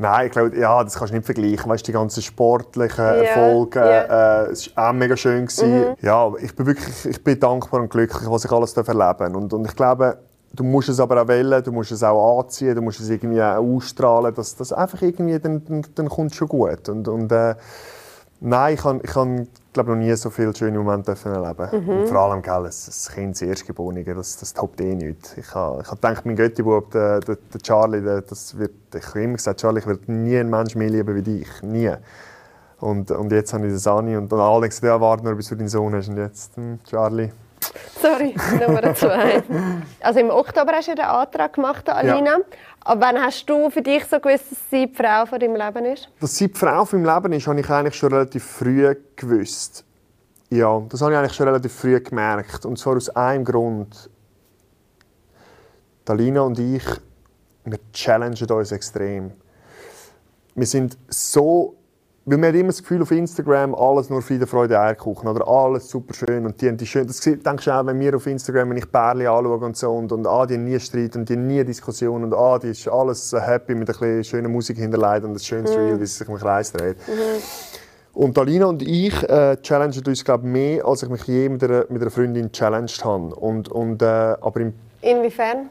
Nein, 0.00 0.26
ich 0.26 0.32
glaube, 0.32 0.56
ja, 0.56 0.82
das 0.84 0.94
kannst 0.94 1.12
du 1.12 1.16
nicht 1.16 1.26
vergleichen. 1.26 1.68
Weißt, 1.68 1.86
die 1.86 1.92
ganzen 1.92 2.22
sportlichen 2.22 3.04
Ja, 3.04 3.12
Erfolge, 3.14 3.80
ja. 3.80 4.44
äh, 4.44 4.50
es 4.50 4.74
war 4.76 4.90
auch 4.90 4.92
mega 4.92 5.16
schön. 5.16 5.46
Gewesen. 5.46 5.96
Ja, 6.00 6.30
ich 6.40 6.54
bin 6.54 6.66
wirklich 6.66 7.04
ich 7.06 7.22
bin 7.22 7.38
dankbar 7.38 7.80
und 7.80 7.90
glücklich, 7.90 8.30
was 8.30 8.44
ich 8.44 8.52
alles 8.52 8.76
erleben 8.76 9.34
und, 9.34 9.52
und 9.52 9.66
ich 9.66 9.74
glaube, 9.74 10.18
du 10.54 10.64
musst 10.64 10.88
es 10.88 11.00
aber 11.00 11.22
auch 11.22 11.28
wählen, 11.28 11.62
du 11.62 11.72
musst 11.72 11.90
es 11.90 12.02
auch 12.02 12.40
anziehen, 12.40 12.74
du 12.76 12.82
musst 12.82 13.00
es 13.00 13.08
irgendwie 13.10 13.42
auch 13.42 13.56
ausstrahlen, 13.56 14.34
dass 14.34 14.54
das 14.56 14.72
einfach 14.72 15.02
irgendwie, 15.02 15.38
dann, 15.38 15.64
dann, 15.64 15.84
dann 15.94 16.08
kommt 16.08 16.30
es 16.30 16.36
schon 16.36 16.48
gut. 16.48 16.88
Und, 16.88 17.08
und 17.08 17.32
äh, 17.32 17.54
nein, 18.40 18.74
ich 18.74 18.84
habe, 18.84 19.00
ich 19.02 19.14
habe 19.14 19.46
glaube 19.78 19.92
noch 19.92 19.98
nie 19.98 20.14
so 20.16 20.30
viele 20.30 20.54
schöne 20.54 20.78
Momente 20.78 21.14
erleben. 21.24 21.84
Mhm. 21.84 21.88
Und 21.88 22.08
vor 22.08 22.18
allem, 22.18 22.42
gell, 22.42 22.64
das, 22.64 22.86
das 22.86 23.10
Kind, 23.10 23.34
das 23.34 23.42
Erstgeborene, 23.42 24.02
das, 24.02 24.36
das 24.36 24.52
toppt 24.52 24.80
eh 24.80 24.94
nicht. 24.94 25.36
Ich 25.36 25.54
habe, 25.54 25.82
ich 25.82 25.88
gedacht, 25.88 26.26
mein 26.26 26.36
Göttibub, 26.36 26.90
der, 26.90 27.20
der, 27.20 27.36
der 27.36 27.60
Charlie, 27.60 28.02
der, 28.02 28.22
das 28.22 28.58
wird, 28.58 28.72
ich 28.94 29.06
habe 29.06 29.22
immer 29.22 29.34
gesagt, 29.34 29.60
Charlie, 29.60 29.80
ich 29.80 29.86
werde 29.86 30.12
nie 30.12 30.36
einen 30.36 30.50
Menschen 30.50 30.78
mehr 30.78 30.90
lieben 30.90 31.14
wie 31.14 31.22
dich. 31.22 31.48
Nie. 31.62 31.92
Und, 32.80 33.10
und 33.10 33.30
jetzt 33.32 33.52
habe 33.52 33.66
ich 33.66 33.72
den 33.72 33.78
Sani 33.78 34.16
und 34.16 34.30
dann 34.32 34.40
alle 34.40 34.68
gesagt, 34.68 34.84
ja, 34.84 35.00
warte 35.00 35.24
nur, 35.24 35.34
bis 35.34 35.48
du 35.48 35.56
deinen 35.56 35.68
Sohn 35.68 35.94
hast. 35.94 36.08
Und 36.08 36.16
jetzt, 36.16 36.56
hm, 36.56 36.78
Charlie. 36.84 37.30
Sorry, 38.00 38.34
Nummer 38.60 38.94
zwei. 38.94 39.42
Also 40.00 40.20
im 40.20 40.30
Oktober 40.30 40.72
hast 40.72 40.86
du 40.86 40.92
ja 40.92 40.96
den 40.96 41.04
Antrag 41.04 41.52
gemacht, 41.52 41.88
Alina. 41.88 42.38
Aber 42.80 43.00
wann 43.00 43.20
hast 43.20 43.48
du 43.48 43.70
für 43.70 43.82
dich 43.82 44.04
so 44.06 44.18
gewusst, 44.18 44.50
dass 44.50 44.70
sie 44.70 44.86
die 44.86 44.94
Frau 44.94 45.26
von 45.26 45.38
deinem 45.38 45.56
Leben 45.56 45.84
ist? 45.84 46.08
Dass 46.20 46.36
sie 46.36 46.48
die 46.48 46.58
Frau 46.58 46.84
von 46.84 47.02
meinem 47.02 47.22
Leben 47.22 47.32
ist, 47.34 47.46
habe 47.46 47.60
ich 47.60 47.68
eigentlich 47.68 47.96
schon 47.96 48.12
relativ 48.12 48.44
früh 48.44 48.94
gewusst. 49.16 49.84
Ja, 50.50 50.82
das 50.88 51.02
habe 51.02 51.12
ich 51.12 51.18
eigentlich 51.18 51.34
schon 51.34 51.48
relativ 51.48 51.72
früh 51.72 52.00
gemerkt. 52.00 52.64
Und 52.64 52.78
zwar 52.78 52.96
aus 52.96 53.10
einem 53.10 53.44
Grund. 53.44 54.08
Talina 56.04 56.40
und 56.40 56.58
ich, 56.58 56.84
wir 57.64 57.78
challengen 57.92 58.50
uns 58.50 58.72
extrem. 58.72 59.32
Wir 60.54 60.66
sind 60.66 60.96
so... 61.08 61.77
Weil 62.30 62.36
man 62.36 62.48
hat 62.50 62.56
immer 62.56 62.68
das 62.68 62.82
Gefühl 62.82 63.00
auf 63.00 63.10
Instagram, 63.10 63.74
alles 63.74 64.10
nur 64.10 64.20
Friede, 64.20 64.46
Freude, 64.46 64.78
Eierkuchen. 64.78 65.28
Oder 65.28 65.48
alles 65.48 65.88
super 65.88 66.12
schön. 66.12 66.44
Und 66.44 66.60
die 66.60 66.68
haben 66.68 66.76
die 66.76 66.86
schön... 66.86 67.06
Das 67.06 67.20
denkst 67.20 67.64
du 67.64 67.70
auch, 67.70 67.86
wenn 67.86 67.98
wir 67.98 68.14
auf 68.14 68.26
Instagram, 68.26 68.68
wenn 68.68 68.76
ich 68.76 68.90
Bärli 68.90 69.26
anschaue 69.26 69.56
und 69.64 69.78
so. 69.78 69.90
Und, 69.90 70.12
und 70.12 70.26
ah, 70.26 70.44
die 70.44 70.54
haben 70.54 70.64
nie 70.64 70.78
Streit 70.78 71.16
und 71.16 71.26
die 71.26 71.32
haben 71.32 71.46
nie 71.46 71.64
Diskussion. 71.64 72.24
Und 72.24 72.34
ah, 72.34 72.58
die 72.58 72.68
ist 72.68 72.86
alles 72.86 73.32
happy 73.32 73.74
mit 73.74 73.88
ein 73.88 73.98
bisschen 73.98 74.24
schöner 74.24 74.50
Musik 74.50 74.76
hinterlegt 74.76 75.24
und 75.24 75.32
ein 75.32 75.38
schönes 75.38 75.70
Reel, 75.70 75.98
wie 75.98 76.04
sie 76.04 76.18
sich 76.18 76.28
im 76.28 76.36
Kreis 76.36 76.70
dreht. 76.70 76.98
Und 78.12 78.36
Alina 78.36 78.66
und 78.66 78.82
ich 78.82 79.22
äh, 79.22 79.56
challengen 79.62 80.02
uns, 80.06 80.22
glaube 80.22 80.46
ich, 80.46 80.52
mehr, 80.52 80.84
als 80.84 81.02
ich 81.02 81.08
mich 81.08 81.22
je 81.22 81.48
mit 81.48 81.64
einer, 81.64 81.86
mit 81.88 82.02
einer 82.02 82.10
Freundin 82.10 82.52
challenged 82.52 83.02
habe. 83.06 83.34
Und, 83.36 83.70
und, 83.70 84.02
äh, 84.02 84.04
aber 84.04 84.60
im, 84.60 84.74
Inwiefern? 85.00 85.70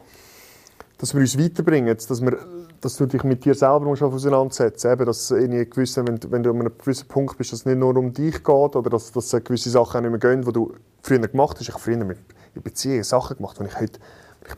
dass 0.98 1.14
wir 1.14 1.22
uns 1.22 1.38
weiterbringen, 1.38 1.96
dass, 1.96 2.22
wir, 2.22 2.40
dass 2.82 2.98
du 2.98 3.06
dich 3.06 3.24
mit 3.24 3.44
dir 3.46 3.56
selber 3.56 3.82
musst 3.82 4.04
auseinandersetzen 4.04 4.92
musst. 4.98 5.08
Dass 5.08 5.32
irgendwie 5.32 5.66
gewisse, 5.66 6.06
wenn, 6.08 6.20
du- 6.20 6.32
wenn 6.32 6.44
du 6.44 6.52
an 6.52 6.60
einem 6.62 6.72
gewissen 6.78 7.08
Punkt 7.08 7.38
bist, 7.38 7.52
dass 7.52 7.60
es 7.60 7.66
nicht 7.66 7.78
nur 7.78 7.96
um 7.96 8.14
dich 8.14 8.44
geht 8.44 8.50
oder 8.76 8.90
dass, 8.90 9.12
dass 9.12 9.32
gewisse 9.32 9.70
Sachen 9.70 9.98
auch 9.98 10.02
nicht 10.02 10.12
mehr 10.12 10.20
gehen, 10.20 10.44
die 10.44 10.52
du 10.54 10.74
früher 11.02 11.20
gemacht 11.20 11.58
hast. 11.58 11.62
Ich 11.68 11.74
habe 11.74 11.80
früher 11.80 11.98
mit 11.98 12.18
in 12.56 12.62
Beziehungen 12.62 13.04
Sachen 13.04 13.38
gemacht, 13.38 13.58
die 13.60 13.66
ich 13.66 13.80
heute 13.80 14.00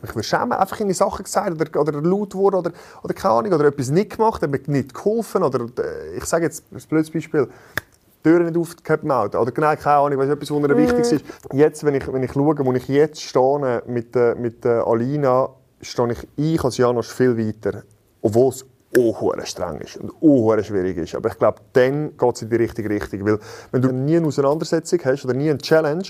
ich 0.04 0.14
mich 0.14 0.26
schämen, 0.26 0.52
einfach 0.52 0.78
in 0.78 0.92
Sachen 0.94 1.24
gesagt 1.24 1.50
oder, 1.60 1.80
oder 1.80 2.00
laut 2.00 2.34
wurde 2.36 2.58
oder, 2.58 2.72
oder 3.02 3.12
keine 3.14 3.34
Ahnung, 3.34 3.52
oder 3.54 3.64
etwas 3.64 3.90
nicht 3.90 4.16
gemacht, 4.16 4.40
hat 4.40 4.48
mir 4.50 4.60
nicht 4.66 4.94
geholfen 4.94 5.42
oder 5.42 5.66
äh, 5.82 6.16
ich 6.16 6.24
sage 6.26 6.44
jetzt 6.44 6.64
ein 6.72 6.80
blödes 6.88 7.10
Beispiel, 7.10 7.48
die 7.48 8.22
Türen 8.28 8.46
nicht 8.46 8.56
aufgehabt 8.56 9.02
im 9.02 9.10
Auto 9.10 9.40
oder 9.40 9.50
genau, 9.50 9.74
keine 9.74 9.96
Ahnung, 9.96 10.18
weißt, 10.20 10.30
etwas, 10.30 10.48
was 10.50 10.60
mir 10.60 10.76
wichtig 10.76 11.10
ist. 11.10 11.24
Jetzt, 11.52 11.82
wenn 11.84 11.96
ich, 11.96 12.06
wenn 12.12 12.22
ich 12.22 12.32
schaue, 12.32 12.56
wo 12.64 12.72
ich 12.72 12.86
jetzt 12.86 13.20
stehe 13.20 13.82
mit, 13.86 14.14
äh, 14.14 14.36
mit 14.36 14.64
äh, 14.64 14.68
Alina, 14.78 15.48
stehe 15.80 16.12
ich, 16.12 16.28
ich 16.36 16.62
als 16.62 16.76
Janosch 16.76 17.08
viel 17.12 17.36
weiter, 17.36 17.82
obwohl 18.22 18.50
es 18.50 18.64
auch 18.98 19.32
streng 19.44 19.80
ist 19.80 19.96
und 19.98 20.10
auch 20.10 20.62
schwierig 20.64 20.96
ist. 20.96 21.14
Aber 21.14 21.28
ich 21.28 21.38
glaube, 21.38 21.60
dann 21.72 22.16
geht 22.16 22.34
es 22.34 22.42
in 22.42 22.50
die 22.50 22.56
richtige 22.56 22.90
Richtung. 22.90 23.24
Weil 23.24 23.38
wenn 23.70 23.82
du 23.82 23.92
nie 23.92 24.16
eine 24.16 24.26
Auseinandersetzung 24.26 24.98
hast 25.04 25.24
oder 25.24 25.34
nie 25.34 25.48
eine 25.48 25.58
Challenge 25.58 26.04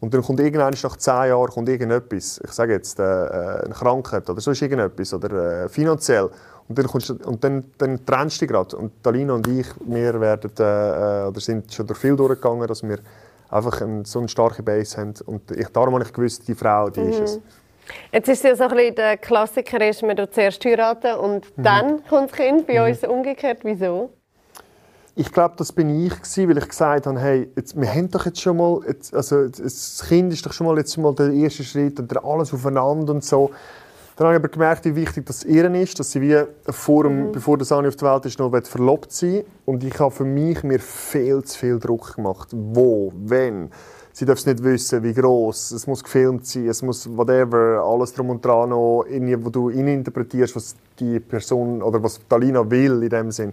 und 0.00 0.12
dann 0.12 0.22
kommt 0.22 0.40
irgendwann 0.40 0.74
nach 0.82 0.96
zehn 0.96 1.28
Jahren 1.28 1.48
kommt 1.48 1.68
irgendetwas, 1.68 2.40
ich 2.42 2.50
sage 2.50 2.72
jetzt 2.72 2.98
äh, 2.98 3.02
äh, 3.02 3.64
eine 3.64 3.74
Krankheit 3.74 4.28
oder 4.28 4.40
sonst 4.40 4.62
irgendetwas 4.62 5.14
oder 5.14 5.64
äh, 5.64 5.68
finanziell 5.68 6.28
und 6.68 6.78
dann, 6.78 6.86
kommst 6.86 7.10
und 7.10 7.44
dann, 7.44 7.64
dann 7.78 8.04
trennst 8.04 8.40
du 8.40 8.46
dich 8.46 8.52
gerade. 8.52 8.76
Und 8.76 9.02
Talina 9.02 9.34
und 9.34 9.46
ich, 9.46 9.66
wir 9.86 10.20
werden, 10.20 10.50
äh, 10.58 11.24
äh, 11.24 11.28
oder 11.28 11.40
sind 11.40 11.72
schon 11.72 11.86
durch 11.86 11.98
viel 11.98 12.16
durchgegangen, 12.16 12.66
dass 12.66 12.82
wir 12.82 12.98
einfach 13.50 13.80
ein, 13.80 14.04
so 14.04 14.18
eine 14.18 14.28
starke 14.28 14.62
Base 14.62 14.96
haben. 14.96 15.14
Und 15.26 15.50
ich, 15.52 15.68
darum 15.68 15.94
habe 15.94 16.04
ich 16.04 16.12
gewusst, 16.12 16.48
die 16.48 16.54
Frau, 16.54 16.90
die 16.90 17.00
ist 17.02 17.20
es. 17.20 17.40
Jetzt 18.12 18.28
ist 18.28 18.38
es 18.38 18.42
ja 18.44 18.56
so 18.56 18.64
ein 18.64 18.76
bisschen 18.76 18.94
der 18.94 19.16
Klassiker, 19.16 19.86
ist, 19.86 20.02
man 20.02 20.16
tut 20.16 20.34
zuerst 20.34 20.64
heiraten 20.64 21.16
und 21.18 21.56
Mhm. 21.56 21.62
dann 21.62 22.04
kommt 22.06 22.30
das 22.30 22.36
Kind. 22.38 22.66
Bei 22.66 22.88
uns 22.88 23.04
umgekehrt. 23.04 23.58
Wieso? 23.62 24.10
Ich 25.16 25.30
glaube, 25.30 25.54
das 25.58 25.70
bin 25.70 26.04
ich 26.04 26.12
gewesen, 26.12 26.48
weil 26.48 26.58
ich 26.58 26.68
gesagt 26.68 27.06
habe, 27.06 27.20
hey, 27.20 27.48
jetzt, 27.54 27.80
wir 27.80 27.88
haben 27.88 28.10
doch 28.10 28.26
jetzt 28.26 28.40
schon 28.40 28.56
mal, 28.56 28.80
jetzt, 28.86 29.14
also 29.14 29.46
das 29.46 30.04
Kind 30.08 30.32
ist 30.32 30.44
doch 30.44 30.52
schon 30.52 30.66
mal 30.66 30.76
jetzt 30.76 30.96
mal 30.96 31.14
der 31.14 31.30
erste 31.30 31.62
Schritt 31.62 32.00
und 32.00 32.24
alles 32.24 32.52
aufeinander 32.52 33.12
und 33.12 33.22
so. 33.24 33.50
Dann 34.16 34.26
habe 34.26 34.36
ich 34.36 34.40
aber 34.40 34.48
gemerkt, 34.48 34.84
wie 34.84 34.94
wichtig 34.94 35.26
das 35.26 35.44
ihr 35.44 35.72
ist, 35.74 35.98
dass 35.98 36.12
sie 36.12 36.20
wie 36.20 36.44
vor 36.70 37.04
dem, 37.04 37.32
bevor 37.32 37.58
der 37.58 37.64
Sani 37.64 37.88
auf 37.88 37.96
der 37.96 38.12
Welt 38.12 38.26
ist, 38.26 38.38
noch 38.38 38.50
verlobt 38.62 39.12
sein 39.12 39.44
Und 39.66 39.82
ich 39.82 39.98
habe 39.98 40.10
für 40.12 40.24
mich 40.24 40.62
mir 40.62 40.78
viel 40.78 41.42
zu 41.42 41.58
viel 41.58 41.78
Druck 41.80 42.14
gemacht. 42.14 42.48
Wo, 42.52 43.12
wenn? 43.16 43.70
Sie 44.16 44.24
darf 44.24 44.38
es 44.38 44.46
nicht 44.46 44.62
wissen, 44.62 45.02
wie 45.02 45.12
groß. 45.12 45.72
Es 45.72 45.88
muss 45.88 46.04
gefilmt 46.04 46.46
sein, 46.46 46.68
es 46.68 46.82
muss 46.82 47.08
whatever, 47.16 47.82
alles 47.84 48.12
drum 48.12 48.30
und 48.30 48.44
dran 48.44 48.68
noch, 48.68 49.04
wo 49.08 49.50
du 49.50 49.70
interpretierst, 49.70 50.54
was 50.54 50.76
die 51.00 51.18
Person 51.18 51.82
oder 51.82 52.00
was 52.00 52.20
Talina 52.28 52.70
will 52.70 53.02
in 53.02 53.10
dem 53.10 53.32
Sinn. 53.32 53.52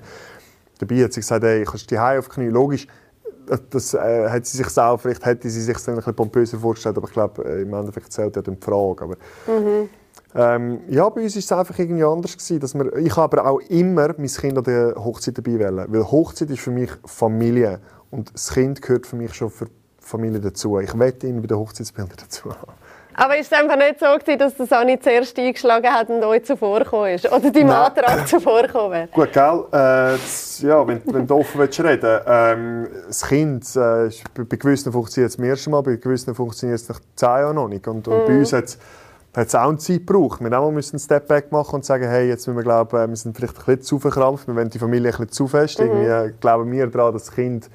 Dabei 0.78 1.04
hat 1.04 1.14
sie 1.14 1.22
gesagt, 1.22 1.44
hey, 1.44 1.64
kannst 1.64 1.90
du 1.90 1.96
die 1.96 2.00
auf 2.00 2.28
die 2.28 2.36
Knie. 2.36 2.50
Logisch, 2.50 2.86
das, 3.48 3.60
das 3.72 3.94
äh, 3.96 4.30
hat 4.30 4.46
sie 4.46 4.58
sich 4.58 4.68
selber, 4.68 5.00
vielleicht 5.00 5.26
hätte 5.26 5.50
sie 5.50 5.62
sich 5.62 5.78
dann 5.80 5.96
ein 5.96 5.98
bisschen 5.98 6.16
pompöser 6.16 6.60
vorgestellt, 6.60 6.96
aber 6.96 7.08
ich 7.08 7.14
glaube, 7.14 7.44
äh, 7.44 7.64
im 7.64 7.74
Endeffekt 7.74 8.14
zählt 8.14 8.36
ja 8.36 8.44
die 8.44 8.56
Frage. 8.62 9.04
Aber, 9.04 9.16
ähm, 10.36 10.82
ja, 10.90 11.10
bei 11.10 11.24
uns 11.24 11.34
war 11.34 11.40
es 11.40 11.52
einfach 11.52 11.80
irgendwie 11.80 12.04
anders. 12.04 12.34
Gewesen, 12.34 12.60
dass 12.60 12.76
wir, 12.76 12.96
ich 12.98 13.18
habe 13.18 13.42
aber 13.42 13.50
auch 13.50 13.60
immer 13.62 14.14
mein 14.16 14.28
Kind 14.28 14.60
an 14.60 14.64
der 14.64 14.94
Hochzeit 14.96 15.40
dabei 15.40 15.58
wählen. 15.58 15.86
Weil 15.90 16.04
Hochzeit 16.04 16.52
ist 16.52 16.62
für 16.62 16.70
mich 16.70 16.92
Familie. 17.04 17.80
Und 18.12 18.32
das 18.32 18.54
Kind 18.54 18.80
gehört 18.80 19.08
für 19.08 19.16
mich 19.16 19.34
schon 19.34 19.50
für 19.50 19.66
Familie 20.12 20.40
dazu. 20.40 20.80
Ich 20.80 20.98
wette 20.98 21.28
ihn 21.28 21.42
bei 21.42 21.48
den 21.48 21.58
Hochzeitsbildern 21.58 22.18
dazu 22.20 22.50
haben. 22.50 22.74
Aber 23.14 23.38
ist 23.38 23.52
es 23.52 23.58
einfach 23.58 23.76
nicht 23.76 24.00
so, 24.00 24.06
gewesen, 24.06 24.40
dass 24.40 24.56
der 24.56 24.66
Sani 24.68 25.00
zuerst 25.00 25.38
eingeschlagen 25.38 25.92
hat 25.92 26.10
und 26.10 26.24
euch 26.24 26.46
zuvorgekommen 26.46 27.16
ist? 27.16 27.32
Oder 27.32 27.52
deinem. 27.52 27.70
Antrag 27.70 28.28
zuvorgekommen 28.28 28.92
wäre? 28.92 29.08
Gut, 29.08 29.34
gell? 29.34 29.66
Äh, 29.72 30.18
das, 30.18 30.62
ja, 30.62 30.88
wenn, 30.88 31.02
wenn 31.06 31.28
du 31.28 31.36
offen 31.36 31.60
willst 31.60 31.84
reden 31.84 32.22
ähm, 32.26 32.88
Das 33.08 33.28
Kind, 33.28 33.64
äh, 33.76 34.10
bei, 34.34 34.58
gewissen 34.58 34.92
funktioniert 34.92 35.30
es 35.30 35.36
zum 35.36 35.44
ersten 35.44 35.72
Mal, 35.72 35.82
bei 35.82 35.96
gewissen 35.96 36.34
funktioniert 36.34 36.80
es 36.80 36.88
nach 36.88 37.00
zehn 37.16 37.28
Jahren 37.28 37.56
noch 37.56 37.68
nicht. 37.68 37.88
Und, 37.88 38.08
und 38.08 38.26
bei 38.26 38.38
uns 38.38 38.54
hat 38.54 38.78
es 39.34 39.56
auch 39.56 39.68
eine 39.68 39.78
Zeit 39.78 40.08
gebraucht. 40.08 40.40
Wir 40.40 40.50
haben 40.50 40.64
auch 40.64 40.70
einen 40.70 41.00
Step 41.00 41.28
Back 41.28 41.52
machen 41.52 41.76
und 41.76 41.86
sagen, 41.86 42.08
hey, 42.08 42.28
jetzt 42.28 42.48
müssen 42.48 42.58
wir 42.58 42.64
glauben, 42.64 43.10
wir 43.10 43.16
sind 43.16 43.36
vielleicht 43.36 43.58
ein 43.58 43.66
bisschen 43.66 43.82
zu 43.82 44.00
verkrampft, 44.00 44.48
wir 44.48 44.56
wollen 44.56 44.70
die 44.70 44.80
Familie 44.80 45.10
ein 45.10 45.12
bisschen 45.12 45.32
zu 45.32 45.48
fest. 45.48 45.80
Mhm. 45.80 45.86
Irgendwie 45.86 46.34
glauben 46.40 46.72
wir 46.72 46.88
daran, 46.88 47.14
dass 47.14 47.26
das 47.26 47.36
Kind 47.36 47.70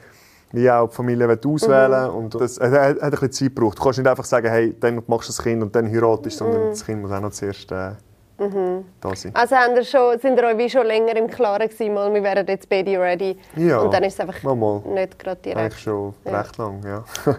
wie 0.56 0.70
auch 0.70 0.88
die 0.88 0.94
Familie 0.94 1.28
auswählen 1.28 2.10
mhm. 2.10 2.16
und 2.16 2.34
das 2.34 2.58
hat, 2.58 2.72
hat, 2.72 3.00
ein 3.02 3.10
bisschen 3.10 3.32
Zeit 3.32 3.54
gebraucht. 3.54 3.78
Du 3.78 3.82
kannst 3.82 3.98
nicht 3.98 4.08
einfach 4.08 4.24
sagen, 4.24 4.48
hey, 4.48 4.74
dann 4.80 5.02
machst 5.06 5.28
du 5.28 5.32
das 5.32 5.42
Kind 5.42 5.62
und 5.62 5.76
dann 5.76 5.90
heiratest, 5.92 6.38
sondern 6.38 6.64
mhm. 6.64 6.70
das 6.70 6.84
Kind 6.84 7.02
muss 7.02 7.12
auch 7.12 7.20
noch 7.20 7.30
zuerst 7.30 7.70
äh, 7.70 7.90
mhm. 8.38 8.84
da 9.00 9.14
sein. 9.14 9.32
Also 9.34 9.54
haben 9.54 9.84
schon, 9.84 10.18
sind 10.18 10.38
ihr 10.38 10.44
euch 10.44 10.72
schon 10.72 10.86
länger 10.86 11.14
im 11.14 11.28
Klaren 11.28 11.68
gewesen, 11.68 11.92
mal, 11.92 12.12
wir 12.12 12.22
wären 12.22 12.46
jetzt 12.46 12.68
beide 12.70 12.98
ready 12.98 13.36
ja, 13.54 13.80
und 13.80 13.92
dann 13.92 14.02
ist 14.04 14.14
es 14.14 14.20
einfach 14.20 14.42
mal, 14.42 14.56
mal. 14.56 14.80
nicht 14.86 15.18
gerade 15.18 15.40
direkt. 15.42 15.60
Eigentlich 15.60 15.82
schon 15.82 16.14
ja. 16.24 16.40
recht 16.40 16.56
lang, 16.56 16.82
ja. 16.84 17.04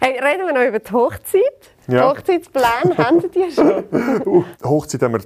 hey, 0.00 0.20
reden 0.20 0.46
wir 0.46 0.52
noch 0.52 0.68
über 0.68 0.78
die 0.78 0.92
Hochzeit. 0.92 1.42
Ja. 1.88 2.10
Hochzeitsplan 2.10 2.98
haben 2.98 3.22
die 3.30 3.50
schon? 3.50 3.84
uh, 4.26 4.44
Hochzeit 4.62 5.02
haben 5.02 5.14
wir 5.14 5.20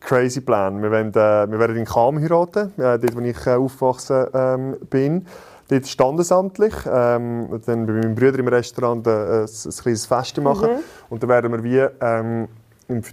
crazy 0.00 0.40
Plan. 0.40 0.82
Wir, 0.82 0.90
wollen, 0.90 1.10
äh, 1.10 1.50
wir 1.50 1.58
werden 1.58 1.76
in 1.76 1.86
Cham 1.86 2.20
heiraten, 2.20 2.72
äh, 2.76 2.98
dort 2.98 3.16
wo 3.16 3.20
ich 3.20 3.46
äh, 3.46 3.54
aufgewachsen 3.54 4.26
ähm, 4.34 4.76
bin. 4.90 5.26
Dort 5.74 5.88
standesamtlich. 5.88 6.74
Ähm, 6.86 7.48
dann 7.66 7.86
bei 7.86 7.92
meinem 7.92 8.14
Bruder 8.14 8.38
im 8.38 8.48
Restaurant 8.48 9.06
äh, 9.06 9.10
ein, 9.10 9.40
ein 9.42 9.70
kleines 9.70 10.06
Fest 10.06 10.40
machen. 10.40 10.70
Mhm. 10.70 10.78
Und 11.10 11.22
dann 11.22 11.30
werden 11.30 11.52
wir 11.52 11.64
wie... 11.64 11.88
Ähm, 12.00 12.48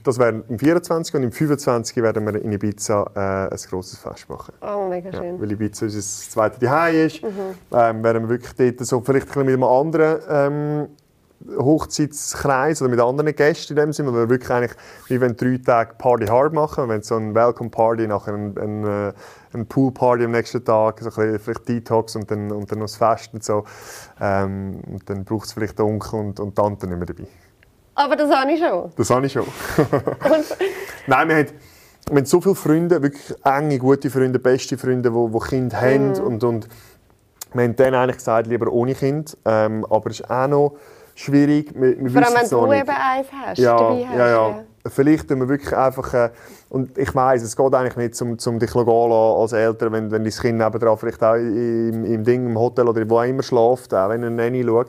das 0.04 0.20
wäre 0.20 0.44
im 0.50 0.60
24 0.60 1.16
und 1.16 1.24
im 1.24 1.32
25 1.32 1.96
werden 2.04 2.26
wir 2.26 2.42
in 2.42 2.52
Ibiza 2.52 3.10
äh, 3.16 3.54
ein 3.54 3.60
grosses 3.70 4.00
Fest 4.00 4.30
machen. 4.30 4.54
Oh, 4.62 4.90
mega 4.90 5.14
schön. 5.14 5.36
Ja, 5.36 5.42
weil 5.42 5.52
Ibiza 5.52 5.86
unser 5.86 6.02
zweites 6.02 6.60
Zuhause 6.60 6.98
ist, 7.04 7.24
mhm. 7.24 7.30
ähm, 7.72 8.04
werden 8.04 8.24
wir 8.24 8.30
wirklich 8.30 8.76
dort 8.76 8.86
so 8.86 9.00
vielleicht 9.00 9.36
ein 9.38 9.46
mit 9.46 9.54
einem 9.54 9.64
anderen 9.64 10.20
ähm, 10.30 10.88
Hochzeitskreis 11.58 12.82
oder 12.82 12.92
mit 12.92 13.00
anderen 13.00 13.36
Gästen 13.36 13.74
in 13.74 13.78
dem 13.78 13.94
Sinne, 13.94 14.14
weil 14.14 14.22
wir 14.22 14.30
wirklich 14.30 14.52
eigentlich, 14.52 14.72
wie 15.08 15.20
wenn 15.20 15.36
drei 15.36 15.60
Tage 15.64 15.96
Party 15.98 16.28
hard 16.28 16.54
machen, 16.54 16.90
wenn 16.90 17.02
so 17.02 17.16
ein 17.16 17.36
Welcome 17.36 17.70
Party, 17.70 18.08
nachher 18.08 18.34
ein, 18.34 18.58
ein, 18.58 18.84
äh, 18.84 19.14
ein 19.54 19.66
Pool 19.68 19.92
Party 19.92 20.26
am 20.26 20.32
nächsten 20.32 20.64
Tag, 20.64 21.00
so 21.00 21.10
ein 21.10 21.16
bisschen 21.16 21.40
vielleicht 21.40 21.70
Detox 21.70 22.16
und 22.16 22.30
dann, 22.30 22.52
und 22.52 22.72
dann 22.72 22.80
noch 22.80 22.86
das 22.86 22.96
Fest 22.96 23.34
und 23.34 23.44
so. 23.44 23.64
Ähm, 24.20 24.82
und 24.88 25.10
dann 25.10 25.24
braucht 25.24 25.46
es 25.46 25.54
vielleicht 25.54 25.80
den 25.80 25.86
Onkel 25.86 26.20
und, 26.20 26.40
und 26.40 26.56
Tante 26.56 26.88
nicht 26.88 26.98
mehr 26.98 27.08
dabei. 27.08 27.28
Aber 27.96 28.16
das 28.16 28.32
habe 28.32 28.52
ich 28.52 28.60
schon. 28.60 28.92
Das 28.96 29.10
habe 29.10 29.26
ich 29.26 29.32
schon. 29.32 29.46
Nein, 31.08 31.28
wir 31.28 31.36
haben, 31.36 31.48
wir 32.10 32.18
haben 32.18 32.26
so 32.26 32.42
viele 32.42 32.56
Freunde, 32.56 33.02
wirklich 33.02 33.36
enge, 33.44 33.78
gute 33.80 34.10
Freunde, 34.10 34.40
beste 34.40 34.78
Freunde, 34.78 35.12
die, 35.12 35.32
die 35.32 35.40
Kinder 35.48 35.78
mm. 35.78 35.82
haben 35.82 36.20
und, 36.22 36.44
und 36.44 36.68
wir 37.54 37.64
haben 37.64 37.76
dann 37.76 37.94
eigentlich 37.94 38.18
gesagt, 38.18 38.48
lieber 38.48 38.72
ohne 38.72 38.96
Kind, 38.96 39.38
ähm, 39.46 39.86
aber 39.90 40.10
es 40.10 40.22
ist 40.22 40.30
auch 40.30 40.48
noch 40.48 40.78
schwierig. 41.22 41.72
Wir, 41.76 42.00
wir 42.00 42.10
Vor 42.10 42.26
allem, 42.26 42.36
wenn 42.42 42.50
du 42.50 42.74
eben 42.74 42.90
eins 42.90 43.28
hast, 43.32 43.58
ja, 43.58 43.78
dabei 43.78 44.06
hast. 44.06 44.18
Ja, 44.18 44.28
ja. 44.28 44.50
ja. 44.50 44.64
Vielleicht 44.88 45.28
tun 45.28 45.40
wir 45.40 45.50
wirklich 45.50 45.76
einfach, 45.78 46.14
äh, 46.14 46.30
und 46.70 46.98
ich 46.98 47.14
weiss, 47.14 47.44
es 47.44 47.56
geht 47.56 47.74
eigentlich 47.74 47.98
nicht, 47.98 48.22
um, 48.22 48.38
um 48.44 48.60
dich 48.60 48.74
gehen 48.74 48.90
als 48.90 49.54
Eltern, 49.54 49.94
wenn, 49.94 50.12
wenn 50.12 50.24
dein 50.24 50.34
Kind 50.34 50.58
nebenan 50.58 50.98
vielleicht 50.98 51.24
auch 51.24 51.36
im, 51.36 52.04
im 52.04 52.24
Ding, 52.24 52.48
im 52.48 52.58
Hotel 52.58 52.88
oder 52.88 53.08
wo 53.08 53.22
immer 53.22 53.44
schläft, 53.44 53.94
auch 53.94 54.10
wenn 54.10 54.24
er 54.24 54.50
nicht 54.50 54.66
schaut. 54.66 54.88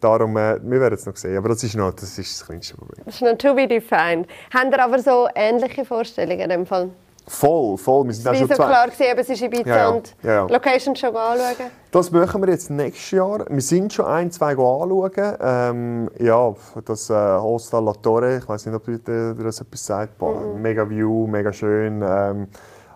Darum, 0.00 0.36
äh, 0.36 0.58
wir 0.62 0.80
werden 0.80 0.94
es 0.94 1.06
noch 1.06 1.16
sehen, 1.16 1.36
aber 1.36 1.50
das 1.50 1.62
ist, 1.62 1.76
noch, 1.76 1.92
das 1.92 2.18
ist 2.18 2.40
das 2.40 2.46
kleinste 2.46 2.76
Problem. 2.76 3.04
Das 3.04 3.14
ist 3.14 3.22
noch 3.22 3.36
to 3.36 3.54
be 3.54 3.68
defined. 3.68 4.26
Haben 4.52 4.72
ihr 4.72 4.82
aber 4.82 4.98
so 4.98 5.28
ähnliche 5.34 5.84
Vorstellungen 5.84 6.40
in 6.40 6.48
dem 6.48 6.66
Fall? 6.66 6.90
Voll, 7.26 7.76
voll. 7.78 8.06
Wir 8.06 8.14
sind 8.14 8.28
auch 8.28 8.34
schon 8.34 8.48
so 8.48 8.54
klar 8.54 8.86
gewesen, 8.88 9.18
es 9.18 9.28
ist 9.28 9.42
Ibiza 9.42 9.68
ja, 9.68 9.76
ja. 9.76 9.88
und 9.88 10.16
ja, 10.22 10.32
ja. 10.32 10.46
Location 10.46 10.96
schon 10.96 11.16
anschauen? 11.16 11.70
Das 11.90 12.10
machen 12.10 12.42
wir 12.42 12.50
jetzt 12.50 12.70
nächstes 12.70 13.10
Jahr. 13.12 13.44
Wir 13.48 13.60
sind 13.60 13.92
schon 13.92 14.06
ein, 14.06 14.30
zwei 14.30 14.52
anschauen. 14.52 15.36
Ähm, 15.40 16.10
ja, 16.18 16.54
das 16.84 17.10
äh, 17.10 17.14
Hostel 17.14 17.84
La 17.84 17.92
Torre, 17.92 18.38
ich 18.38 18.48
weiß 18.48 18.66
nicht, 18.66 18.74
ob 18.74 18.88
ihr 18.88 18.98
das 18.98 19.60
etwas 19.60 19.86
sagt. 19.86 20.18
Boah, 20.18 20.40
mhm. 20.40 20.62
Mega 20.62 20.88
View, 20.88 21.26
mega 21.26 21.52
schön. 21.52 22.02
Ähm, 22.02 22.48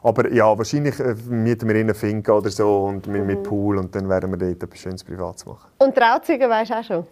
aber 0.03 0.31
ja, 0.33 0.57
wahrscheinlich 0.57 1.01
äh, 1.01 1.15
mieten 1.29 1.67
wir 1.67 1.77
in 1.77 1.83
eine 1.83 1.95
Finca 1.95 2.33
oder 2.33 2.51
so 2.51 2.85
und 2.85 3.07
mit, 3.07 3.23
mhm. 3.23 3.27
mit 3.27 3.43
Pool 3.43 3.79
und 3.79 3.95
dann 3.95 4.09
werden 4.09 4.31
wir 4.31 4.37
dort 4.37 4.63
etwas 4.63 4.79
Schönes 4.79 5.03
Privates 5.03 5.47
machen. 5.47 5.71
Und 5.79 5.95
Trauzeugen 5.95 6.51
weisst 6.51 6.71
du 6.71 6.75
auch 6.75 6.85
schon? 6.85 7.07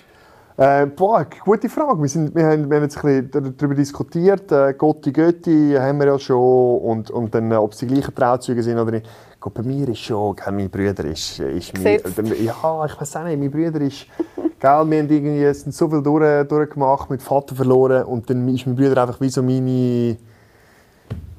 Äh, 0.57 0.87
boah, 0.87 1.27
gute 1.45 1.69
Frage. 1.69 2.03
Wir, 2.03 2.09
sind, 2.09 2.35
wir, 2.35 2.45
haben, 2.45 2.69
wir 2.69 2.77
haben 2.77 2.85
jetzt 2.85 3.03
ein 3.03 3.31
bisschen 3.31 3.57
darüber 3.57 3.75
diskutiert. 3.75 4.53
Äh, 4.53 4.75
Gotti 4.75 5.13
Götti 5.13 5.75
haben 5.79 5.99
wir 5.99 6.09
ja 6.09 6.19
schon. 6.19 6.79
Und, 6.79 7.11
und 7.11 7.35
dann, 7.35 7.51
äh, 7.51 7.57
ob 7.57 7.75
sie 7.75 7.87
die 7.87 7.95
gleichen 7.95 8.15
Trauzeuge 8.15 8.63
sind 8.63 8.79
oder 8.79 8.91
nicht. 8.91 9.09
Gott, 9.41 9.55
bei 9.55 9.63
mir 9.63 9.89
ist 9.89 9.99
schon, 9.99 10.37
gell, 10.37 10.53
mein 10.53 10.71
Bruder 10.71 11.05
ist, 11.05 11.41
ist 11.41 11.75
mein, 11.75 11.87
äh, 11.87 12.43
ja, 12.45 12.85
ich 12.85 13.01
weiß 13.01 13.17
auch 13.17 13.25
nicht, 13.25 13.41
mein 13.41 13.51
Bruder 13.51 13.81
ist, 13.81 14.07
gell, 14.37 14.51
wir 14.61 14.71
haben 14.71 14.93
irgendwie 14.93 15.53
sind 15.53 15.75
so 15.75 15.89
viel 15.89 16.01
durch, 16.01 16.47
durchgemacht, 16.47 17.11
mit 17.11 17.21
Vater 17.21 17.57
verloren 17.57 18.05
und 18.05 18.31
dann 18.31 18.47
ist 18.47 18.67
mein 18.67 18.77
Bruder 18.77 19.03
einfach 19.03 19.21
wie 19.21 19.31
so 19.31 19.43
meine, 19.43 20.17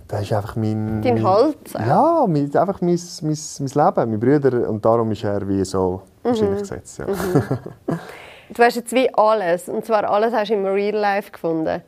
das 0.09 0.23
ist 0.23 0.33
einfach 0.33 0.57
mein... 0.57 1.01
Dein 1.01 1.23
Holz? 1.23 1.55
Ja, 1.73 2.25
mein, 2.27 2.53
einfach 2.53 2.81
mein, 2.81 2.99
mein, 3.21 3.37
mein 3.59 3.67
Leben, 3.85 4.11
mein 4.11 4.19
Bruder 4.19 4.69
und 4.69 4.83
darum 4.83 5.09
ist 5.11 5.23
er 5.23 5.47
wie 5.47 5.63
so 5.63 6.01
mhm. 6.23 6.27
wahrscheinlich 6.27 6.59
gesetzt, 6.59 6.97
ja. 6.97 7.05
Mhm. 7.07 7.99
Du 8.49 8.61
hast 8.61 8.75
jetzt 8.75 8.93
wie 8.93 9.13
alles, 9.13 9.69
und 9.69 9.85
zwar 9.85 10.09
alles 10.09 10.33
hast 10.33 10.49
du 10.49 10.55
im 10.55 10.65
Real 10.65 10.95
Life 10.95 11.31
gefunden. 11.31 11.81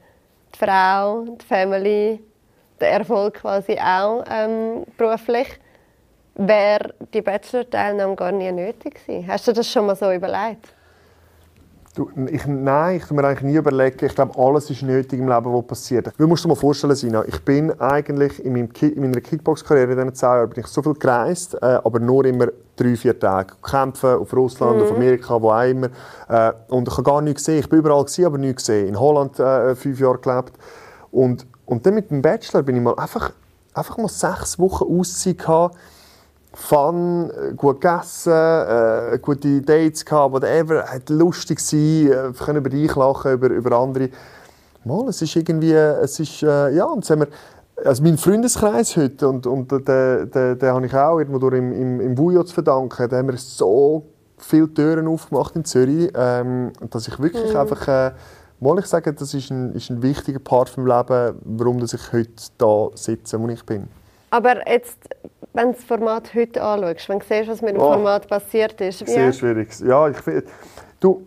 Die 0.54 0.58
Frau, 0.58 1.26
die 1.26 1.46
Family, 1.46 2.20
der 2.80 2.91
Erfolg 2.91 3.36
quasi 3.36 3.78
auch 3.78 4.24
ähm, 4.30 4.86
beruflich. 4.98 5.48
Wäre 6.36 6.94
die 7.13 7.22
Bachelor-Teilnahme 7.22 8.15
gar 8.15 8.32
nie 8.32 8.52
nötig 8.52 8.96
gewesen? 8.96 9.28
Hast 9.28 9.48
du 9.48 9.54
das 9.54 9.70
schon 9.70 9.86
mal 9.86 9.96
so 9.96 10.12
überlegt? 10.12 10.74
Du, 11.95 12.10
ich, 12.29 12.45
nein, 12.45 12.97
ich 12.97 13.10
mir 13.10 13.23
eigentlich 13.23 13.43
nie 13.43 13.55
überlegen. 13.55 14.05
Ich 14.05 14.13
glaube, 14.13 14.38
alles 14.38 14.69
ist 14.69 14.81
nötig 14.81 15.17
im 15.17 15.29
Leben, 15.29 15.53
was 15.53 15.65
passiert. 15.65 16.12
Du 16.17 16.27
musst 16.27 16.43
dir 16.43 16.49
mal 16.49 16.55
vorstellen, 16.55 16.93
Sina, 16.93 17.23
ich 17.25 17.39
bin 17.45 17.71
eigentlich 17.79 18.43
in, 18.43 18.51
meinem 18.51 18.69
in 18.81 19.01
meiner 19.01 19.21
Kickbox-Karriere 19.21 19.93
in 19.93 19.97
diesen 19.99 20.13
zehn 20.13 20.27
Jahren 20.27 20.49
bin 20.49 20.60
ich 20.60 20.67
so 20.67 20.81
viel 20.81 20.93
gereist, 20.95 21.53
äh, 21.53 21.79
aber 21.81 21.99
nur 22.01 22.25
immer 22.25 22.47
drei, 22.75 22.97
vier 22.97 23.17
Tage. 23.17 23.53
Kämpfen 23.63 24.15
auf 24.15 24.34
Russland, 24.34 24.75
mhm. 24.75 24.84
auf 24.84 24.91
Amerika, 24.91 25.41
wo 25.41 25.51
auch 25.51 25.63
immer. 25.63 25.88
Äh, 26.27 26.51
und 26.67 26.86
ich 26.86 26.93
habe 26.95 27.03
gar 27.03 27.21
nichts 27.21 27.45
gesehen. 27.45 27.60
Ich 27.60 27.69
bin 27.69 27.79
überall, 27.79 28.03
gewesen, 28.03 28.25
aber 28.25 28.39
nichts 28.39 28.65
gesehen. 28.65 28.89
In 28.89 28.99
Holland 28.99 29.39
äh, 29.39 29.73
fünf 29.73 29.97
Jahre 29.97 30.17
gelebt. 30.17 30.51
Und, 31.12 31.47
und 31.65 31.86
dann 31.86 31.95
mit 31.95 32.12
dem 32.12 32.21
Bachelor 32.21 32.63
bin 32.63 32.75
ich 32.75 32.81
mal 32.81 32.95
einfach, 32.95 33.31
einfach 33.73 33.97
mal 33.97 34.10
sechs 34.10 34.60
Wochen 34.60 34.84
Auszeit 34.99 35.38
gehabt 35.38 35.77
Fun, 36.56 37.30
äh, 37.30 37.54
gut 37.54 37.82
gegessen, 37.82 38.32
äh, 38.32 39.20
gute 39.22 39.62
Dates 39.62 40.06
gehabt, 40.06 40.34
whatever, 40.34 40.86
hat 40.86 41.10
lustig 41.10 41.60
sein, 41.60 42.08
äh, 42.08 42.32
können 42.34 42.60
über 42.60 42.70
dich 42.70 42.96
lachen, 42.96 43.34
über, 43.34 43.48
über 43.50 43.78
andere. 43.78 44.10
Mal, 44.86 45.10
es 45.10 45.22
ist 45.22 45.36
irgendwie, 45.36 45.74
es 45.74 46.20
ist, 46.20 46.44
äh, 46.44 46.74
ja, 46.74 46.86
und 46.86 47.08
haben 47.10 47.22
wir, 47.22 47.28
also 47.84 48.02
mein 48.04 48.18
Freundeskreis 48.18 48.96
heute, 48.96 49.28
und, 49.28 49.46
und 49.46 49.72
den, 49.72 50.32
den, 50.32 50.60
den 50.60 50.70
habe 50.70 50.86
ich 50.86 50.94
auch 50.94 51.20
irgendwo 51.20 51.39
durch 51.39 51.56
im, 51.56 51.74
im, 51.74 52.00
im 52.00 52.18
Vujo 52.18 52.44
zu 52.44 52.54
verdanken, 52.54 53.10
da 53.10 53.18
haben 53.18 53.28
wir 53.28 53.38
so 53.38 54.06
viele 54.38 54.74
Türen 54.74 55.08
aufgemacht 55.08 55.56
in 55.56 55.65
Zürich, 55.65 56.12
ähm, 56.15 56.72
dass 56.89 57.08
ich 57.08 57.20
wirklich 57.20 57.52
mhm. 57.52 57.58
einfach, 57.58 57.88
äh, 57.88 58.12
mal 58.60 58.80
ich 58.80 58.86
sage, 58.86 59.13
das 59.13 59.34
ist 59.34 59.52
ein, 59.52 59.74
ist 59.74 59.89
ein 59.89 60.02
wichtiger 60.02 60.39
Part 60.39 60.70
vom 60.70 60.88
Leben, 60.88 61.36
warum 61.44 61.80
dass 61.80 61.94
ich 61.94 62.13
heute 62.13 62.32
da 62.58 62.89
sitze, 62.96 63.39
wo 63.39 63.48
ich 63.50 63.65
bin. 63.65 63.88
Aber 64.36 64.69
jetzt 64.69 64.98
wenn 65.54 65.67
du 65.67 65.74
das 65.74 65.86
Format 65.86 66.34
heute 66.36 66.62
anschaust, 66.62 67.08
wenn 67.08 67.19
du 67.19 67.26
siehst, 67.26 67.48
was 67.50 67.62
mit 67.62 67.76
dem 67.76 67.82
oh, 67.82 67.93
Format 67.93 68.28
passiert 68.28 68.80
ist. 68.82 69.08
Sehr 69.08 69.26
ja. 69.28 69.32
schwierig. 69.32 69.69
Ja, 69.80 70.10
ich, 70.10 70.17
du, 71.00 71.26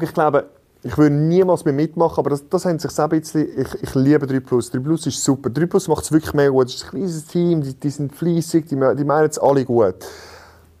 ich 0.00 0.12
glaube, 0.12 0.46
ich 0.82 0.98
würde 0.98 1.14
niemals 1.14 1.64
mehr 1.64 1.72
mitmachen, 1.72 2.18
aber 2.18 2.30
das, 2.30 2.48
das 2.48 2.64
haben 2.64 2.80
sich 2.80 2.98
ein 2.98 3.08
bisschen, 3.08 3.48
ich, 3.56 3.82
ich 3.82 3.94
liebe 3.94 4.26
3 4.26 4.40
Plus. 4.40 4.72
3 4.72 4.80
Plus 4.80 5.06
ist 5.06 5.22
super. 5.22 5.48
3 5.48 5.66
Plus 5.66 5.86
macht 5.86 6.02
es 6.02 6.10
wirklich 6.10 6.34
mehr 6.34 6.50
gut. 6.50 6.66
Es 6.66 6.74
ist 6.74 6.84
ein 6.86 6.90
kleines 6.90 7.26
Team, 7.26 7.62
die, 7.62 7.74
die 7.74 7.90
sind 7.90 8.12
fleissig, 8.12 8.66
die, 8.66 8.74
die 8.74 9.04
meinen 9.04 9.30
es 9.30 9.38
alle 9.38 9.64
gut. 9.64 9.94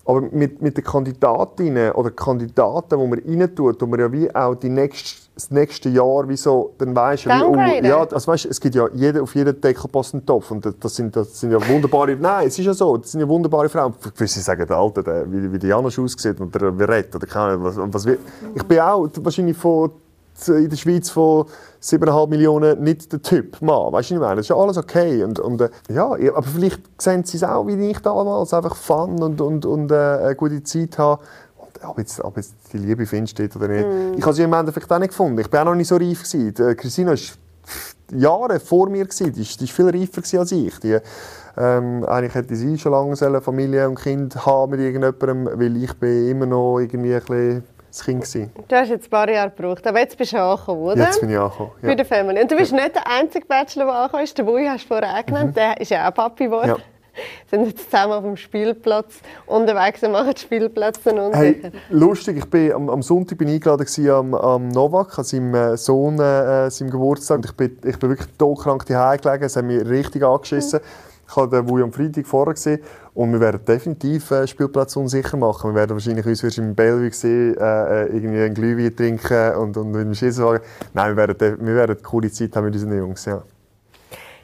Aber 0.04 0.20
mit, 0.20 0.60
mit 0.60 0.76
den 0.76 0.84
Kandidatinnen 0.84 1.92
oder 1.92 2.10
Kandidaten, 2.10 2.98
die 2.98 3.06
man 3.06 3.18
rein 3.18 3.54
tut, 3.54 3.80
man 3.82 4.00
ja 4.00 4.10
wie 4.10 4.34
auch 4.34 4.54
die 4.56 4.68
nächste, 4.68 5.22
das 5.34 5.50
nächste 5.50 5.88
Jahr 5.88 6.28
wie 6.28 6.36
so, 6.36 6.74
dann 6.78 6.94
weisst 6.94 7.26
du, 7.26 7.30
wie, 7.30 7.42
oh, 7.42 7.56
ja, 7.56 8.00
also 8.00 8.32
weißt, 8.32 8.46
es 8.46 8.60
gibt 8.60 8.74
ja 8.74 8.88
jede, 8.92 9.22
auf 9.22 9.34
jeden 9.34 9.60
Deckel 9.60 9.88
passt 9.88 10.14
ein 10.14 10.26
Topf 10.26 10.50
und 10.50 10.66
das 10.80 10.94
sind, 10.94 11.14
das 11.14 11.38
sind 11.38 11.52
ja 11.52 11.68
wunderbare, 11.68 12.16
nein, 12.16 12.48
es 12.48 12.58
ist 12.58 12.66
ja 12.66 12.74
so, 12.74 12.96
das 12.96 13.12
sind 13.12 13.20
ja 13.20 13.28
wunderbare 13.28 13.68
Frauen. 13.68 13.94
Gewisse 14.14 14.40
sagen, 14.40 14.66
der 14.66 14.76
Alte, 14.76 15.02
der, 15.02 15.30
wie, 15.30 15.52
wie 15.52 15.58
der 15.58 15.70
Janusz 15.70 15.98
aussieht 15.98 16.40
und 16.40 16.54
der 16.54 16.72
Verrett 16.72 17.14
oder 17.14 17.26
keine 17.26 17.62
was, 17.62 17.76
was, 17.78 18.06
ich 18.06 18.62
bin 18.64 18.80
auch 18.80 19.08
wahrscheinlich 19.22 19.56
von 19.56 19.92
in 20.48 20.68
der 20.68 20.76
Schweiz 20.76 21.10
von 21.10 21.46
7,5 21.82 22.28
Millionen 22.28 22.82
nicht 22.82 23.12
der 23.12 23.22
Typ 23.22 23.60
Mann. 23.62 23.92
Weißt 23.92 24.10
du, 24.10 24.14
ich 24.14 24.20
meine? 24.20 24.36
Das 24.36 24.46
ist 24.46 24.48
ja 24.50 24.56
alles 24.56 24.76
okay. 24.76 25.22
Und, 25.24 25.38
und, 25.40 25.60
äh, 25.60 25.70
ja, 25.88 26.06
aber 26.06 26.42
vielleicht 26.42 26.80
sehen 27.00 27.24
sie 27.24 27.36
es 27.36 27.44
auch 27.44 27.66
wie 27.66 27.90
ich 27.90 27.98
damals. 27.98 28.54
Einfach 28.54 28.76
Fun 28.76 29.22
und, 29.22 29.40
und, 29.40 29.66
und 29.66 29.90
äh, 29.90 29.94
eine 29.94 30.36
gute 30.36 30.62
Zeit 30.62 30.98
haben. 30.98 31.22
Und 31.56 31.84
ob 31.84 31.98
jetzt, 31.98 32.22
ob 32.22 32.36
jetzt 32.36 32.54
die 32.72 32.78
Liebe 32.78 33.06
findest 33.06 33.56
oder 33.56 33.68
nicht. 33.68 33.86
Mm. 33.86 34.18
Ich 34.18 34.22
habe 34.22 34.34
sie 34.34 34.42
im 34.42 34.52
Endeffekt 34.52 34.90
auch 34.92 34.98
nicht 34.98 35.10
gefunden. 35.10 35.38
Ich 35.38 35.52
war 35.52 35.62
auch 35.62 35.66
noch 35.66 35.74
nicht 35.74 35.88
so 35.88 35.96
reif. 35.96 36.22
Gewesen. 36.22 36.54
Die, 36.54 36.74
Christina 36.74 37.12
war 37.12 37.18
Jahre 38.18 38.60
vor 38.60 38.88
mir. 38.88 39.04
Gewesen. 39.04 39.32
Die, 39.32 39.42
die 39.42 39.68
war 39.78 39.92
viel 39.92 40.00
reifer 40.00 40.38
als 40.40 40.52
ich. 40.52 40.78
Die, 40.80 40.98
ähm, 41.56 42.04
eigentlich 42.04 42.34
hätte 42.34 42.56
sie 42.56 42.78
schon 42.78 42.92
lange 42.92 43.40
Familie 43.40 43.88
und 43.88 43.96
Kind 43.96 44.46
haben 44.46 44.70
mit 44.70 44.80
irgendjemandem, 44.80 45.58
weil 45.58 45.76
ich 45.82 45.92
bin 45.94 46.28
immer 46.28 46.46
noch 46.46 46.78
irgendwie 46.78 47.14
ein 47.14 47.20
bisschen 47.20 47.64
das 47.92 48.04
Kind. 48.04 48.20
Gewesen. 48.22 48.50
Du 48.68 48.76
hast 48.76 48.88
jetzt 48.88 49.06
ein 49.06 49.10
paar 49.10 49.28
Jahre 49.28 49.50
gebraucht, 49.50 49.86
aber 49.86 50.00
jetzt 50.00 50.16
bist 50.16 50.32
du 50.32 50.38
angekommen, 50.42 50.80
oder? 50.82 51.04
Jetzt 51.04 51.20
bin 51.20 51.30
ich 51.30 51.38
angekommen. 51.38 51.70
Bei 51.80 51.88
Ja. 51.88 51.94
der 51.94 52.04
Family. 52.06 52.40
Und 52.42 52.50
du 52.50 52.56
bist 52.56 52.72
nicht 52.72 52.94
der 52.94 53.06
einzige 53.06 53.46
Bachelor, 53.46 53.84
der 53.86 53.94
angekommen 53.94 54.24
ist. 54.24 54.38
Der 54.38 54.42
Bui 54.44 54.66
hast 54.66 54.84
du 54.84 54.88
vorher 54.88 55.18
auch 55.18 55.26
genannt. 55.26 55.56
Der 55.56 55.80
ist 55.80 55.90
ja 55.90 56.08
auch 56.08 56.14
Papi 56.14 56.44
geworden. 56.44 56.70
Mhm. 56.70 56.76
Ja. 56.76 56.82
Sind 57.50 57.66
jetzt 57.66 57.90
zusammen 57.90 58.12
auf 58.14 58.24
dem 58.24 58.36
Spielplatz 58.38 59.16
unterwegs 59.44 60.02
und 60.02 60.12
machen 60.12 60.32
die 60.34 60.40
Spielplätze 60.40 61.12
unsicher. 61.12 61.38
Hey, 61.38 61.72
lustig, 61.90 62.38
ich 62.38 62.46
bin, 62.48 62.72
am, 62.72 62.88
am 62.88 63.02
Sonntag 63.02 63.36
bin 63.36 63.48
ich 63.48 63.54
eingeladen 63.56 64.10
am, 64.10 64.34
am 64.34 64.68
Novak, 64.68 65.18
an 65.18 65.24
seinem 65.24 65.54
äh, 65.54 65.76
Sohn 65.76 66.18
äh, 66.18 66.70
seinem 66.70 66.90
Geburtstag. 66.90 67.36
Und 67.36 67.44
Ich 67.44 67.52
bin, 67.52 67.78
ich 67.84 67.98
bin 67.98 68.08
wirklich 68.08 68.28
todkrank 68.38 68.86
daheim 68.86 69.20
gelegen, 69.20 69.44
es 69.44 69.56
hat 69.56 69.64
mich 69.66 69.84
richtig 69.86 70.22
angeschissen. 70.22 70.80
Habe 70.80 70.86
den 71.36 71.68
Wui 71.68 71.82
am 71.82 71.92
Freitag 71.92 72.26
vorher 72.26 72.54
gesehen 72.54 72.80
und 73.14 73.32
wir 73.32 73.40
werden 73.40 73.64
definitiv 73.64 74.30
äh, 74.30 74.46
Spielplatz 74.46 74.96
unsicher 74.96 75.36
machen. 75.36 75.70
Wir 75.70 75.80
werden 75.80 75.90
wahrscheinlich 75.92 76.24
uns 76.26 76.42
wirst 76.42 76.58
im 76.58 76.74
Bellevue 76.74 77.12
sehen, 77.12 77.56
äh, 77.58 78.02
äh, 78.02 78.06
irgendwie 78.06 78.40
einen 78.40 78.54
Glühwein 78.54 78.94
trinken 78.96 79.54
und, 79.56 79.76
und 79.76 79.90
mit 79.90 80.00
dem 80.02 80.14
Schießwagen. 80.14 80.60
Nein, 80.94 81.10
wir 81.10 81.16
werden, 81.16 81.38
de- 81.38 81.56
wir 81.58 81.74
werden 81.74 81.96
eine 81.96 82.02
coole 82.02 82.30
Zeit 82.30 82.54
haben 82.56 82.64
mit 82.66 82.74
unseren 82.74 82.96
Jungs, 82.96 83.24
ja. 83.24 83.42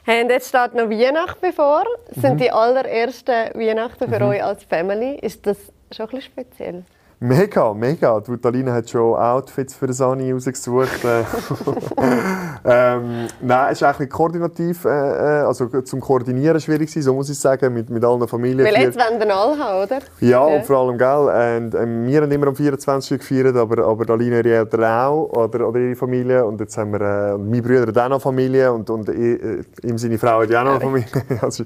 Hey, 0.04 0.22
und 0.24 0.30
jetzt 0.30 0.48
steht 0.48 0.74
noch 0.74 0.88
Weihnachten 0.88 1.38
bevor. 1.40 1.84
Das 2.08 2.16
Mhm. 2.16 2.20
sind 2.22 2.40
die 2.40 2.50
allerersten 2.50 3.54
Weihnachten 3.54 4.08
für 4.10 4.24
euch 4.24 4.42
als 4.42 4.64
Family. 4.64 5.16
Ist 5.16 5.46
das 5.46 5.58
schon 5.92 6.06
ein 6.06 6.16
bisschen 6.16 6.22
speziell? 6.32 6.84
Mega, 7.20 7.74
mega. 7.74 8.20
Die 8.20 8.36
Talina 8.36 8.72
hat 8.72 8.88
schon 8.88 9.16
Outfits 9.16 9.74
für 9.74 9.92
Sani 9.92 10.30
rausgesucht. 10.30 11.04
äh. 11.04 11.24
ähm, 12.64 13.26
nein, 13.40 13.66
es 13.72 13.78
ist 13.78 13.82
eigentlich 13.82 14.08
koordinativ, 14.08 14.84
äh, 14.84 14.88
äh, 14.88 15.44
also 15.44 15.66
zum 15.66 16.00
Koordinieren 16.00 16.60
schwierig 16.60 16.92
so 16.92 17.12
muss 17.14 17.28
ich 17.28 17.38
sagen, 17.38 17.74
mit, 17.74 17.90
mit 17.90 18.04
allen 18.04 18.28
Familien. 18.28 18.64
Weil 18.64 18.82
jetzt 18.82 18.96
wollen 18.96 19.18
wir 19.18 19.36
alle 19.36 19.58
haben, 19.58 19.82
oder? 19.82 19.98
ja, 20.20 20.28
Ja. 20.28 20.38
und 20.44 20.64
vor 20.64 20.76
allem, 20.76 20.96
gell, 20.96 21.58
und, 21.64 21.74
ähm, 21.74 22.06
wir 22.06 22.22
haben 22.22 22.30
immer 22.30 22.46
am 22.46 22.54
24. 22.54 23.18
gefeiert, 23.18 23.56
aber, 23.56 23.84
aber 23.84 24.04
Dalina 24.04 24.36
ihre 24.36 24.54
Eltern 24.54 24.84
auch, 24.84 25.24
oder, 25.30 25.66
oder 25.68 25.80
ihre 25.80 25.96
Familie. 25.96 26.44
Und 26.46 26.60
jetzt 26.60 26.78
haben 26.78 26.92
wir, 26.92 27.00
äh, 27.00 27.36
meine 27.36 27.62
Brüder 27.62 27.86
haben 27.86 27.98
auch 27.98 28.16
noch 28.16 28.22
Familie 28.22 28.72
und, 28.72 28.88
und 28.90 29.08
ich, 29.08 29.42
äh, 29.42 29.62
ihm 29.82 29.98
seine 29.98 30.18
Frau 30.18 30.42
hat 30.42 30.54
auch 30.54 30.64
noch 30.64 30.80
eine 30.80 30.80
Familie. 30.80 31.08
also, 31.40 31.64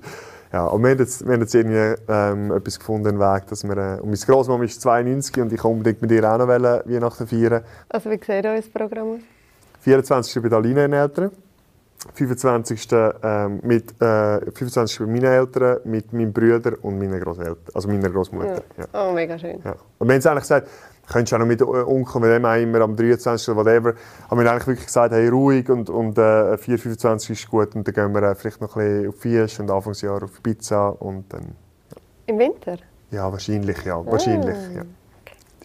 ja, 0.52 0.66
und 0.66 0.82
wir 0.82 0.90
haben 0.90 0.98
jetzt, 0.98 1.24
wir 1.24 1.32
haben 1.32 1.40
jetzt 1.40 1.54
irgendwie 1.54 2.02
ähm, 2.08 2.52
etwas 2.52 2.78
gefunden, 2.78 3.08
einen 3.08 3.18
Weg, 3.18 3.46
dass 3.46 3.64
wir, 3.64 3.76
äh, 3.76 4.00
und 4.00 4.10
meine 4.10 4.16
Großmama 4.16 4.64
ist 4.64 4.80
92 4.82 5.40
und 5.40 5.52
ich 5.52 5.60
kann 5.60 5.70
unbedingt 5.70 6.02
mit 6.02 6.10
ihr 6.10 6.30
auch 6.30 6.38
noch 6.38 6.46
wollen, 6.46 6.82
Weihnachten 6.84 7.26
feiern. 7.26 7.62
Also 7.88 8.10
wie 8.10 8.18
sieht 8.18 8.44
euer 8.44 8.62
Programm 8.72 9.14
aus? 9.14 9.20
24. 9.80 10.42
bei 10.42 10.48
Dalina 10.48 10.82
ihren 10.82 10.92
Eltern. 10.92 11.30
25. 12.14 12.88
Ähm, 12.92 13.60
mit, 13.62 13.90
äh, 14.02 14.40
25. 14.52 14.98
bei 14.98 15.06
meinen 15.06 15.24
Eltern, 15.24 15.78
mit 15.84 16.12
meinen 16.12 16.32
Brüdern 16.32 16.74
und 16.82 16.98
meinen 16.98 17.20
Großeltern, 17.20 17.56
also 17.72 17.88
meiner 17.88 18.10
Großmutter. 18.10 18.62
Ja. 18.76 18.86
Oh, 18.92 19.12
mega 19.12 19.38
schön. 19.38 19.60
Ja. 19.64 19.76
Und 19.98 20.08
wir 20.08 20.14
haben 20.16 20.26
eigentlich 20.26 20.42
gesagt, 20.42 20.68
könntest 21.10 21.32
du 21.32 21.36
auch 21.36 21.40
noch 21.40 21.46
mit 21.46 21.62
Onkel, 21.62 22.20
mit 22.20 22.30
dem 22.30 22.44
immer 22.44 22.80
am 22.80 22.96
23. 22.96 23.48
oder 23.48 23.64
whatever, 23.64 23.94
haben 24.30 24.40
wir 24.40 24.50
eigentlich 24.50 24.66
wirklich 24.66 24.86
gesagt, 24.86 25.12
hey, 25.12 25.28
ruhig 25.28 25.68
und, 25.68 25.90
und 25.90 26.18
äh, 26.18 26.56
4, 26.56 26.78
25 26.78 27.30
ist 27.30 27.50
gut 27.50 27.74
und 27.74 27.86
dann 27.86 27.94
gehen 27.94 28.14
wir 28.14 28.22
äh, 28.22 28.34
vielleicht 28.34 28.60
noch 28.60 28.76
ein 28.76 28.84
bisschen 28.84 29.08
auf 29.08 29.20
Fisch 29.20 29.60
und 29.60 29.70
Anfangsjahr 29.70 30.22
auf 30.22 30.42
Pizza 30.42 30.88
und 31.00 31.32
dann, 31.32 31.54
Im 32.26 32.38
Winter? 32.38 32.76
ja, 33.10 33.30
wahrscheinlich, 33.30 33.84
ja, 33.84 34.04
wahrscheinlich, 34.04 34.56
ja. 34.74 34.82